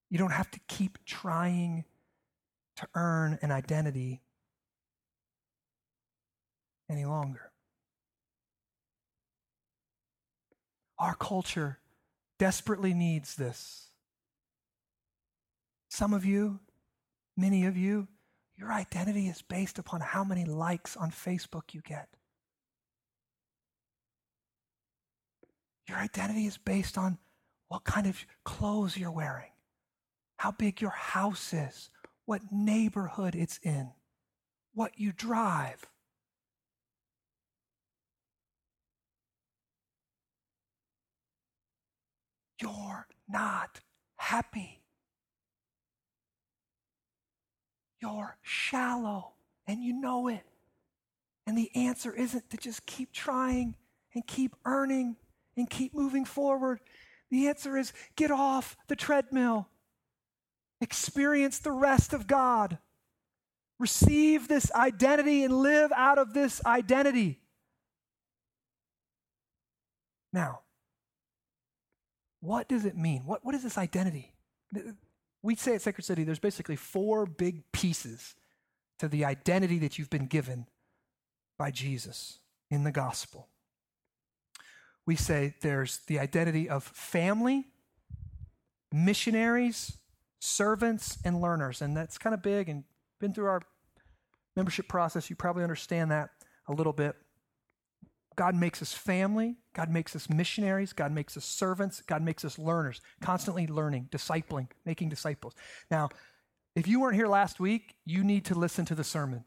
You 0.09 0.17
don't 0.17 0.33
have 0.33 0.51
to 0.53 0.61
keep 0.67 1.05
trying 1.05 1.85
to 2.77 2.89
earn 2.95 3.39
an 3.43 3.51
identity 3.51 4.23
any 6.91 7.05
longer. 7.05 7.53
Our 10.99 11.15
culture 11.15 11.79
desperately 12.39 12.95
needs 12.95 13.35
this. 13.35 13.89
Some 15.89 16.15
of 16.15 16.25
you, 16.25 16.61
many 17.37 17.67
of 17.67 17.77
you, 17.77 18.09
your 18.57 18.73
identity 18.73 19.27
is 19.27 19.43
based 19.43 19.79
upon 19.79 20.01
how 20.01 20.25
many 20.25 20.45
likes 20.45 20.97
on 20.97 21.11
Facebook 21.11 21.73
you 21.73 21.81
get. 21.81 22.09
Your 25.89 25.99
identity 25.99 26.47
is 26.47 26.59
based 26.59 26.97
on 26.97 27.19
what 27.69 27.85
kind 27.85 28.07
of 28.07 28.25
clothes 28.45 28.97
you're 28.97 29.11
wearing, 29.11 29.51
how 30.37 30.53
big 30.53 30.81
your 30.81 30.91
house 30.91 31.53
is, 31.53 31.91
what 32.25 32.43
neighborhood 32.51 33.35
it's 33.35 33.59
in, 33.63 33.91
what 34.75 34.93
you 34.99 35.13
drive. 35.13 35.87
You're 42.61 43.07
not 43.29 43.81
happy. 44.17 44.83
You're 48.01 48.37
shallow 48.43 49.33
and 49.67 49.83
you 49.83 49.93
know 49.93 50.29
it. 50.29 50.45
And 51.47 51.59
the 51.59 51.75
answer 51.75 52.15
isn't 52.15 52.51
to 52.51 52.57
just 52.57 52.87
keep 52.87 53.13
trying 53.13 53.75
and 54.15 54.27
keep 54.27 54.55
earning 54.65 55.17
and 55.57 55.69
keep 55.69 55.95
moving 55.95 56.25
forward. 56.25 56.81
The 57.31 57.49
answer 57.49 57.77
is 57.77 57.93
get 58.15 58.31
off 58.31 58.77
the 58.89 58.97
treadmill, 58.97 59.69
experience 60.83 61.59
the 61.59 61.73
rest 61.73 62.13
of 62.13 62.27
God, 62.27 62.79
receive 63.79 64.49
this 64.49 64.73
identity 64.73 65.45
and 65.45 65.57
live 65.59 65.93
out 65.95 66.19
of 66.19 66.35
this 66.35 66.65
identity. 66.65 67.41
Now, 70.33 70.61
what 72.41 72.69
does 72.69 72.85
it 72.85 72.97
mean? 72.97 73.23
What, 73.25 73.45
what 73.45 73.55
is 73.55 73.63
this 73.63 73.79
identity? 73.79 74.33
We 75.43 75.55
say 75.57 75.75
at 75.75 75.83
Sacred 75.83 76.05
City 76.05 76.25
there's 76.25 76.39
basically 76.39 76.77
four 76.77 77.27
big 77.27 77.71
pieces 77.73 78.35
to 78.99 79.09
the 79.09 79.25
identity 79.25 79.79
that 79.81 79.99
you've 79.99 80.11
been 80.11 80.27
given 80.27 80.67
by 81.59 81.71
Jesus 81.71 82.39
in 82.71 82.85
the 82.85 82.93
gospel. 82.93 83.49
We 85.05 85.17
say 85.17 85.55
there's 85.61 85.99
the 86.07 86.19
identity 86.19 86.69
of 86.69 86.85
family, 86.85 87.67
missionaries, 88.93 89.99
servants, 90.45 91.19
and 91.25 91.41
learners. 91.41 91.81
And 91.81 91.97
that's 91.97 92.19
kind 92.19 92.35
of 92.35 92.43
big 92.43 92.69
and 92.69 92.83
been 93.21 93.33
through 93.33 93.47
our 93.47 93.63
membership 94.57 94.89
process. 94.89 95.31
You 95.31 95.37
probably 95.37 95.63
understand 95.63 96.11
that 96.11 96.31
a 96.69 96.73
little 96.73 96.93
bit. 96.93 97.15
God 98.35 98.57
makes 98.57 98.83
us 98.83 98.93
family. 98.93 99.59
God 99.73 99.89
makes 99.89 100.17
us 100.17 100.29
missionaries. 100.29 100.93
God 100.93 101.13
makes 101.13 101.37
us 101.37 101.45
servants. 101.45 102.01
God 102.01 102.23
makes 102.23 102.45
us 102.45 102.59
learners, 102.59 103.01
constantly 103.21 103.69
learning, 103.69 104.09
discipling, 104.11 104.67
making 104.85 105.11
disciples. 105.11 105.55
Now, 105.93 106.09
if 106.75 106.89
you 106.89 107.01
weren't 107.01 107.15
here 107.15 107.29
last 107.29 107.61
week, 107.61 107.95
you 108.05 108.25
need 108.25 108.45
to 108.47 108.57
listen 108.57 108.85
to 108.87 108.97
the 108.97 109.05
sermon 109.05 109.45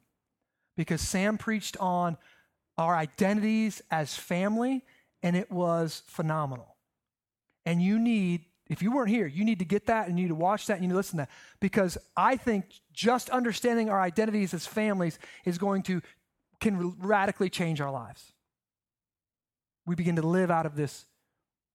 because 0.78 1.02
Sam 1.02 1.38
preached 1.38 1.76
on 1.78 2.16
our 2.78 2.96
identities 2.96 3.82
as 3.91 4.16
family, 4.16 4.86
and 5.22 5.36
it 5.36 5.52
was 5.52 6.04
phenomenal. 6.08 6.78
And 7.66 7.82
you 7.82 8.00
need, 8.00 8.46
if 8.68 8.82
you 8.82 8.91
weren't 8.91 9.09
here, 9.09 9.28
you 9.28 9.45
need 9.45 9.59
to 9.59 9.66
get 9.66 9.86
that 9.88 10.07
and 10.07 10.18
you 10.18 10.26
need 10.26 10.30
to 10.30 10.36
watch 10.36 10.68
that 10.68 10.76
and 10.76 10.84
you 10.84 10.88
need 10.88 10.93
to 10.93 10.97
listen 10.97 11.18
to 11.18 11.24
that. 11.24 11.30
Because 11.59 11.97
I 12.18 12.36
think 12.36 12.66
just 12.93 13.30
understanding 13.30 13.89
our 13.89 14.01
identities 14.01 14.53
as 14.53 14.66
families 14.66 15.20
is 15.45 15.57
going 15.57 15.84
to, 15.84 16.01
can 16.59 16.95
radically 16.99 17.49
change 17.49 17.80
our 17.80 17.91
lives. 17.91 18.32
We 19.86 19.95
begin 19.95 20.16
to 20.16 20.24
live 20.24 20.49
out 20.49 20.66
of 20.66 20.76
this 20.76 21.05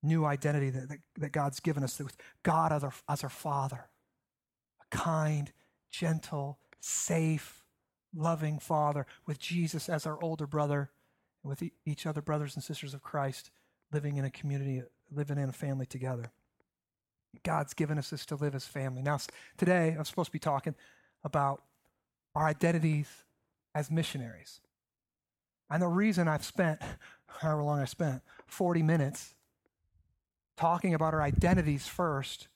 new 0.03 0.25
identity 0.25 0.71
that, 0.71 0.89
that, 0.89 0.99
that 1.19 1.33
God's 1.33 1.61
given 1.61 1.85
us 1.85 1.99
with 2.01 2.17
God 2.43 2.73
as 2.73 2.83
our, 2.83 2.93
as 3.09 3.23
our 3.23 3.31
Father, 3.31 3.87
a 4.81 4.97
kind, 4.97 5.53
gentle, 5.91 6.59
safe, 6.81 7.65
loving 8.15 8.59
Father, 8.59 9.07
with 9.27 9.39
Jesus 9.39 9.89
as 9.89 10.07
our 10.07 10.21
older 10.23 10.47
brother, 10.47 10.91
with 11.45 11.63
each 11.87 12.07
other 12.07 12.21
brothers 12.21 12.57
and 12.57 12.65
sisters 12.65 12.95
of 12.95 13.03
Christ, 13.03 13.51
living 13.93 14.17
in 14.17 14.25
a 14.25 14.31
community, 14.31 14.83
living 15.13 15.39
in 15.39 15.49
a 15.49 15.53
family 15.53 15.87
together. 15.87 16.33
God's 17.43 17.75
given 17.75 17.99
us 17.99 18.11
this 18.11 18.27
to 18.27 18.37
live 18.37 18.55
as 18.55 18.67
family. 18.67 19.03
Now, 19.03 19.19
today, 19.57 19.95
I'm 19.97 20.05
supposed 20.05 20.29
to 20.29 20.33
be 20.33 20.39
talking 20.39 20.75
about 21.25 21.63
our 22.35 22.47
identities 22.47 23.09
as 23.75 23.91
missionaries. 23.91 24.61
And 25.71 25.83
the 25.83 25.89
reason 25.89 26.29
I've 26.29 26.45
spent 26.45 26.81
however 27.39 27.63
long 27.63 27.81
I 27.81 27.85
spent, 27.85 28.23
40 28.47 28.83
minutes 28.83 29.35
talking 30.57 30.95
about 30.95 31.15
our 31.15 31.23
identities 31.23 31.87
first 31.87 32.49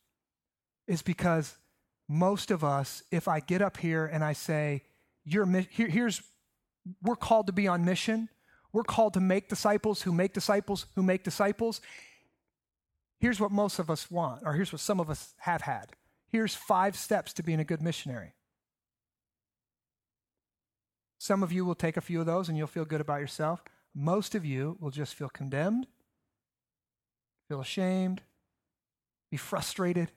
is 0.87 1.01
because 1.01 1.57
most 2.09 2.51
of 2.51 2.62
us, 2.62 3.03
if 3.11 3.29
I 3.29 3.41
get 3.41 3.62
up 3.62 3.79
here 3.79 4.05
and 4.05 4.22
I 4.22 4.35
say, 4.35 4.83
You're, 5.25 5.47
here, 5.47 5.89
here's, 5.89 6.22
we're 7.03 7.16
called 7.16 7.47
to 7.47 7.53
be 7.53 7.66
on 7.66 7.85
mission, 7.85 8.29
we're 8.72 8.83
called 8.83 9.14
to 9.14 9.20
make 9.20 9.49
disciples 9.49 10.03
who 10.03 10.12
make 10.12 10.35
disciples 10.35 10.87
who 10.97 11.03
make 11.03 11.22
disciples. 11.22 11.81
Here's 13.21 13.41
what 13.41 13.51
most 13.51 13.79
of 13.79 13.91
us 13.91 14.11
want, 14.11 14.43
or 14.45 14.53
here's 14.55 14.73
what 14.73 14.81
some 14.81 15.01
of 15.01 15.09
us 15.09 15.35
have 15.39 15.62
had. 15.62 15.93
Here's 16.31 16.55
five 16.55 16.97
steps 16.97 17.33
to 17.35 17.43
being 17.43 17.61
a 17.61 17.65
good 17.65 17.81
missionary. 17.81 18.35
Some 21.19 21.43
of 21.43 21.53
you 21.53 21.65
will 21.65 21.75
take 21.75 21.97
a 21.97 22.03
few 22.03 22.21
of 22.21 22.27
those 22.27 22.49
and 22.49 22.59
you'll 22.59 22.67
feel 22.67 22.85
good 22.85 23.01
about 23.01 23.21
yourself 23.21 23.62
most 23.95 24.35
of 24.35 24.45
you 24.45 24.77
will 24.81 24.91
just 24.91 25.15
feel 25.15 25.29
condemned, 25.29 25.87
feel 27.49 27.61
ashamed, 27.61 28.23
be 29.31 29.37
frustrated 29.37 30.11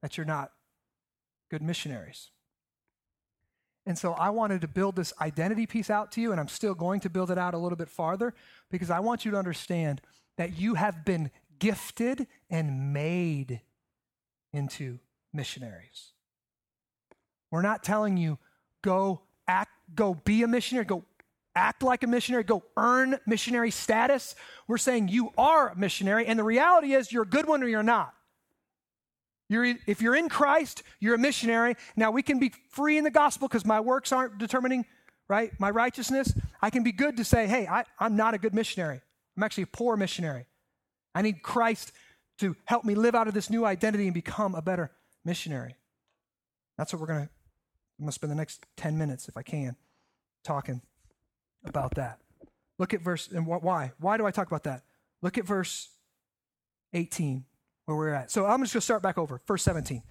that 0.00 0.16
you're 0.16 0.26
not 0.26 0.52
good 1.50 1.62
missionaries. 1.62 2.30
And 3.84 3.98
so 3.98 4.12
I 4.12 4.30
wanted 4.30 4.60
to 4.62 4.68
build 4.68 4.96
this 4.96 5.12
identity 5.20 5.66
piece 5.66 5.90
out 5.90 6.12
to 6.12 6.20
you, 6.20 6.30
and 6.32 6.40
I'm 6.40 6.48
still 6.48 6.74
going 6.74 7.00
to 7.00 7.10
build 7.10 7.30
it 7.30 7.38
out 7.38 7.54
a 7.54 7.58
little 7.58 7.76
bit 7.76 7.88
farther 7.88 8.34
because 8.70 8.90
I 8.90 9.00
want 9.00 9.24
you 9.24 9.30
to 9.32 9.36
understand 9.38 10.00
that 10.36 10.58
you 10.58 10.74
have 10.74 11.04
been 11.04 11.30
gifted 11.58 12.26
and 12.50 12.92
made 12.92 13.60
into 14.52 14.98
missionaries. 15.32 16.12
We're 17.50 17.62
not 17.62 17.82
telling 17.82 18.16
you, 18.16 18.38
go 18.82 19.22
act, 19.46 19.70
go 19.94 20.14
be 20.14 20.42
a 20.42 20.48
missionary, 20.48 20.84
go 20.84 21.04
act 21.54 21.82
like 21.82 22.02
a 22.02 22.06
missionary, 22.06 22.44
go 22.44 22.62
earn 22.76 23.18
missionary 23.26 23.70
status. 23.70 24.34
We're 24.66 24.78
saying 24.78 25.08
you 25.08 25.32
are 25.36 25.70
a 25.70 25.76
missionary, 25.76 26.26
and 26.26 26.38
the 26.38 26.44
reality 26.44 26.92
is 26.92 27.10
you're 27.10 27.22
a 27.22 27.26
good 27.26 27.46
one 27.46 27.62
or 27.62 27.68
you're 27.68 27.82
not. 27.82 28.14
You're, 29.48 29.64
if 29.86 30.02
you're 30.02 30.14
in 30.14 30.28
Christ, 30.28 30.82
you're 31.00 31.14
a 31.14 31.18
missionary. 31.18 31.76
Now, 31.96 32.10
we 32.10 32.22
can 32.22 32.38
be 32.38 32.52
free 32.68 32.98
in 32.98 33.04
the 33.04 33.10
gospel 33.10 33.48
because 33.48 33.64
my 33.64 33.80
works 33.80 34.12
aren't 34.12 34.36
determining, 34.38 34.84
right, 35.26 35.50
my 35.58 35.70
righteousness. 35.70 36.34
I 36.60 36.68
can 36.68 36.82
be 36.82 36.92
good 36.92 37.16
to 37.16 37.24
say, 37.24 37.46
hey, 37.46 37.66
I, 37.66 37.84
I'm 37.98 38.14
not 38.14 38.34
a 38.34 38.38
good 38.38 38.54
missionary. 38.54 39.00
I'm 39.36 39.42
actually 39.42 39.64
a 39.64 39.68
poor 39.68 39.96
missionary. 39.96 40.46
I 41.18 41.22
need 41.22 41.42
Christ 41.42 41.90
to 42.38 42.54
help 42.66 42.84
me 42.84 42.94
live 42.94 43.16
out 43.16 43.26
of 43.26 43.34
this 43.34 43.50
new 43.50 43.64
identity 43.64 44.04
and 44.04 44.14
become 44.14 44.54
a 44.54 44.62
better 44.62 44.92
missionary. 45.24 45.74
That's 46.76 46.92
what 46.92 47.00
we're 47.00 47.08
going 47.08 47.26
to, 47.26 47.30
I'm 47.98 48.04
going 48.04 48.08
to 48.10 48.12
spend 48.12 48.30
the 48.30 48.36
next 48.36 48.64
10 48.76 48.96
minutes, 48.96 49.28
if 49.28 49.36
I 49.36 49.42
can, 49.42 49.74
talking 50.44 50.80
about 51.64 51.96
that. 51.96 52.20
Look 52.78 52.94
at 52.94 53.00
verse, 53.00 53.28
and 53.32 53.48
why? 53.48 53.90
Why 53.98 54.16
do 54.16 54.26
I 54.26 54.30
talk 54.30 54.46
about 54.46 54.62
that? 54.62 54.84
Look 55.20 55.38
at 55.38 55.44
verse 55.44 55.88
18, 56.92 57.44
where 57.86 57.96
we're 57.96 58.14
at. 58.14 58.30
So 58.30 58.46
I'm 58.46 58.60
just 58.60 58.74
going 58.74 58.80
to 58.80 58.84
start 58.84 59.02
back 59.02 59.18
over. 59.18 59.40
Verse 59.44 59.64
17. 59.64 60.04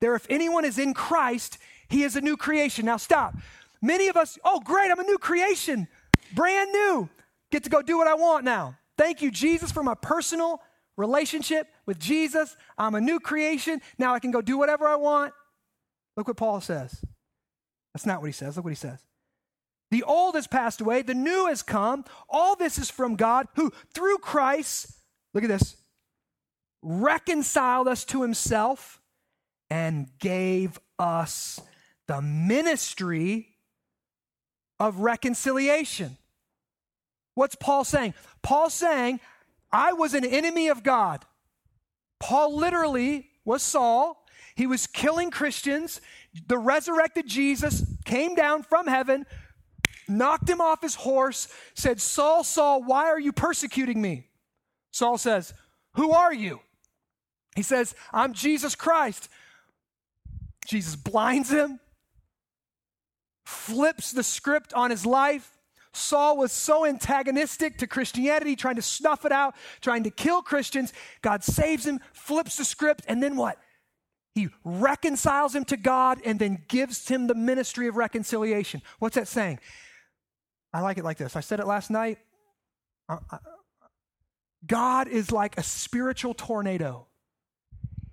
There, 0.00 0.14
if 0.14 0.26
anyone 0.30 0.64
is 0.64 0.78
in 0.78 0.94
Christ, 0.94 1.58
he 1.88 2.04
is 2.04 2.16
a 2.16 2.22
new 2.22 2.38
creation. 2.38 2.86
Now 2.86 2.96
stop. 2.96 3.34
Many 3.82 4.08
of 4.08 4.16
us, 4.16 4.38
oh, 4.42 4.60
great, 4.60 4.90
I'm 4.90 4.98
a 4.98 5.04
new 5.04 5.18
creation, 5.18 5.88
brand 6.34 6.72
new. 6.72 7.10
Get 7.52 7.64
to 7.64 7.70
go 7.70 7.82
do 7.82 7.98
what 7.98 8.06
I 8.06 8.14
want 8.14 8.46
now. 8.46 8.78
Thank 8.96 9.22
you, 9.22 9.30
Jesus, 9.30 9.72
for 9.72 9.82
my 9.82 9.94
personal 9.94 10.60
relationship 10.96 11.68
with 11.86 11.98
Jesus. 11.98 12.56
I'm 12.78 12.94
a 12.94 13.00
new 13.00 13.18
creation. 13.18 13.80
Now 13.98 14.14
I 14.14 14.20
can 14.20 14.30
go 14.30 14.40
do 14.40 14.56
whatever 14.56 14.86
I 14.86 14.96
want. 14.96 15.32
Look 16.16 16.28
what 16.28 16.36
Paul 16.36 16.60
says. 16.60 17.04
That's 17.92 18.06
not 18.06 18.20
what 18.20 18.26
he 18.26 18.32
says. 18.32 18.56
Look 18.56 18.64
what 18.64 18.70
he 18.70 18.76
says. 18.76 19.00
The 19.90 20.02
old 20.02 20.34
has 20.34 20.46
passed 20.46 20.80
away, 20.80 21.02
the 21.02 21.14
new 21.14 21.46
has 21.46 21.62
come. 21.62 22.04
All 22.28 22.56
this 22.56 22.78
is 22.78 22.90
from 22.90 23.16
God, 23.16 23.46
who 23.54 23.72
through 23.92 24.18
Christ 24.18 24.94
Look 25.34 25.42
at 25.44 25.48
this. 25.48 25.76
Reconciled 26.80 27.88
us 27.88 28.04
to 28.06 28.22
himself 28.22 29.00
and 29.68 30.06
gave 30.18 30.78
us 30.98 31.60
the 32.06 32.22
ministry 32.22 33.48
of 34.78 35.00
reconciliation. 35.00 36.16
What's 37.34 37.54
Paul 37.54 37.84
saying? 37.84 38.14
Paul 38.42 38.70
saying, 38.70 39.20
I 39.72 39.92
was 39.92 40.14
an 40.14 40.24
enemy 40.24 40.68
of 40.68 40.82
God. 40.82 41.24
Paul 42.20 42.56
literally 42.56 43.28
was 43.44 43.62
Saul. 43.62 44.24
He 44.54 44.66
was 44.66 44.86
killing 44.86 45.30
Christians. 45.30 46.00
The 46.46 46.58
resurrected 46.58 47.26
Jesus 47.26 47.84
came 48.04 48.34
down 48.34 48.62
from 48.62 48.86
heaven, 48.86 49.26
knocked 50.08 50.48
him 50.48 50.60
off 50.60 50.82
his 50.82 50.94
horse, 50.94 51.48
said, 51.74 52.00
Saul, 52.00 52.44
Saul, 52.44 52.82
why 52.82 53.06
are 53.06 53.18
you 53.18 53.32
persecuting 53.32 54.00
me? 54.00 54.28
Saul 54.92 55.18
says, 55.18 55.52
Who 55.94 56.12
are 56.12 56.32
you? 56.32 56.60
He 57.56 57.62
says, 57.62 57.94
I'm 58.12 58.32
Jesus 58.32 58.74
Christ. 58.74 59.28
Jesus 60.66 60.96
blinds 60.96 61.50
him, 61.50 61.78
flips 63.44 64.12
the 64.12 64.22
script 64.22 64.72
on 64.72 64.90
his 64.90 65.04
life. 65.04 65.50
Saul 65.96 66.36
was 66.36 66.52
so 66.52 66.84
antagonistic 66.84 67.78
to 67.78 67.86
Christianity, 67.86 68.56
trying 68.56 68.76
to 68.76 68.82
snuff 68.82 69.24
it 69.24 69.32
out, 69.32 69.54
trying 69.80 70.04
to 70.04 70.10
kill 70.10 70.42
Christians. 70.42 70.92
God 71.22 71.42
saves 71.44 71.86
him, 71.86 72.00
flips 72.12 72.56
the 72.56 72.64
script, 72.64 73.04
and 73.08 73.22
then 73.22 73.36
what? 73.36 73.58
He 74.34 74.48
reconciles 74.64 75.54
him 75.54 75.64
to 75.66 75.76
God 75.76 76.20
and 76.24 76.38
then 76.38 76.64
gives 76.68 77.06
him 77.06 77.28
the 77.28 77.34
ministry 77.34 77.86
of 77.86 77.96
reconciliation. 77.96 78.82
What's 78.98 79.14
that 79.14 79.28
saying? 79.28 79.60
I 80.72 80.80
like 80.80 80.98
it 80.98 81.04
like 81.04 81.18
this. 81.18 81.36
I 81.36 81.40
said 81.40 81.60
it 81.60 81.66
last 81.66 81.88
night. 81.90 82.18
Uh, 83.08 83.18
uh, 83.30 83.38
God 84.66 85.06
is 85.06 85.30
like 85.30 85.56
a 85.56 85.62
spiritual 85.62 86.34
tornado. 86.34 87.06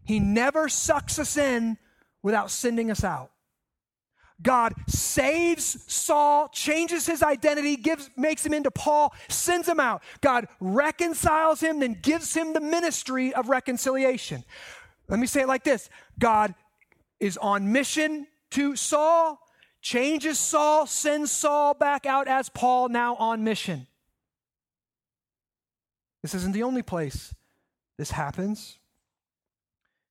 He 0.03 0.19
never 0.19 0.69
sucks 0.69 1.17
us 1.17 1.37
in 1.37 1.77
without 2.21 2.51
sending 2.51 2.91
us 2.91 3.03
out. 3.03 3.31
God 4.41 4.73
saves 4.87 5.83
Saul, 5.91 6.49
changes 6.49 7.05
his 7.05 7.21
identity, 7.21 7.75
gives, 7.75 8.09
makes 8.17 8.45
him 8.45 8.53
into 8.53 8.71
Paul, 8.71 9.13
sends 9.29 9.67
him 9.67 9.79
out. 9.79 10.03
God 10.21 10.47
reconciles 10.59 11.61
him, 11.61 11.79
then 11.79 11.97
gives 12.01 12.33
him 12.33 12.53
the 12.53 12.61
ministry 12.61 13.33
of 13.33 13.49
reconciliation. 13.49 14.43
Let 15.07 15.19
me 15.19 15.27
say 15.27 15.41
it 15.41 15.47
like 15.47 15.63
this 15.63 15.89
God 16.19 16.55
is 17.19 17.37
on 17.37 17.71
mission 17.71 18.27
to 18.51 18.75
Saul, 18.75 19.39
changes 19.81 20.39
Saul, 20.39 20.87
sends 20.87 21.31
Saul 21.31 21.73
back 21.73 22.05
out 22.05 22.27
as 22.27 22.49
Paul, 22.49 22.89
now 22.89 23.15
on 23.15 23.43
mission. 23.43 23.87
This 26.21 26.33
isn't 26.33 26.53
the 26.53 26.63
only 26.63 26.83
place 26.83 27.33
this 27.97 28.11
happens. 28.11 28.77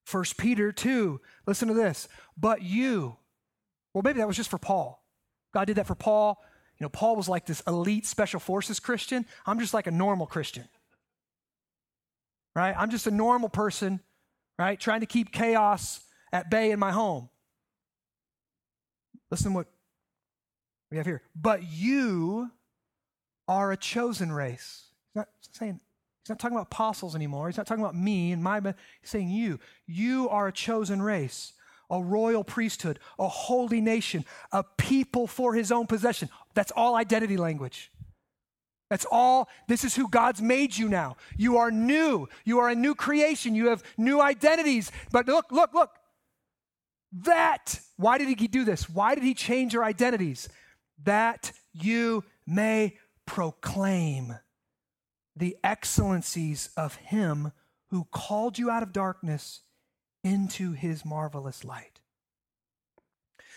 First 0.05 0.37
Peter 0.37 0.73
2, 0.73 1.21
listen 1.47 1.69
to 1.69 1.75
this. 1.75 2.09
But 2.37 2.63
you, 2.63 3.17
well, 3.95 4.03
maybe 4.03 4.19
that 4.19 4.27
was 4.27 4.37
just 4.37 4.51
for 4.51 4.59
Paul. 4.59 5.03
God 5.53 5.67
did 5.67 5.77
that 5.77 5.87
for 5.87 5.95
Paul. 5.95 6.43
You 6.79 6.85
know, 6.85 6.89
Paul 6.89 7.17
was 7.17 7.29
like 7.29 7.47
this 7.47 7.61
elite 7.67 8.07
special 8.07 8.41
forces 8.41 8.81
Christian. 8.81 9.27
I'm 9.47 9.59
just 9.59 9.75
like 9.75 9.87
a 9.87 9.91
normal 9.91 10.27
Christian. 10.27 10.69
Right? 12.55 12.75
I'm 12.77 12.91
just 12.91 13.07
a 13.07 13.11
normal 13.11 13.49
person, 13.49 14.01
right? 14.59 14.79
Trying 14.79 15.01
to 15.01 15.07
keep 15.07 15.33
chaos 15.33 16.01
at 16.33 16.51
bay 16.51 16.71
in 16.71 16.79
my 16.79 16.93
home. 16.93 17.29
Listen 19.31 19.55
what 19.55 19.67
we 20.91 20.97
have 20.97 21.07
here. 21.07 21.23
But 21.35 21.63
you 21.71 22.51
are 23.47 23.73
a 23.73 23.77
chosen 23.77 24.33
race. 24.33 24.87
He's 25.09 25.17
not 25.17 25.29
saying 25.53 25.81
He's 26.23 26.29
not 26.29 26.39
talking 26.39 26.57
about 26.57 26.67
apostles 26.67 27.15
anymore. 27.15 27.49
He's 27.49 27.57
not 27.57 27.67
talking 27.67 27.83
about 27.83 27.97
me 27.97 28.33
and 28.33 28.43
my, 28.43 28.61
he's 29.01 29.11
saying 29.11 29.31
you. 29.31 29.59
You 29.87 30.29
are 30.29 30.49
a 30.49 30.53
chosen 30.53 31.01
race 31.01 31.55
a 31.91 32.03
royal 32.03 32.45
priesthood, 32.45 32.99
a 33.19 33.29
holy 33.29 33.81
nation, 33.81 34.25
a 34.53 34.63
people 34.63 35.27
for 35.27 35.55
his 35.55 35.73
own 35.73 35.87
possession. 35.87 36.29
That's 36.55 36.71
all 36.73 36.95
identity 36.95 37.37
language. 37.37 37.91
That's 38.91 39.07
all. 39.11 39.49
This 39.69 39.85
is 39.85 39.95
who 39.95 40.09
God's 40.09 40.43
made 40.43 40.77
you 40.77 40.89
now. 40.89 41.17
You 41.37 41.59
are 41.59 41.71
new. 41.71 42.29
You 42.45 42.59
are 42.59 42.69
a 42.69 42.75
new 42.75 42.95
creation. 42.95 43.55
You 43.55 43.69
have 43.69 43.85
new 43.97 44.21
identities. 44.21 44.91
But 45.13 45.29
look, 45.29 45.53
look, 45.53 45.73
look. 45.73 45.91
That, 47.13 47.81
why 47.97 48.19
did 48.19 48.29
he 48.29 48.49
do 48.49 48.65
this? 48.65 48.89
Why 48.89 49.15
did 49.15 49.25
he 49.25 49.35
change 49.35 49.75
your 49.75 49.85
identities? 49.85 50.49
That 51.05 51.53
you 51.73 52.25
may 52.47 52.99
proclaim 53.27 54.37
the 55.37 55.57
excellencies 55.63 56.71
of 56.77 56.97
him 56.97 57.53
who 57.91 58.07
called 58.13 58.59
you 58.59 58.71
out 58.71 58.83
of 58.83 58.93
darkness 58.93 59.61
into 60.23 60.73
his 60.73 61.05
marvelous 61.05 61.65
light. 61.65 62.01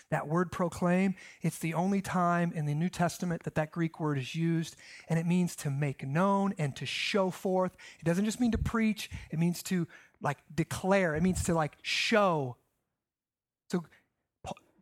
That 0.09 0.27
word 0.27 0.51
proclaim, 0.51 1.15
it's 1.41 1.57
the 1.57 1.73
only 1.73 2.01
time 2.01 2.51
in 2.53 2.65
the 2.65 2.75
New 2.75 2.89
Testament 2.89 3.43
that 3.43 3.55
that 3.55 3.71
Greek 3.71 3.99
word 3.99 4.19
is 4.19 4.35
used, 4.35 4.75
and 5.09 5.17
it 5.17 5.25
means 5.25 5.55
to 5.57 5.71
make 5.71 6.05
known 6.05 6.53
and 6.57 6.75
to 6.75 6.85
show 6.85 7.31
forth. 7.31 7.75
It 7.99 8.05
doesn't 8.05 8.25
just 8.25 8.39
mean 8.39 8.51
to 8.51 8.57
preach, 8.57 9.09
it 9.31 9.39
means 9.39 9.63
to 9.63 9.87
like 10.21 10.37
declare, 10.53 11.15
it 11.15 11.23
means 11.23 11.43
to 11.45 11.55
like 11.55 11.77
show. 11.81 12.57
So 13.71 13.85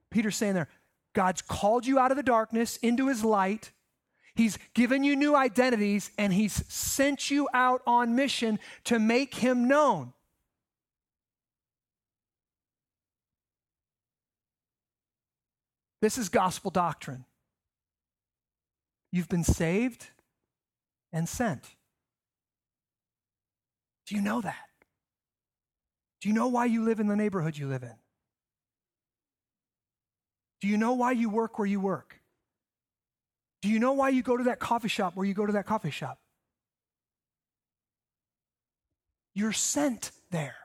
Peter's 0.09 0.35
saying 0.35 0.55
there, 0.55 0.67
God's 1.13 1.41
called 1.41 1.85
you 1.85 1.97
out 1.97 2.11
of 2.11 2.17
the 2.17 2.23
darkness 2.23 2.77
into 2.77 3.07
his 3.07 3.23
light. 3.23 3.71
He's 4.35 4.57
given 4.73 5.03
you 5.03 5.15
new 5.15 5.35
identities 5.35 6.11
and 6.17 6.33
he's 6.33 6.65
sent 6.67 7.31
you 7.31 7.49
out 7.53 7.81
on 7.87 8.15
mission 8.15 8.59
to 8.85 8.99
make 8.99 9.35
him 9.35 9.67
known. 9.67 10.13
This 16.01 16.17
is 16.17 16.29
gospel 16.29 16.71
doctrine. 16.71 17.25
You've 19.11 19.29
been 19.29 19.43
saved 19.43 20.07
and 21.13 21.29
sent. 21.29 21.75
Do 24.07 24.15
you 24.15 24.21
know 24.21 24.41
that? 24.41 24.55
Do 26.21 26.29
you 26.29 26.35
know 26.35 26.47
why 26.47 26.65
you 26.65 26.83
live 26.83 26.99
in 26.99 27.07
the 27.07 27.15
neighborhood 27.15 27.57
you 27.57 27.67
live 27.67 27.83
in? 27.83 27.95
Do 30.61 30.67
you 30.67 30.77
know 30.77 30.93
why 30.93 31.11
you 31.11 31.29
work 31.29 31.57
where 31.57 31.67
you 31.67 31.79
work? 31.79 32.19
Do 33.61 33.69
you 33.69 33.79
know 33.79 33.93
why 33.93 34.09
you 34.09 34.23
go 34.23 34.37
to 34.37 34.45
that 34.45 34.59
coffee 34.59 34.87
shop 34.87 35.15
where 35.15 35.25
you 35.25 35.33
go 35.33 35.45
to 35.45 35.53
that 35.53 35.65
coffee 35.65 35.91
shop? 35.91 36.19
You're 39.33 39.53
sent 39.53 40.11
there. 40.29 40.55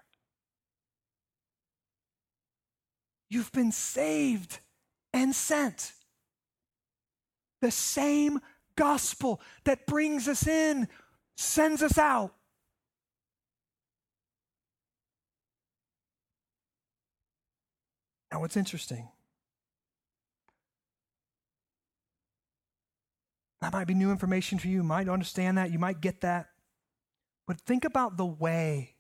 You've 3.29 3.53
been 3.53 3.73
saved 3.73 4.61
and 5.17 5.35
sent. 5.35 5.93
The 7.63 7.71
same 7.71 8.39
gospel 8.77 9.41
that 9.65 9.87
brings 9.87 10.29
us 10.29 10.47
in 10.47 10.89
sends 11.37 11.83
us 11.83 11.99
out. 11.99 12.35
Now, 18.31 18.41
what's 18.41 18.57
interesting? 18.57 19.09
That 23.63 23.73
might 23.73 23.87
be 23.87 23.95
new 23.95 24.11
information 24.11 24.59
for 24.59 24.67
you. 24.69 24.75
You 24.75 24.83
might 24.83 25.09
understand 25.09 25.57
that. 25.57 25.71
You 25.71 25.79
might 25.79 26.03
get 26.03 26.21
that. 26.21 26.51
But 27.47 27.61
think 27.63 27.85
about 27.85 28.19
the 28.19 28.27
way 28.27 28.97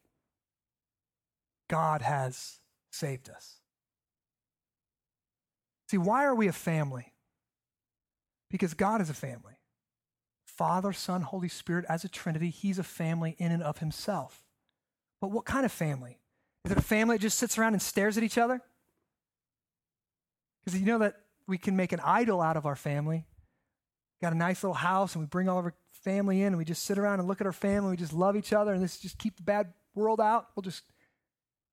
God 1.68 2.00
has 2.00 2.60
saved 2.90 3.28
us. 3.28 3.55
See, 5.88 5.98
why 5.98 6.24
are 6.24 6.34
we 6.34 6.48
a 6.48 6.52
family? 6.52 7.12
Because 8.50 8.74
God 8.74 9.00
is 9.00 9.10
a 9.10 9.14
family. 9.14 9.60
Father, 10.44 10.92
Son, 10.92 11.22
Holy 11.22 11.48
Spirit 11.48 11.84
as 11.88 12.04
a 12.04 12.08
Trinity, 12.08 12.50
He's 12.50 12.78
a 12.78 12.84
family 12.84 13.36
in 13.38 13.52
and 13.52 13.62
of 13.62 13.78
Himself. 13.78 14.42
But 15.20 15.30
what 15.30 15.44
kind 15.44 15.64
of 15.64 15.72
family? 15.72 16.18
Is 16.64 16.72
it 16.72 16.78
a 16.78 16.82
family 16.82 17.16
that 17.16 17.22
just 17.22 17.38
sits 17.38 17.58
around 17.58 17.74
and 17.74 17.82
stares 17.82 18.16
at 18.16 18.24
each 18.24 18.38
other? 18.38 18.60
Because 20.64 20.80
you 20.80 20.86
know 20.86 20.98
that 20.98 21.14
we 21.46 21.58
can 21.58 21.76
make 21.76 21.92
an 21.92 22.00
idol 22.00 22.40
out 22.40 22.56
of 22.56 22.66
our 22.66 22.74
family. 22.74 23.24
Got 24.20 24.32
a 24.32 24.36
nice 24.36 24.64
little 24.64 24.74
house, 24.74 25.14
and 25.14 25.22
we 25.22 25.26
bring 25.26 25.48
all 25.48 25.58
of 25.58 25.66
our 25.66 25.74
family 25.92 26.42
in, 26.42 26.48
and 26.48 26.58
we 26.58 26.64
just 26.64 26.84
sit 26.84 26.98
around 26.98 27.20
and 27.20 27.28
look 27.28 27.40
at 27.40 27.46
our 27.46 27.52
family. 27.52 27.90
We 27.90 27.96
just 27.96 28.12
love 28.12 28.36
each 28.36 28.52
other, 28.52 28.72
and 28.72 28.82
this 28.82 28.98
just 28.98 29.18
keep 29.18 29.36
the 29.36 29.42
bad 29.42 29.72
world 29.94 30.20
out. 30.20 30.48
We'll 30.56 30.62
just. 30.62 30.82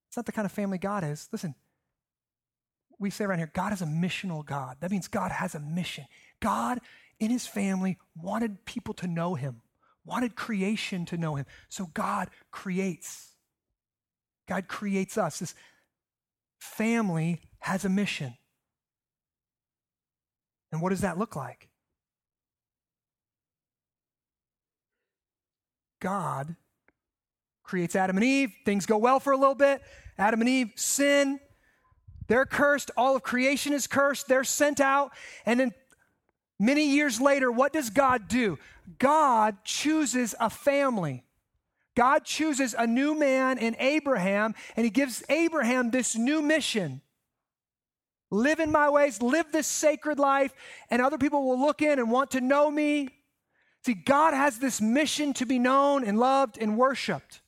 It's 0.09 0.17
not 0.17 0.25
the 0.27 0.31
kind 0.31 0.45
of 0.45 0.51
family 0.51 0.77
God 0.77 1.03
is. 1.03 1.27
Listen, 1.31 1.55
we 2.99 3.09
say 3.09 3.25
around 3.25 3.39
here, 3.39 3.51
God 3.53 3.73
is 3.73 3.81
a 3.81 3.85
missional 3.85 4.45
God. 4.45 4.77
That 4.79 4.91
means 4.91 5.07
God 5.07 5.31
has 5.31 5.55
a 5.55 5.59
mission. 5.59 6.05
God, 6.39 6.79
in 7.19 7.31
his 7.31 7.47
family, 7.47 7.97
wanted 8.15 8.65
people 8.65 8.93
to 8.95 9.07
know 9.07 9.35
him, 9.35 9.61
wanted 10.05 10.35
creation 10.35 11.05
to 11.05 11.17
know 11.17 11.35
him. 11.35 11.45
So 11.69 11.89
God 11.93 12.29
creates. 12.51 13.31
God 14.47 14.67
creates 14.67 15.17
us. 15.17 15.39
This 15.39 15.55
family 16.59 17.41
has 17.59 17.85
a 17.85 17.89
mission. 17.89 18.35
And 20.71 20.81
what 20.81 20.89
does 20.89 21.01
that 21.01 21.17
look 21.17 21.35
like? 21.35 21.69
God 25.99 26.55
creates 27.63 27.95
Adam 27.95 28.17
and 28.17 28.25
Eve. 28.25 28.51
Things 28.65 28.85
go 28.85 28.97
well 28.97 29.19
for 29.19 29.31
a 29.31 29.37
little 29.37 29.55
bit. 29.55 29.81
Adam 30.17 30.41
and 30.41 30.49
Eve 30.49 30.71
sin. 30.75 31.39
They're 32.27 32.45
cursed. 32.45 32.91
All 32.97 33.15
of 33.15 33.23
creation 33.23 33.73
is 33.73 33.87
cursed. 33.87 34.27
They're 34.27 34.43
sent 34.43 34.79
out. 34.79 35.11
And 35.45 35.59
then 35.59 35.73
many 36.59 36.85
years 36.85 37.19
later, 37.19 37.51
what 37.51 37.73
does 37.73 37.89
God 37.89 38.27
do? 38.27 38.59
God 38.99 39.57
chooses 39.63 40.35
a 40.39 40.49
family. 40.49 41.23
God 41.95 42.25
chooses 42.25 42.73
a 42.77 42.87
new 42.87 43.17
man 43.17 43.57
in 43.57 43.75
Abraham, 43.77 44.55
and 44.75 44.83
he 44.83 44.89
gives 44.89 45.23
Abraham 45.29 45.91
this 45.91 46.15
new 46.15 46.41
mission 46.41 47.01
live 48.33 48.59
in 48.59 48.71
my 48.71 48.89
ways, 48.89 49.21
live 49.21 49.51
this 49.51 49.67
sacred 49.67 50.17
life, 50.17 50.53
and 50.89 51.01
other 51.01 51.19
people 51.19 51.47
will 51.47 51.59
look 51.59 51.81
in 51.81 51.99
and 51.99 52.09
want 52.09 52.31
to 52.31 52.41
know 52.41 52.69
me. 52.71 53.07
See, 53.85 53.93
God 53.93 54.33
has 54.33 54.57
this 54.57 54.81
mission 54.81 55.33
to 55.33 55.45
be 55.45 55.59
known 55.59 56.03
and 56.03 56.17
loved 56.17 56.57
and 56.57 56.77
worshiped. 56.77 57.41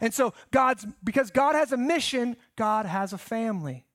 And 0.00 0.14
so, 0.14 0.34
God's, 0.50 0.86
because 1.02 1.30
God 1.30 1.54
has 1.54 1.72
a 1.72 1.76
mission, 1.76 2.36
God 2.56 2.86
has 2.86 3.12
a 3.12 3.18
family. 3.18 3.86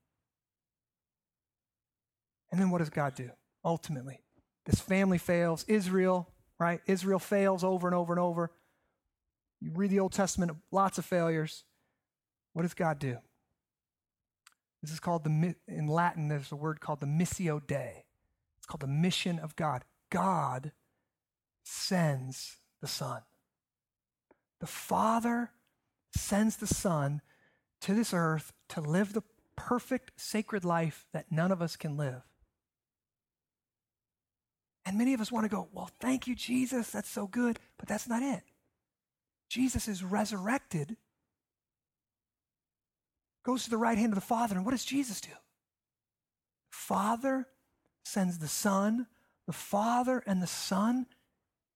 And 2.52 2.60
then 2.60 2.70
what 2.70 2.80
does 2.80 2.90
God 2.90 3.16
do? 3.16 3.32
Ultimately, 3.64 4.22
this 4.66 4.80
family 4.80 5.18
fails. 5.18 5.66
Israel, 5.68 6.30
right? 6.60 6.82
Israel 6.88 7.20
fails 7.20 7.64
over 7.64 7.88
and 7.88 7.96
over 7.96 8.14
and 8.14 8.20
over. 8.20 8.52
You 9.60 9.72
read 9.74 9.90
the 9.90 10.00
Old 10.00 10.14
Testament, 10.14 10.52
lots 10.72 10.98
of 10.98 11.06
failures. 11.06 11.64
What 12.54 12.62
does 12.62 12.74
God 12.74 13.00
do? 13.00 13.18
This 14.82 14.92
is 14.92 15.00
called 15.00 15.24
the, 15.24 15.56
in 15.68 15.88
Latin, 15.88 16.28
there's 16.28 16.52
a 16.52 16.56
word 16.56 16.80
called 16.80 17.02
the 17.02 17.08
Missio 17.08 17.66
Dei. 17.66 18.06
It's 18.58 18.66
called 18.66 18.82
the 18.82 18.88
mission 18.88 19.40
of 19.40 19.56
God. 19.56 19.84
God 20.12 20.72
sends 21.64 22.58
the 22.82 22.88
Son. 22.88 23.22
The 24.60 24.68
Father 24.68 25.52
sends 26.18 26.57
the 26.57 26.68
Son 26.68 27.22
to 27.82 27.93
this 27.93 28.13
earth 28.13 28.51
to 28.70 28.82
live 28.82 29.13
the 29.13 29.24
perfect, 29.55 30.11
sacred 30.15 30.65
life 30.65 31.05
that 31.13 31.32
none 31.32 31.51
of 31.51 31.61
us 31.61 31.76
can 31.76 31.97
live. 31.97 32.22
And 34.86 34.97
many 34.97 35.13
of 35.13 35.22
us 35.22 35.32
want 35.32 35.43
to 35.43 35.49
go, 35.49 35.68
Well, 35.74 35.89
thank 35.99 36.28
you, 36.28 36.36
Jesus. 36.36 36.91
That's 36.91 37.09
so 37.09 37.28
good. 37.28 37.59
But 37.78 37.89
that's 37.89 38.07
not 38.07 38.24
it. 38.24 38.43
Jesus 39.49 39.88
is 39.88 40.03
resurrected, 40.03 40.97
goes 43.43 43.63
to 43.63 43.70
the 43.70 43.78
right 43.78 43.97
hand 43.97 44.11
of 44.11 44.15
the 44.15 44.22
Father. 44.22 44.55
And 44.55 44.65
what 44.65 44.72
does 44.72 44.86
Jesus 44.86 45.22
do? 45.22 45.32
Father 46.70 47.47
sends 48.03 48.39
the 48.39 48.47
Son, 48.47 49.07
the 49.45 49.53
Father 49.53 50.24
and 50.26 50.41
the 50.41 50.47
Son 50.47 51.05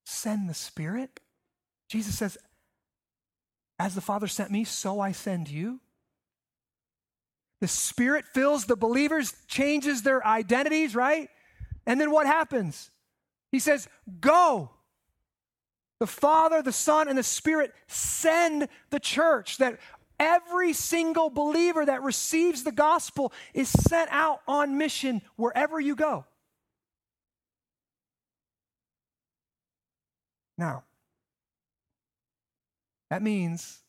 send 0.05 0.49
the 0.49 0.53
Spirit. 0.53 1.19
Jesus 1.89 2.17
says, 2.17 2.37
As 3.81 3.95
the 3.95 4.01
Father 4.01 4.27
sent 4.27 4.51
me, 4.51 4.63
so 4.63 4.99
I 4.99 5.11
send 5.11 5.49
you. 5.49 5.79
The 7.61 7.67
Spirit 7.67 8.25
fills 8.27 8.65
the 8.65 8.75
believers, 8.75 9.33
changes 9.47 10.03
their 10.03 10.23
identities, 10.23 10.95
right? 10.95 11.29
And 11.87 11.99
then 11.99 12.11
what 12.11 12.27
happens? 12.27 12.91
He 13.51 13.57
says, 13.57 13.89
Go. 14.19 14.69
The 15.99 16.05
Father, 16.05 16.61
the 16.61 16.71
Son, 16.71 17.07
and 17.07 17.17
the 17.17 17.23
Spirit 17.23 17.73
send 17.87 18.67
the 18.91 18.99
church 18.99 19.57
that 19.57 19.79
every 20.19 20.73
single 20.73 21.31
believer 21.31 21.83
that 21.83 22.03
receives 22.03 22.63
the 22.63 22.71
gospel 22.71 23.33
is 23.55 23.67
sent 23.67 24.11
out 24.11 24.41
on 24.47 24.77
mission 24.77 25.23
wherever 25.37 25.79
you 25.79 25.95
go. 25.95 26.25
Now, 30.55 30.83
that 33.11 33.21
means, 33.21 33.79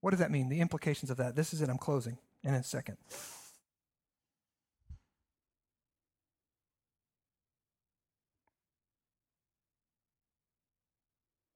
what 0.00 0.10
does 0.10 0.18
that 0.18 0.32
mean? 0.32 0.48
The 0.48 0.60
implications 0.60 1.12
of 1.12 1.16
that. 1.18 1.36
This 1.36 1.54
is 1.54 1.62
it. 1.62 1.68
I'm 1.68 1.78
closing 1.78 2.18
in 2.42 2.54
a 2.54 2.64
second. 2.64 2.96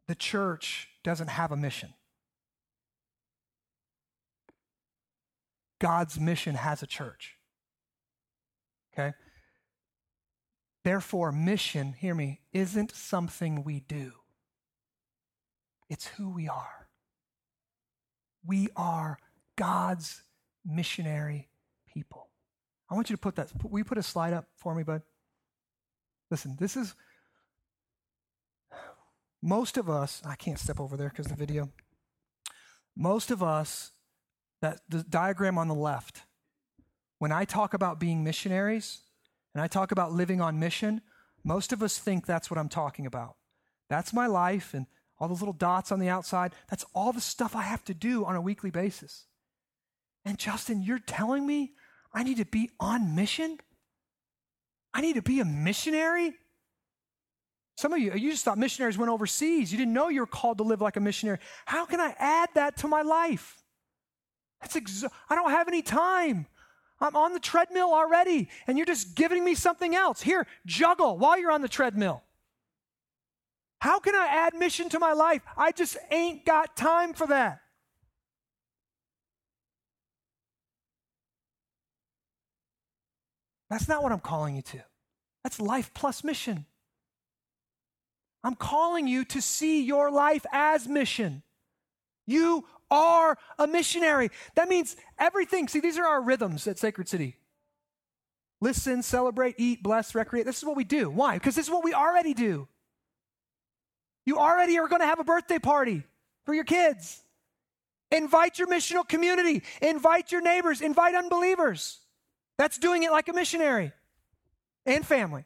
The 0.07 0.15
church 0.15 0.91
doesn't 1.03 1.27
have 1.27 1.51
a 1.51 1.57
mission. 1.57 1.93
God's 5.81 6.21
mission 6.21 6.55
has 6.55 6.85
a 6.85 6.87
church. 6.87 7.37
Okay? 8.93 9.13
Therefore, 10.85 11.33
mission, 11.33 11.95
hear 11.95 12.15
me, 12.15 12.43
isn't 12.53 12.95
something 12.95 13.65
we 13.65 13.81
do, 13.81 14.13
it's 15.89 16.07
who 16.07 16.31
we 16.31 16.49
are. 16.49 16.89
We 18.47 18.69
are 18.77 19.19
God's 19.57 20.23
missionary 20.65 21.49
people. 21.93 22.29
I 22.91 22.95
want 22.95 23.11
you 23.11 23.17
to 23.17 23.21
put 23.21 23.37
that, 23.37 23.51
you 23.73 23.85
put 23.85 23.99
a 23.99 24.03
slide 24.03 24.33
up 24.33 24.47
for 24.57 24.75
me, 24.75 24.83
bud? 24.83 25.03
Listen, 26.31 26.57
this 26.59 26.77
is, 26.77 26.95
most 29.43 29.77
of 29.77 29.91
us, 29.91 30.23
I 30.27 30.37
can't 30.37 30.59
step 30.59 30.81
over 30.81 30.97
there 30.97 31.09
because 31.09 31.27
the 31.27 31.35
video, 31.35 31.71
most 32.97 33.31
of 33.31 33.43
us, 33.43 33.93
that 34.63 34.81
the 34.89 35.03
diagram 35.03 35.59
on 35.59 35.69
the 35.69 35.75
left, 35.75 36.23
when 37.19 37.33
I 37.33 37.45
talk 37.45 37.75
about 37.75 38.01
being 38.01 38.25
missionaries, 38.25 39.01
and 39.55 39.63
I 39.63 39.69
talk 39.69 39.93
about 39.93 40.13
living 40.13 40.41
on 40.41 40.59
mission, 40.59 41.01
most 41.45 41.73
of 41.73 41.83
us 41.83 41.99
think 41.99 42.27
that's 42.27 42.51
what 42.51 42.59
I'm 42.59 42.69
talking 42.69 43.07
about. 43.07 43.37
That's 43.89 44.13
my 44.13 44.27
life 44.27 44.75
and 44.75 44.87
all 45.25 45.29
those 45.29 45.41
little 45.41 45.55
dots 45.55 45.91
on 45.91 45.99
the 45.99 46.11
outside. 46.11 46.53
That's 46.69 46.85
all 46.95 47.13
the 47.13 47.21
stuff 47.21 47.57
I 47.57 47.63
have 47.63 47.83
to 47.85 47.95
do 47.95 48.27
on 48.27 48.37
a 48.37 48.41
weekly 48.43 48.71
basis. 48.71 49.25
And 50.27 50.39
Justin, 50.39 50.83
you're 50.83 50.99
telling 50.99 51.47
me 51.47 51.73
I 52.13 52.23
need 52.23 52.37
to 52.37 52.45
be 52.45 52.71
on 52.79 53.15
mission? 53.15 53.59
I 54.93 55.01
need 55.01 55.15
to 55.15 55.23
be 55.23 55.41
a 55.41 55.45
missionary? 55.47 56.35
Some 57.77 57.95
of 57.95 57.99
you, 57.99 58.13
you 58.13 58.31
just 58.31 58.45
thought 58.45 58.59
missionaries 58.59 58.99
went 58.99 59.11
overseas. 59.11 59.73
You 59.73 59.79
didn't 59.79 59.95
know 59.95 60.09
you 60.09 60.21
were 60.21 60.27
called 60.27 60.59
to 60.59 60.65
live 60.65 60.83
like 60.83 60.97
a 60.97 61.01
missionary. 61.01 61.39
How 61.65 61.87
can 61.87 62.01
I 62.01 62.15
add 62.19 62.51
that 62.55 62.77
to 62.79 62.89
my 62.89 63.01
life? 63.01 63.63
That's 64.61 64.77
ex- 64.77 65.05
I 65.31 65.35
don't 65.35 65.51
have 65.51 65.69
any 65.69 65.81
time. 65.81 66.47
I'm 67.01 67.17
on 67.17 67.33
the 67.33 67.41
treadmill 67.41 67.93
already, 67.93 68.51
and 68.67 68.77
you're 68.77 68.87
just 68.87 69.15
giving 69.17 69.43
me 69.43 69.55
something 69.55 69.95
else. 69.95 70.21
Here, 70.21 70.47
juggle 70.67 71.17
while 71.17 71.39
you're 71.39 71.51
on 71.51 71.63
the 71.63 71.69
treadmill. 71.69 72.23
How 73.85 73.99
can 73.99 74.15
I 74.15 74.29
add 74.29 74.55
mission 74.55 74.89
to 74.89 74.99
my 74.99 75.13
life? 75.13 75.43
I 75.59 75.71
just 75.71 75.99
ain't 76.11 76.47
got 76.47 76.75
time 76.75 77.13
for 77.13 77.27
that. 77.27 77.61
That's 83.69 83.87
not 83.87 84.03
what 84.03 84.11
I'm 84.11 84.21
calling 84.21 84.57
you 84.57 84.63
to. 84.63 84.83
That's 85.43 85.61
life 85.61 85.93
plus 85.93 86.25
mission. 86.25 86.65
I'm 88.43 88.55
calling 88.55 89.07
you 89.07 89.23
to 89.27 89.43
see 89.43 89.85
your 89.85 90.11
life 90.11 90.47
as 90.51 90.89
mission. 90.89 91.43
You 92.27 92.65
are 92.91 93.37
a 93.59 93.67
missionary. 93.67 94.31
That 94.55 94.71
means 94.71 94.97
everything. 95.19 95.69
See, 95.69 95.81
these 95.81 95.99
are 95.99 96.07
our 96.07 96.23
rhythms 96.23 96.67
at 96.67 96.79
Sacred 96.79 97.07
City. 97.07 97.37
Listen, 98.63 99.03
celebrate, 99.03 99.57
eat, 99.59 99.83
bless, 99.83 100.15
recreate. 100.15 100.47
This 100.47 100.57
is 100.57 100.65
what 100.65 100.75
we 100.75 100.85
do. 100.85 101.11
Why? 101.11 101.35
Because 101.35 101.55
this 101.55 101.67
is 101.67 101.71
what 101.71 101.85
we 101.85 101.93
already 101.93 102.33
do. 102.33 102.67
You 104.27 104.39
already 104.39 104.79
are 104.79 104.89
going 104.89 105.01
to 105.01 105.07
have 105.07 105.21
a 105.21 105.25
birthday 105.25 105.59
party 105.59 106.03
for 106.45 106.55
your 106.55 106.65
kids. 106.65 107.23
Invite 108.11 108.59
your 108.59 108.69
missional 108.69 109.07
community, 109.07 109.63
invite 109.83 110.31
your 110.31 110.41
neighbors, 110.41 110.81
invite 110.81 111.15
unbelievers. 111.15 111.99
That's 112.59 112.79
doing 112.79 113.03
it 113.03 113.11
like 113.11 113.29
a 113.29 113.33
missionary 113.33 113.93
and 114.87 115.05
family. 115.05 115.45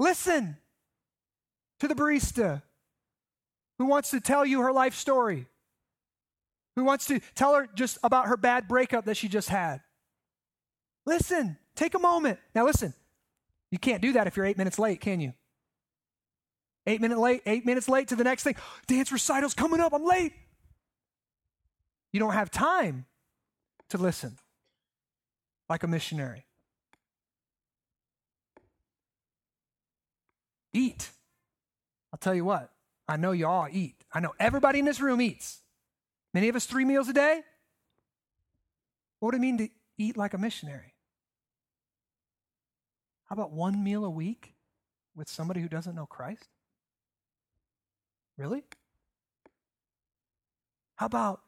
Listen 0.00 0.56
to 1.78 1.86
the 1.86 1.94
barista 1.94 2.62
who 3.78 3.86
wants 3.86 4.10
to 4.10 4.20
tell 4.20 4.44
you 4.44 4.60
her 4.62 4.72
life 4.72 4.94
story, 4.94 5.46
who 6.74 6.84
wants 6.84 7.06
to 7.06 7.20
tell 7.34 7.54
her 7.54 7.68
just 7.74 7.98
about 8.02 8.26
her 8.26 8.36
bad 8.36 8.66
breakup 8.66 9.04
that 9.04 9.16
she 9.16 9.28
just 9.28 9.48
had. 9.48 9.80
Listen, 11.06 11.58
take 11.76 11.94
a 11.94 11.98
moment. 11.98 12.38
Now, 12.54 12.64
listen, 12.64 12.92
you 13.70 13.78
can't 13.78 14.02
do 14.02 14.12
that 14.14 14.26
if 14.26 14.36
you're 14.36 14.46
eight 14.46 14.58
minutes 14.58 14.78
late, 14.78 15.00
can 15.00 15.20
you? 15.20 15.32
Eight 16.86 17.00
minutes 17.00 17.20
late, 17.20 17.42
eight 17.46 17.64
minutes 17.64 17.88
late 17.88 18.08
to 18.08 18.16
the 18.16 18.24
next 18.24 18.44
thing. 18.44 18.56
Dance 18.86 19.10
recital's 19.10 19.54
coming 19.54 19.80
up. 19.80 19.94
I'm 19.94 20.04
late. 20.04 20.32
You 22.12 22.20
don't 22.20 22.34
have 22.34 22.50
time 22.50 23.06
to 23.88 23.98
listen 23.98 24.38
like 25.68 25.82
a 25.82 25.88
missionary. 25.88 26.46
Eat. 30.72 31.10
I'll 32.12 32.18
tell 32.18 32.34
you 32.34 32.44
what, 32.44 32.70
I 33.08 33.16
know 33.16 33.32
you 33.32 33.46
all 33.46 33.66
eat. 33.70 33.96
I 34.12 34.20
know 34.20 34.34
everybody 34.38 34.78
in 34.78 34.84
this 34.84 35.00
room 35.00 35.20
eats. 35.20 35.60
Many 36.32 36.48
of 36.48 36.56
us 36.56 36.66
three 36.66 36.84
meals 36.84 37.08
a 37.08 37.12
day. 37.12 37.42
What 39.18 39.28
would 39.28 39.34
it 39.36 39.40
mean 39.40 39.58
to 39.58 39.68
eat 39.96 40.16
like 40.16 40.34
a 40.34 40.38
missionary? 40.38 40.94
How 43.24 43.34
about 43.34 43.52
one 43.52 43.82
meal 43.82 44.04
a 44.04 44.10
week 44.10 44.54
with 45.16 45.28
somebody 45.28 45.60
who 45.60 45.68
doesn't 45.68 45.94
know 45.94 46.06
Christ? 46.06 46.48
Really? 48.36 48.64
How 50.96 51.06
about 51.06 51.40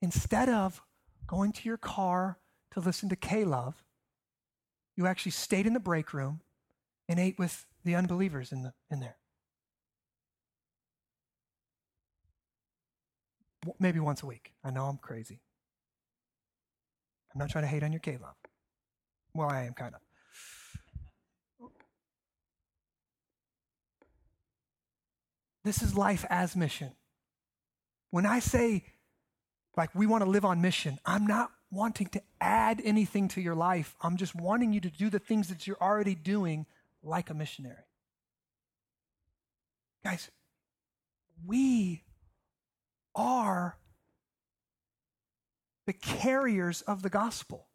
instead 0.00 0.48
of 0.48 0.82
going 1.26 1.52
to 1.52 1.68
your 1.68 1.76
car 1.76 2.38
to 2.72 2.80
listen 2.80 3.08
to 3.10 3.16
K 3.16 3.44
Love, 3.44 3.82
you 4.96 5.06
actually 5.06 5.32
stayed 5.32 5.66
in 5.66 5.72
the 5.72 5.80
break 5.80 6.12
room 6.12 6.40
and 7.08 7.18
ate 7.18 7.38
with 7.38 7.66
the 7.84 7.94
unbelievers 7.94 8.52
in, 8.52 8.62
the, 8.62 8.72
in 8.90 9.00
there? 9.00 9.16
Maybe 13.78 14.00
once 14.00 14.22
a 14.22 14.26
week. 14.26 14.52
I 14.64 14.70
know 14.70 14.86
I'm 14.86 14.98
crazy. 14.98 15.40
I'm 17.32 17.38
not 17.38 17.50
trying 17.50 17.64
to 17.64 17.68
hate 17.68 17.82
on 17.82 17.92
your 17.92 18.00
K 18.00 18.18
Love. 18.20 18.34
Well, 19.34 19.48
I 19.48 19.64
am 19.64 19.72
kind 19.72 19.94
of. 19.94 20.00
This 25.64 25.82
is 25.82 25.94
life 25.96 26.24
as 26.28 26.56
mission. 26.56 26.92
When 28.10 28.26
I 28.26 28.40
say, 28.40 28.84
like, 29.76 29.94
we 29.94 30.06
want 30.06 30.24
to 30.24 30.30
live 30.30 30.44
on 30.44 30.60
mission, 30.60 30.98
I'm 31.06 31.26
not 31.26 31.50
wanting 31.70 32.08
to 32.08 32.22
add 32.40 32.82
anything 32.84 33.28
to 33.28 33.40
your 33.40 33.54
life. 33.54 33.94
I'm 34.02 34.16
just 34.16 34.34
wanting 34.34 34.72
you 34.72 34.80
to 34.80 34.90
do 34.90 35.08
the 35.08 35.18
things 35.18 35.48
that 35.48 35.66
you're 35.66 35.80
already 35.80 36.14
doing 36.14 36.66
like 37.02 37.30
a 37.30 37.34
missionary. 37.34 37.84
Guys, 40.04 40.30
we 41.46 42.02
are 43.14 43.76
the 45.86 45.92
carriers 45.92 46.82
of 46.82 47.02
the 47.02 47.08
gospel. 47.08 47.66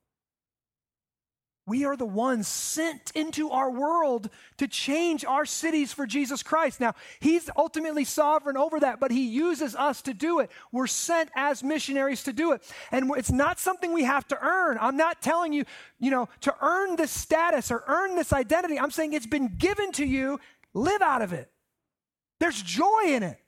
We 1.68 1.84
are 1.84 1.98
the 1.98 2.06
ones 2.06 2.48
sent 2.48 3.12
into 3.14 3.52
our 3.52 3.70
world 3.70 4.30
to 4.56 4.70
change 4.70 5.26
our 5.26 5.46
cities 5.46 5.92
for 5.92 6.08
Jesus 6.08 6.42
Christ. 6.42 6.80
Now, 6.80 6.96
He's 7.20 7.50
ultimately 7.58 8.06
sovereign 8.06 8.56
over 8.56 8.80
that, 8.80 9.02
but 9.02 9.12
He 9.12 9.28
uses 9.28 9.76
us 9.76 10.02
to 10.04 10.14
do 10.14 10.40
it. 10.40 10.50
We're 10.72 10.88
sent 10.88 11.30
as 11.36 11.62
missionaries 11.62 12.24
to 12.24 12.32
do 12.32 12.54
it. 12.54 12.64
And 12.90 13.12
it's 13.18 13.32
not 13.32 13.60
something 13.60 13.92
we 13.92 14.06
have 14.06 14.26
to 14.30 14.38
earn. 14.42 14.78
I'm 14.80 14.96
not 14.96 15.22
telling 15.22 15.52
you, 15.52 15.66
you 16.00 16.10
know, 16.10 16.30
to 16.42 16.56
earn 16.62 16.96
this 16.96 17.12
status 17.12 17.70
or 17.70 17.84
earn 17.86 18.16
this 18.16 18.32
identity. 18.32 18.80
I'm 18.80 18.92
saying 18.92 19.12
it's 19.12 19.28
been 19.28 19.58
given 19.58 19.92
to 19.94 20.06
you. 20.06 20.40
Live 20.74 21.02
out 21.02 21.22
of 21.22 21.34
it. 21.34 21.52
There's 22.40 22.62
joy 22.62 23.08
in 23.08 23.24
it. 23.24 23.40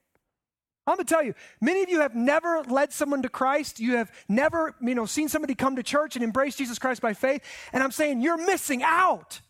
I'm 0.89 0.97
going 0.97 1.05
to 1.05 1.13
tell 1.13 1.23
you, 1.23 1.33
many 1.61 1.83
of 1.83 1.89
you 1.89 2.01
have 2.01 2.15
never 2.15 2.63
led 2.63 2.91
someone 2.91 3.21
to 3.21 3.29
Christ. 3.29 3.79
You 3.79 3.97
have 3.97 4.11
never, 4.27 4.75
you 4.81 4.95
know, 4.95 5.05
seen 5.05 5.29
somebody 5.29 5.55
come 5.55 5.75
to 5.75 5.83
church 5.83 6.15
and 6.15 6.23
embrace 6.23 6.55
Jesus 6.55 6.79
Christ 6.79 7.01
by 7.01 7.13
faith. 7.13 7.43
And 7.73 7.83
I'm 7.83 7.91
saying 7.91 8.21
you're 8.21 8.43
missing 8.43 8.83
out. 8.83 9.41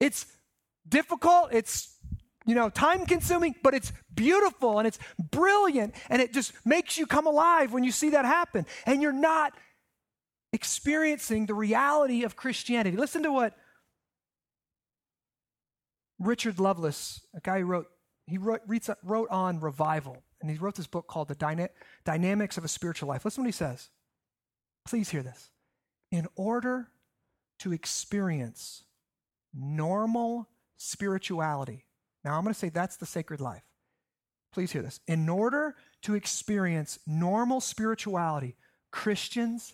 It's 0.00 0.26
difficult. 0.88 1.48
It's, 1.52 1.96
you 2.46 2.54
know, 2.54 2.68
time 2.68 3.06
consuming, 3.06 3.54
but 3.62 3.74
it's 3.74 3.92
beautiful 4.14 4.78
and 4.78 4.86
it's 4.86 4.98
brilliant. 5.18 5.94
And 6.10 6.20
it 6.20 6.32
just 6.32 6.52
makes 6.64 6.98
you 6.98 7.06
come 7.06 7.26
alive 7.26 7.72
when 7.72 7.84
you 7.84 7.92
see 7.92 8.10
that 8.10 8.24
happen. 8.24 8.66
And 8.86 9.02
you're 9.02 9.12
not 9.12 9.54
experiencing 10.52 11.46
the 11.46 11.54
reality 11.54 12.22
of 12.22 12.36
Christianity. 12.36 12.96
Listen 12.96 13.22
to 13.24 13.32
what 13.32 13.56
Richard 16.18 16.60
Lovelace, 16.60 17.20
a 17.34 17.40
guy 17.40 17.60
who 17.60 17.66
wrote, 17.66 17.86
he 18.26 18.38
wrote, 18.38 18.62
wrote 19.02 19.28
on 19.30 19.60
revival 19.60 20.23
and 20.44 20.50
he 20.50 20.58
wrote 20.58 20.74
this 20.74 20.86
book 20.86 21.06
called 21.06 21.28
The 21.28 21.34
Dyna- 21.34 21.70
Dynamics 22.04 22.58
of 22.58 22.66
a 22.66 22.68
Spiritual 22.68 23.08
Life. 23.08 23.24
Listen 23.24 23.42
to 23.42 23.46
what 23.46 23.48
he 23.48 23.52
says. 23.52 23.88
Please 24.84 25.08
hear 25.08 25.22
this. 25.22 25.48
In 26.10 26.28
order 26.36 26.88
to 27.60 27.72
experience 27.72 28.84
normal 29.54 30.50
spirituality, 30.76 31.86
now 32.26 32.36
I'm 32.36 32.42
going 32.42 32.52
to 32.52 32.60
say 32.60 32.68
that's 32.68 32.98
the 32.98 33.06
sacred 33.06 33.40
life. 33.40 33.62
Please 34.52 34.70
hear 34.70 34.82
this. 34.82 35.00
In 35.06 35.30
order 35.30 35.76
to 36.02 36.14
experience 36.14 36.98
normal 37.06 37.62
spirituality, 37.62 38.54
Christians 38.90 39.72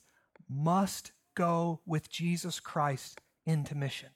must 0.49 1.11
go 1.35 1.81
with 1.85 2.09
Jesus 2.09 2.61
Christ 2.61 3.21
into 3.45 3.75
mission. 3.75 4.11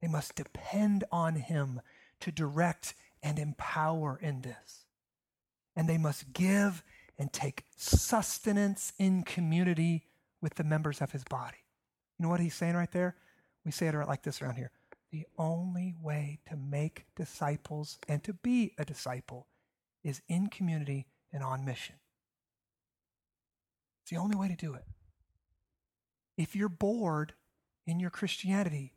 They 0.00 0.08
must 0.08 0.36
depend 0.36 1.04
on 1.12 1.34
Him 1.34 1.82
to 2.20 2.32
direct 2.32 2.94
and 3.22 3.38
empower 3.38 4.18
in 4.22 4.40
this 4.40 4.86
and 5.78 5.88
they 5.88 5.96
must 5.96 6.32
give 6.32 6.82
and 7.20 7.32
take 7.32 7.64
sustenance 7.76 8.92
in 8.98 9.22
community 9.22 10.02
with 10.42 10.56
the 10.56 10.64
members 10.64 11.00
of 11.00 11.12
his 11.12 11.22
body. 11.22 11.58
You 12.18 12.24
know 12.24 12.28
what 12.30 12.40
he's 12.40 12.54
saying 12.54 12.74
right 12.74 12.90
there? 12.90 13.14
We 13.64 13.70
say 13.70 13.86
it 13.86 13.94
like 13.94 14.24
this 14.24 14.42
around 14.42 14.56
here. 14.56 14.72
The 15.12 15.24
only 15.38 15.94
way 16.02 16.40
to 16.48 16.56
make 16.56 17.06
disciples 17.14 17.98
and 18.08 18.24
to 18.24 18.32
be 18.32 18.74
a 18.76 18.84
disciple 18.84 19.46
is 20.02 20.20
in 20.28 20.48
community 20.48 21.06
and 21.32 21.44
on 21.44 21.64
mission. 21.64 21.94
It's 24.02 24.10
the 24.10 24.16
only 24.16 24.36
way 24.36 24.48
to 24.48 24.56
do 24.56 24.74
it. 24.74 24.84
If 26.36 26.56
you're 26.56 26.68
bored 26.68 27.34
in 27.86 28.00
your 28.00 28.10
Christianity, 28.10 28.94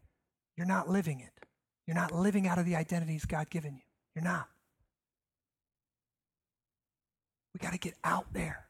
you're 0.58 0.66
not 0.66 0.90
living 0.90 1.20
it. 1.20 1.46
You're 1.86 1.96
not 1.96 2.12
living 2.12 2.48
out 2.48 2.58
of 2.58 2.66
the 2.66 2.76
identities 2.76 3.26
God 3.26 3.52
given 3.52 3.76
you. 3.76 3.82
You're 4.16 4.24
not. 4.24 4.48
Got 7.62 7.74
to 7.74 7.78
get 7.78 7.96
out 8.04 8.34
there. 8.34 8.66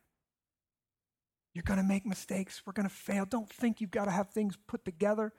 You're 1.53 1.63
going 1.63 1.79
to 1.79 1.83
make 1.85 2.05
mistakes. 2.05 2.61
We're 2.65 2.73
going 2.73 2.87
to 2.87 2.93
fail. 2.93 3.25
Don't 3.25 3.49
think 3.49 3.81
you've 3.81 3.91
got 3.91 4.05
to 4.05 4.11
have 4.11 4.29
things 4.29 4.57
put 4.67 4.85
together. 4.85 5.33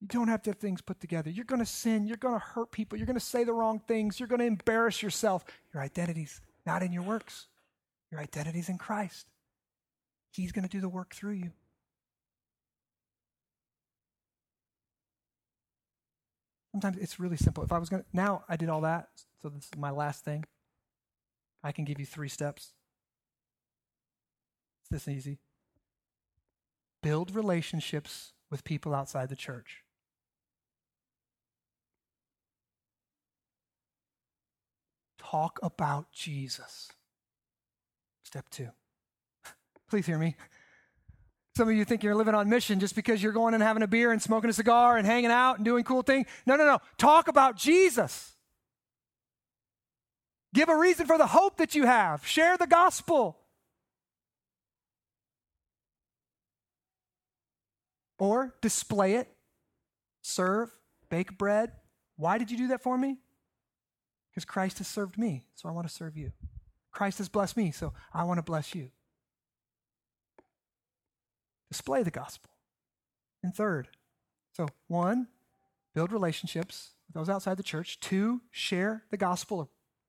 You 0.00 0.06
don't 0.06 0.28
have 0.28 0.42
to 0.42 0.50
have 0.50 0.58
things 0.58 0.80
put 0.80 1.00
together. 1.00 1.30
You're 1.30 1.44
going 1.44 1.60
to 1.60 1.66
sin. 1.66 2.06
You're 2.06 2.16
going 2.16 2.34
to 2.34 2.44
hurt 2.44 2.70
people. 2.70 2.98
You're 2.98 3.06
going 3.06 3.18
to 3.18 3.20
say 3.20 3.42
the 3.42 3.52
wrong 3.52 3.80
things. 3.88 4.20
You're 4.20 4.28
going 4.28 4.40
to 4.40 4.46
embarrass 4.46 5.02
yourself. 5.02 5.44
Your 5.74 5.82
identity's 5.82 6.40
not 6.66 6.82
in 6.82 6.92
your 6.92 7.02
works, 7.02 7.46
your 8.10 8.20
identity's 8.20 8.68
in 8.68 8.76
Christ. 8.76 9.26
He's 10.32 10.52
going 10.52 10.64
to 10.64 10.68
do 10.68 10.80
the 10.80 10.88
work 10.88 11.14
through 11.14 11.32
you. 11.32 11.52
Sometimes 16.72 16.98
it's 16.98 17.18
really 17.18 17.38
simple. 17.38 17.64
If 17.64 17.72
I 17.72 17.78
was 17.78 17.88
going 17.88 18.02
to, 18.02 18.08
now 18.12 18.44
I 18.48 18.56
did 18.56 18.68
all 18.68 18.82
that, 18.82 19.08
so 19.42 19.48
this 19.48 19.64
is 19.64 19.70
my 19.78 19.90
last 19.90 20.24
thing. 20.24 20.44
I 21.62 21.72
can 21.72 21.84
give 21.84 21.98
you 21.98 22.06
three 22.06 22.28
steps. 22.28 22.72
It's 24.82 24.90
this 24.90 25.08
easy. 25.12 25.38
Build 27.02 27.34
relationships 27.34 28.32
with 28.50 28.64
people 28.64 28.94
outside 28.94 29.28
the 29.28 29.36
church. 29.36 29.82
Talk 35.18 35.58
about 35.62 36.10
Jesus. 36.12 36.90
Step 38.22 38.48
two. 38.50 38.68
Please 39.90 40.06
hear 40.06 40.18
me. 40.18 40.36
Some 41.56 41.68
of 41.68 41.74
you 41.74 41.84
think 41.84 42.02
you're 42.02 42.14
living 42.14 42.34
on 42.34 42.48
mission 42.48 42.78
just 42.78 42.94
because 42.94 43.22
you're 43.22 43.32
going 43.32 43.52
and 43.52 43.62
having 43.62 43.82
a 43.82 43.88
beer 43.88 44.12
and 44.12 44.22
smoking 44.22 44.48
a 44.48 44.52
cigar 44.52 44.96
and 44.96 45.04
hanging 45.04 45.30
out 45.30 45.56
and 45.56 45.64
doing 45.64 45.82
cool 45.82 46.02
things. 46.02 46.26
No, 46.46 46.56
no, 46.56 46.64
no. 46.64 46.78
Talk 46.98 47.26
about 47.28 47.56
Jesus. 47.56 48.36
Give 50.54 50.68
a 50.68 50.76
reason 50.76 51.06
for 51.06 51.18
the 51.18 51.26
hope 51.26 51.58
that 51.58 51.74
you 51.74 51.86
have. 51.86 52.26
Share 52.26 52.56
the 52.56 52.66
gospel. 52.66 53.38
Or 58.18 58.54
display 58.60 59.14
it, 59.14 59.28
serve, 60.22 60.70
bake 61.08 61.38
bread. 61.38 61.72
Why 62.16 62.36
did 62.36 62.50
you 62.50 62.56
do 62.56 62.68
that 62.68 62.82
for 62.82 62.98
me? 62.98 63.18
Because 64.30 64.44
Christ 64.44 64.78
has 64.78 64.88
served 64.88 65.16
me, 65.16 65.44
so 65.54 65.68
I 65.68 65.72
want 65.72 65.86
to 65.86 65.94
serve 65.94 66.16
you. 66.16 66.32
Christ 66.90 67.18
has 67.18 67.28
blessed 67.28 67.56
me, 67.56 67.70
so 67.70 67.92
I 68.12 68.24
want 68.24 68.38
to 68.38 68.42
bless 68.42 68.74
you. 68.74 68.90
Display 71.70 72.02
the 72.02 72.10
gospel. 72.10 72.50
And 73.42 73.54
third, 73.54 73.88
so 74.52 74.66
one, 74.88 75.28
build 75.94 76.10
relationships 76.10 76.94
with 77.06 77.14
those 77.14 77.28
outside 77.28 77.56
the 77.56 77.62
church. 77.62 78.00
Two, 78.00 78.40
share 78.50 79.04
the 79.10 79.16
gospel 79.16 79.60
or 79.60 79.68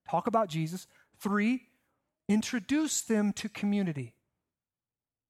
talk 0.09 0.27
about 0.27 0.49
Jesus. 0.49 0.87
Three, 1.19 1.67
introduce 2.27 3.01
them 3.01 3.33
to 3.33 3.49
community. 3.49 4.13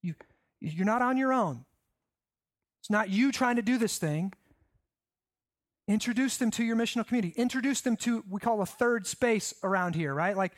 You, 0.01 0.15
you're 0.59 0.85
not 0.85 1.01
on 1.01 1.17
your 1.17 1.33
own. 1.33 1.65
It's 2.81 2.89
not 2.89 3.09
you 3.09 3.31
trying 3.31 3.57
to 3.57 3.61
do 3.61 3.77
this 3.77 3.97
thing. 3.97 4.33
Introduce 5.87 6.37
them 6.37 6.51
to 6.51 6.63
your 6.63 6.75
missional 6.75 7.05
community. 7.05 7.33
Introduce 7.35 7.81
them 7.81 7.97
to, 7.97 8.23
we 8.29 8.39
call 8.39 8.61
a 8.61 8.65
third 8.65 9.07
space 9.07 9.53
around 9.63 9.95
here, 9.95 10.13
right? 10.13 10.37
Like 10.37 10.53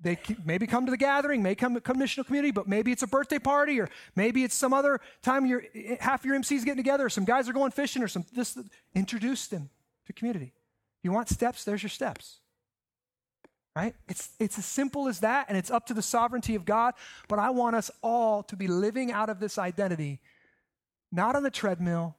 they 0.00 0.18
maybe 0.44 0.66
come 0.66 0.84
to 0.84 0.90
the 0.90 0.98
gathering, 0.98 1.42
may 1.42 1.54
come, 1.54 1.74
to 1.74 1.80
missional 1.80 2.26
community, 2.26 2.50
but 2.50 2.68
maybe 2.68 2.92
it's 2.92 3.02
a 3.02 3.06
birthday 3.06 3.38
party, 3.38 3.80
or 3.80 3.88
maybe 4.14 4.44
it's 4.44 4.54
some 4.54 4.74
other 4.74 5.00
time 5.22 5.46
your 5.46 5.64
half 6.00 6.24
your 6.24 6.38
MCs 6.38 6.64
getting 6.64 6.76
together, 6.76 7.06
or 7.06 7.08
some 7.08 7.24
guys 7.24 7.48
are 7.48 7.52
going 7.54 7.70
fishing, 7.70 8.02
or 8.02 8.08
some 8.08 8.26
this. 8.34 8.58
Introduce 8.94 9.46
them 9.46 9.70
to 10.06 10.12
community. 10.12 10.52
You 11.02 11.12
want 11.12 11.28
steps? 11.28 11.64
There's 11.64 11.82
your 11.82 11.90
steps 11.90 12.40
right? 13.74 13.94
It's, 14.08 14.30
it's 14.38 14.58
as 14.58 14.66
simple 14.66 15.08
as 15.08 15.20
that, 15.20 15.46
and 15.48 15.58
it's 15.58 15.70
up 15.70 15.86
to 15.86 15.94
the 15.94 16.02
sovereignty 16.02 16.54
of 16.54 16.64
God. 16.64 16.94
But 17.28 17.38
I 17.38 17.50
want 17.50 17.76
us 17.76 17.90
all 18.02 18.42
to 18.44 18.56
be 18.56 18.68
living 18.68 19.10
out 19.10 19.28
of 19.28 19.40
this 19.40 19.58
identity, 19.58 20.20
not 21.10 21.34
on 21.34 21.42
the 21.42 21.50
treadmill, 21.50 22.16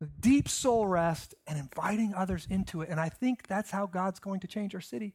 with 0.00 0.20
deep 0.20 0.48
soul 0.48 0.86
rest, 0.86 1.34
and 1.46 1.58
inviting 1.58 2.14
others 2.14 2.46
into 2.50 2.82
it. 2.82 2.88
And 2.88 3.00
I 3.00 3.08
think 3.08 3.46
that's 3.46 3.70
how 3.70 3.86
God's 3.86 4.20
going 4.20 4.40
to 4.40 4.46
change 4.46 4.74
our 4.74 4.80
city. 4.80 5.14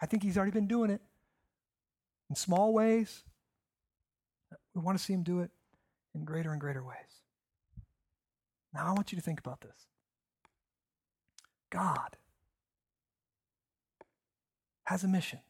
I 0.00 0.06
think 0.06 0.22
He's 0.22 0.36
already 0.36 0.52
been 0.52 0.68
doing 0.68 0.90
it. 0.90 1.00
in 2.28 2.36
small 2.36 2.72
ways. 2.72 3.24
We 4.74 4.82
want 4.82 4.98
to 4.98 5.04
see 5.04 5.12
Him 5.12 5.22
do 5.22 5.40
it 5.40 5.50
in 6.14 6.24
greater 6.24 6.52
and 6.52 6.60
greater 6.60 6.84
ways. 6.84 6.96
Now, 8.74 8.86
I 8.86 8.92
want 8.92 9.12
you 9.12 9.16
to 9.16 9.22
think 9.22 9.38
about 9.38 9.60
this 9.60 9.86
God 11.70 12.16
has 14.84 15.04
a 15.04 15.08
mission, 15.08 15.40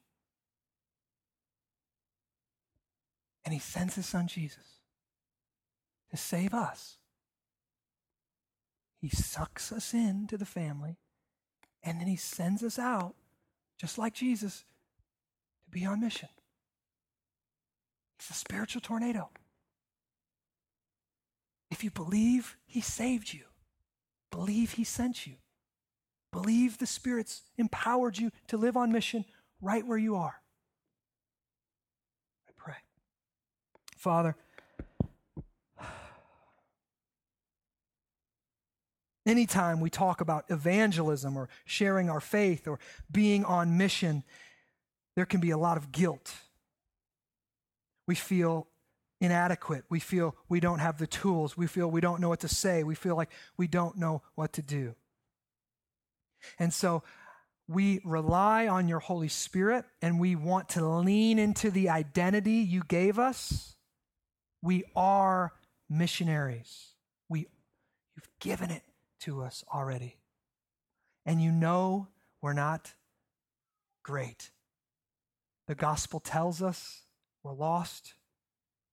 and 3.44 3.52
He 3.52 3.60
sends 3.60 3.94
His 3.94 4.06
Son 4.06 4.26
Jesus 4.26 4.80
to 6.10 6.16
save 6.16 6.54
us. 6.54 6.98
He 9.00 9.08
sucks 9.08 9.72
us 9.72 9.94
into 9.94 10.36
the 10.36 10.46
family, 10.46 10.96
and 11.82 12.00
then 12.00 12.06
He 12.06 12.16
sends 12.16 12.62
us 12.62 12.78
out, 12.78 13.14
just 13.78 13.98
like 13.98 14.14
Jesus, 14.14 14.64
to 15.64 15.70
be 15.70 15.84
on 15.84 16.00
mission. 16.00 16.28
It's 18.18 18.30
a 18.30 18.34
spiritual 18.34 18.80
tornado. 18.80 19.30
If 21.70 21.82
you 21.82 21.90
believe 21.90 22.56
He 22.64 22.80
saved 22.80 23.32
you, 23.32 23.44
believe 24.30 24.72
He 24.72 24.84
sent 24.84 25.26
you, 25.26 25.34
believe 26.32 26.78
the 26.78 26.86
Spirit's 26.86 27.42
empowered 27.56 28.18
you 28.18 28.30
to 28.48 28.56
live 28.56 28.76
on 28.76 28.90
mission 28.90 29.24
right 29.60 29.86
where 29.86 29.98
you 29.98 30.16
are. 30.16 30.34
I 32.48 32.52
pray. 32.56 32.74
Father, 33.96 34.34
anytime 39.26 39.80
we 39.80 39.90
talk 39.90 40.20
about 40.20 40.46
evangelism 40.48 41.36
or 41.36 41.48
sharing 41.64 42.10
our 42.10 42.20
faith 42.20 42.66
or 42.66 42.80
being 43.10 43.44
on 43.44 43.76
mission, 43.76 44.24
there 45.14 45.26
can 45.26 45.40
be 45.40 45.50
a 45.50 45.58
lot 45.58 45.76
of 45.76 45.92
guilt 45.92 46.34
we 48.06 48.14
feel 48.14 48.66
inadequate. 49.20 49.84
We 49.88 50.00
feel 50.00 50.36
we 50.48 50.60
don't 50.60 50.80
have 50.80 50.98
the 50.98 51.06
tools. 51.06 51.56
We 51.56 51.66
feel 51.66 51.90
we 51.90 52.00
don't 52.00 52.20
know 52.20 52.28
what 52.28 52.40
to 52.40 52.48
say. 52.48 52.82
We 52.82 52.94
feel 52.94 53.16
like 53.16 53.30
we 53.56 53.66
don't 53.66 53.96
know 53.96 54.22
what 54.34 54.52
to 54.54 54.62
do. 54.62 54.94
And 56.58 56.72
so 56.72 57.02
we 57.68 58.00
rely 58.04 58.66
on 58.66 58.88
your 58.88 58.98
Holy 58.98 59.28
Spirit 59.28 59.84
and 60.00 60.20
we 60.20 60.36
want 60.36 60.68
to 60.70 60.86
lean 60.86 61.38
into 61.38 61.70
the 61.70 61.88
identity 61.88 62.52
you 62.52 62.82
gave 62.86 63.18
us. 63.18 63.76
We 64.62 64.84
are 64.94 65.52
missionaries. 65.88 66.88
We, 67.28 67.46
you've 68.16 68.28
given 68.40 68.70
it 68.70 68.82
to 69.20 69.42
us 69.42 69.64
already. 69.72 70.18
And 71.24 71.40
you 71.40 71.52
know 71.52 72.08
we're 72.40 72.52
not 72.52 72.94
great. 74.02 74.50
The 75.68 75.74
gospel 75.74 76.20
tells 76.20 76.60
us 76.60 77.02
we're 77.42 77.54
lost. 77.54 78.14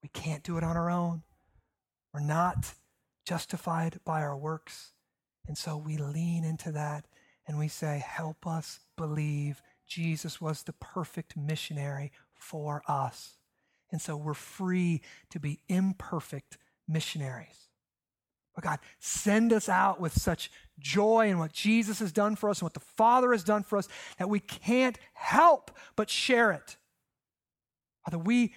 We 0.03 0.09
can't 0.09 0.43
do 0.43 0.57
it 0.57 0.63
on 0.63 0.77
our 0.77 0.89
own. 0.89 1.23
We're 2.13 2.21
not 2.21 2.73
justified 3.25 3.99
by 4.05 4.21
our 4.21 4.37
works. 4.37 4.93
And 5.47 5.57
so 5.57 5.77
we 5.77 5.97
lean 5.97 6.43
into 6.43 6.71
that 6.71 7.05
and 7.49 7.57
we 7.57 7.67
say, 7.67 8.01
Help 8.05 8.45
us 8.45 8.79
believe 8.95 9.61
Jesus 9.87 10.39
was 10.39 10.61
the 10.61 10.73
perfect 10.73 11.35
missionary 11.35 12.11
for 12.35 12.83
us. 12.87 13.37
And 13.91 13.99
so 13.99 14.15
we're 14.15 14.35
free 14.35 15.01
to 15.31 15.39
be 15.39 15.59
imperfect 15.67 16.59
missionaries. 16.87 17.69
But 18.53 18.63
God, 18.63 18.79
send 18.99 19.51
us 19.51 19.67
out 19.67 19.99
with 19.99 20.13
such 20.13 20.51
joy 20.77 21.29
in 21.29 21.39
what 21.39 21.51
Jesus 21.51 21.97
has 21.99 22.11
done 22.11 22.35
for 22.35 22.51
us 22.51 22.59
and 22.59 22.67
what 22.67 22.75
the 22.75 22.79
Father 22.79 23.31
has 23.31 23.43
done 23.43 23.63
for 23.63 23.79
us 23.79 23.87
that 24.19 24.29
we 24.29 24.39
can't 24.39 24.99
help 25.13 25.71
but 25.95 26.09
share 26.09 26.51
it. 26.51 26.77
Father, 28.05 28.19
we 28.19 28.53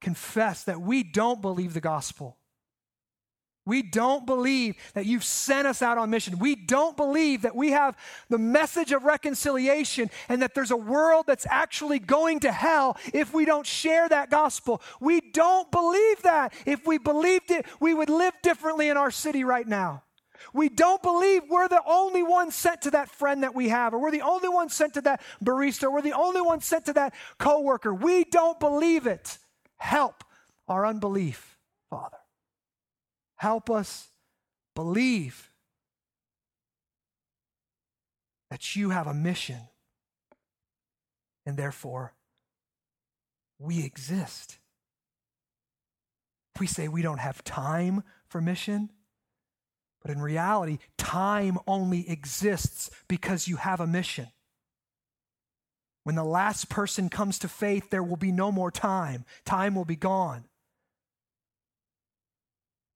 confess 0.00 0.64
that 0.64 0.80
we 0.80 1.04
don't 1.04 1.40
believe 1.40 1.74
the 1.74 1.80
gospel. 1.80 2.38
We 3.64 3.82
don't 3.82 4.26
believe 4.26 4.76
that 4.94 5.06
you've 5.06 5.22
sent 5.22 5.68
us 5.68 5.82
out 5.82 5.96
on 5.96 6.10
mission. 6.10 6.40
We 6.40 6.56
don't 6.56 6.96
believe 6.96 7.42
that 7.42 7.54
we 7.54 7.70
have 7.70 7.96
the 8.28 8.38
message 8.38 8.90
of 8.90 9.04
reconciliation 9.04 10.10
and 10.28 10.42
that 10.42 10.54
there's 10.54 10.72
a 10.72 10.76
world 10.76 11.26
that's 11.28 11.46
actually 11.48 12.00
going 12.00 12.40
to 12.40 12.50
hell 12.50 12.96
if 13.14 13.32
we 13.32 13.44
don't 13.44 13.66
share 13.66 14.08
that 14.08 14.30
gospel. 14.30 14.82
We 15.00 15.20
don't 15.20 15.70
believe 15.70 16.22
that. 16.22 16.52
If 16.66 16.86
we 16.86 16.98
believed 16.98 17.52
it, 17.52 17.66
we 17.78 17.94
would 17.94 18.10
live 18.10 18.34
differently 18.42 18.88
in 18.88 18.96
our 18.96 19.12
city 19.12 19.44
right 19.44 19.66
now. 19.66 20.02
We 20.52 20.68
don't 20.68 21.00
believe 21.00 21.42
we're 21.48 21.68
the 21.68 21.82
only 21.86 22.24
one 22.24 22.50
sent 22.50 22.82
to 22.82 22.90
that 22.90 23.08
friend 23.10 23.44
that 23.44 23.54
we 23.54 23.68
have, 23.68 23.94
or 23.94 24.00
we're 24.00 24.10
the 24.10 24.22
only 24.22 24.48
one 24.48 24.70
sent 24.70 24.94
to 24.94 25.00
that 25.02 25.22
barista, 25.42 25.84
or 25.84 25.92
we're 25.92 26.02
the 26.02 26.14
only 26.14 26.40
one 26.40 26.60
sent 26.60 26.86
to 26.86 26.92
that 26.94 27.14
coworker. 27.38 27.94
We 27.94 28.24
don't 28.24 28.58
believe 28.58 29.06
it. 29.06 29.38
Help 29.76 30.24
our 30.66 30.84
unbelief, 30.84 31.56
Father. 31.90 32.21
Help 33.42 33.70
us 33.70 34.06
believe 34.76 35.50
that 38.52 38.76
you 38.76 38.90
have 38.90 39.08
a 39.08 39.12
mission, 39.12 39.58
and 41.44 41.56
therefore 41.56 42.14
we 43.58 43.84
exist. 43.84 44.58
We 46.60 46.68
say 46.68 46.86
we 46.86 47.02
don't 47.02 47.18
have 47.18 47.42
time 47.42 48.04
for 48.28 48.40
mission, 48.40 48.90
but 50.02 50.12
in 50.12 50.22
reality, 50.22 50.78
time 50.96 51.58
only 51.66 52.08
exists 52.08 52.90
because 53.08 53.48
you 53.48 53.56
have 53.56 53.80
a 53.80 53.88
mission. 53.88 54.28
When 56.04 56.14
the 56.14 56.22
last 56.22 56.68
person 56.68 57.08
comes 57.08 57.40
to 57.40 57.48
faith, 57.48 57.90
there 57.90 58.04
will 58.04 58.16
be 58.16 58.30
no 58.30 58.52
more 58.52 58.70
time. 58.70 59.24
Time 59.44 59.74
will 59.74 59.84
be 59.84 59.96
gone. 59.96 60.44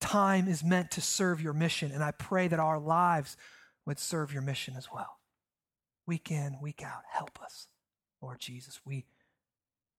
Time 0.07 0.47
is 0.47 0.63
meant 0.63 0.93
to 0.93 1.01
serve 1.01 1.43
your 1.43 1.53
mission, 1.53 1.91
and 1.91 2.03
I 2.03 2.13
pray 2.13 2.47
that 2.47 2.61
our 2.61 2.79
lives 2.79 3.37
would 3.87 3.99
serve 3.99 4.33
your 4.33 4.43
mission 4.43 4.75
as 4.77 4.89
well. 4.95 5.19
Week 6.07 6.31
in, 6.31 6.59
week 6.63 6.81
out, 6.81 7.03
help 7.13 7.41
us, 7.43 7.67
Lord 8.23 8.39
Jesus. 8.39 8.81
We 8.85 9.07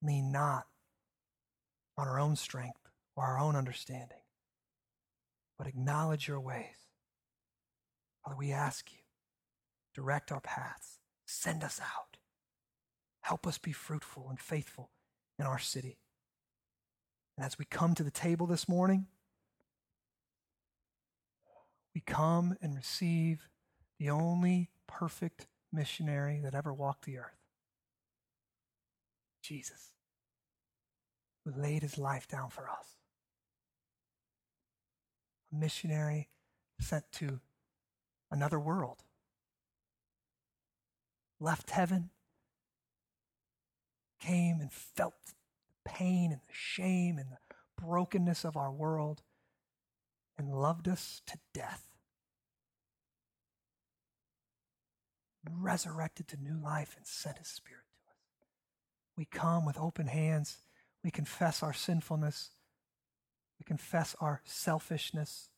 lean 0.02 0.32
not 0.32 0.64
on 1.98 2.08
our 2.08 2.20
own 2.20 2.38
strength 2.38 2.80
or 3.18 3.26
our 3.26 3.38
own 3.38 3.58
understanding, 3.58 4.22
but 5.58 5.68
acknowledge 5.68 6.28
your 6.28 6.40
ways 6.40 6.88
Father, 8.24 8.38
we 8.38 8.52
ask 8.52 8.92
you, 8.92 9.00
direct 9.94 10.32
our 10.32 10.42
paths, 10.42 11.00
send 11.26 11.64
us 11.64 11.82
out. 11.82 12.18
Help 13.22 13.46
us 13.46 13.58
be 13.58 13.74
fruitful 13.74 14.28
and 14.30 14.40
faithful 14.40 14.90
in 15.38 15.46
our 15.46 15.60
city. 15.60 15.98
And 17.38 17.46
as 17.46 17.58
we 17.58 17.66
come 17.66 17.94
to 17.96 18.04
the 18.04 18.12
table 18.12 18.48
this 18.48 18.70
morning, 18.70 19.08
we 21.98 22.02
come 22.02 22.56
and 22.62 22.76
receive 22.76 23.48
the 23.98 24.08
only 24.08 24.70
perfect 24.86 25.48
missionary 25.74 26.40
that 26.44 26.54
ever 26.54 26.72
walked 26.72 27.06
the 27.06 27.18
earth 27.18 27.40
Jesus, 29.42 29.94
who 31.44 31.60
laid 31.60 31.82
his 31.82 31.98
life 31.98 32.28
down 32.28 32.52
for 32.52 32.70
us. 32.70 32.98
A 35.52 35.56
missionary 35.56 36.30
sent 36.80 37.12
to 37.14 37.40
another 38.30 38.60
world. 38.60 39.02
Left 41.40 41.72
heaven, 41.72 42.12
came 44.20 44.62
and 44.62 44.72
felt 44.72 45.16
the 45.26 45.90
pain 45.90 46.32
and 46.32 46.42
the 46.48 46.54
shame 46.54 47.18
and 47.18 47.32
the 47.32 47.56
brokenness 47.82 48.46
of 48.46 48.56
our 48.56 48.72
world, 48.72 49.24
and 50.38 50.54
loved 50.54 50.88
us 50.88 51.24
to 51.26 51.40
death. 51.56 51.87
Resurrected 55.56 56.28
to 56.30 56.38
new 56.38 56.58
life 56.58 56.96
and 56.98 57.06
sent 57.06 57.38
his 57.38 57.48
spirit 57.48 57.84
to 57.90 58.12
us. 58.12 58.18
We 59.16 59.26
come 59.26 59.66
with 59.66 59.78
open 59.80 60.08
hands. 60.08 60.58
We 61.04 61.12
confess 61.12 61.64
our 61.64 61.74
sinfulness. 61.74 62.52
We 63.60 63.64
confess 63.66 64.16
our 64.20 64.42
selfishness 64.46 65.50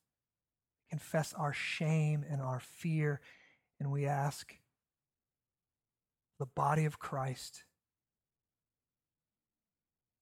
We 0.86 0.98
confess 0.98 1.34
our 1.34 1.54
shame 1.54 2.26
and 2.30 2.42
our 2.42 2.60
fear, 2.60 3.22
and 3.80 3.92
we 3.92 4.06
ask 4.06 4.56
the 6.40 6.46
body 6.46 6.86
of 6.86 7.00
Christ 7.00 7.64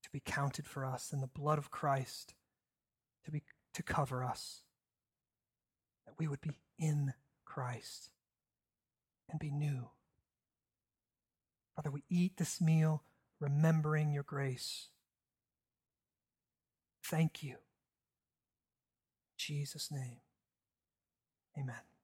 to 0.03 0.09
be 0.11 0.20
counted 0.20 0.65
for 0.65 0.86
us 0.86 1.11
and 1.13 1.22
the 1.22 1.28
blood 1.28 1.57
of 1.57 1.70
Christ 1.70 2.34
to 3.26 3.32
be 3.32 3.43
to 3.74 3.84
cover 3.84 4.24
us 4.24 4.61
that 6.05 6.15
we 6.18 6.28
would 6.28 6.41
be 6.41 6.57
in 6.80 7.13
Christ 7.45 8.09
and 9.30 9.39
be 9.39 9.51
new. 9.51 9.89
Father 11.75 11.91
we 11.91 12.03
eat 12.09 12.38
this 12.38 12.59
meal 12.59 13.03
remembering 13.39 14.11
your 14.11 14.23
grace. 14.23 14.89
Thank 17.03 17.43
you. 17.43 17.51
In 17.51 19.38
Jesus 19.38 19.91
name 19.91 20.17
Amen. 21.57 21.96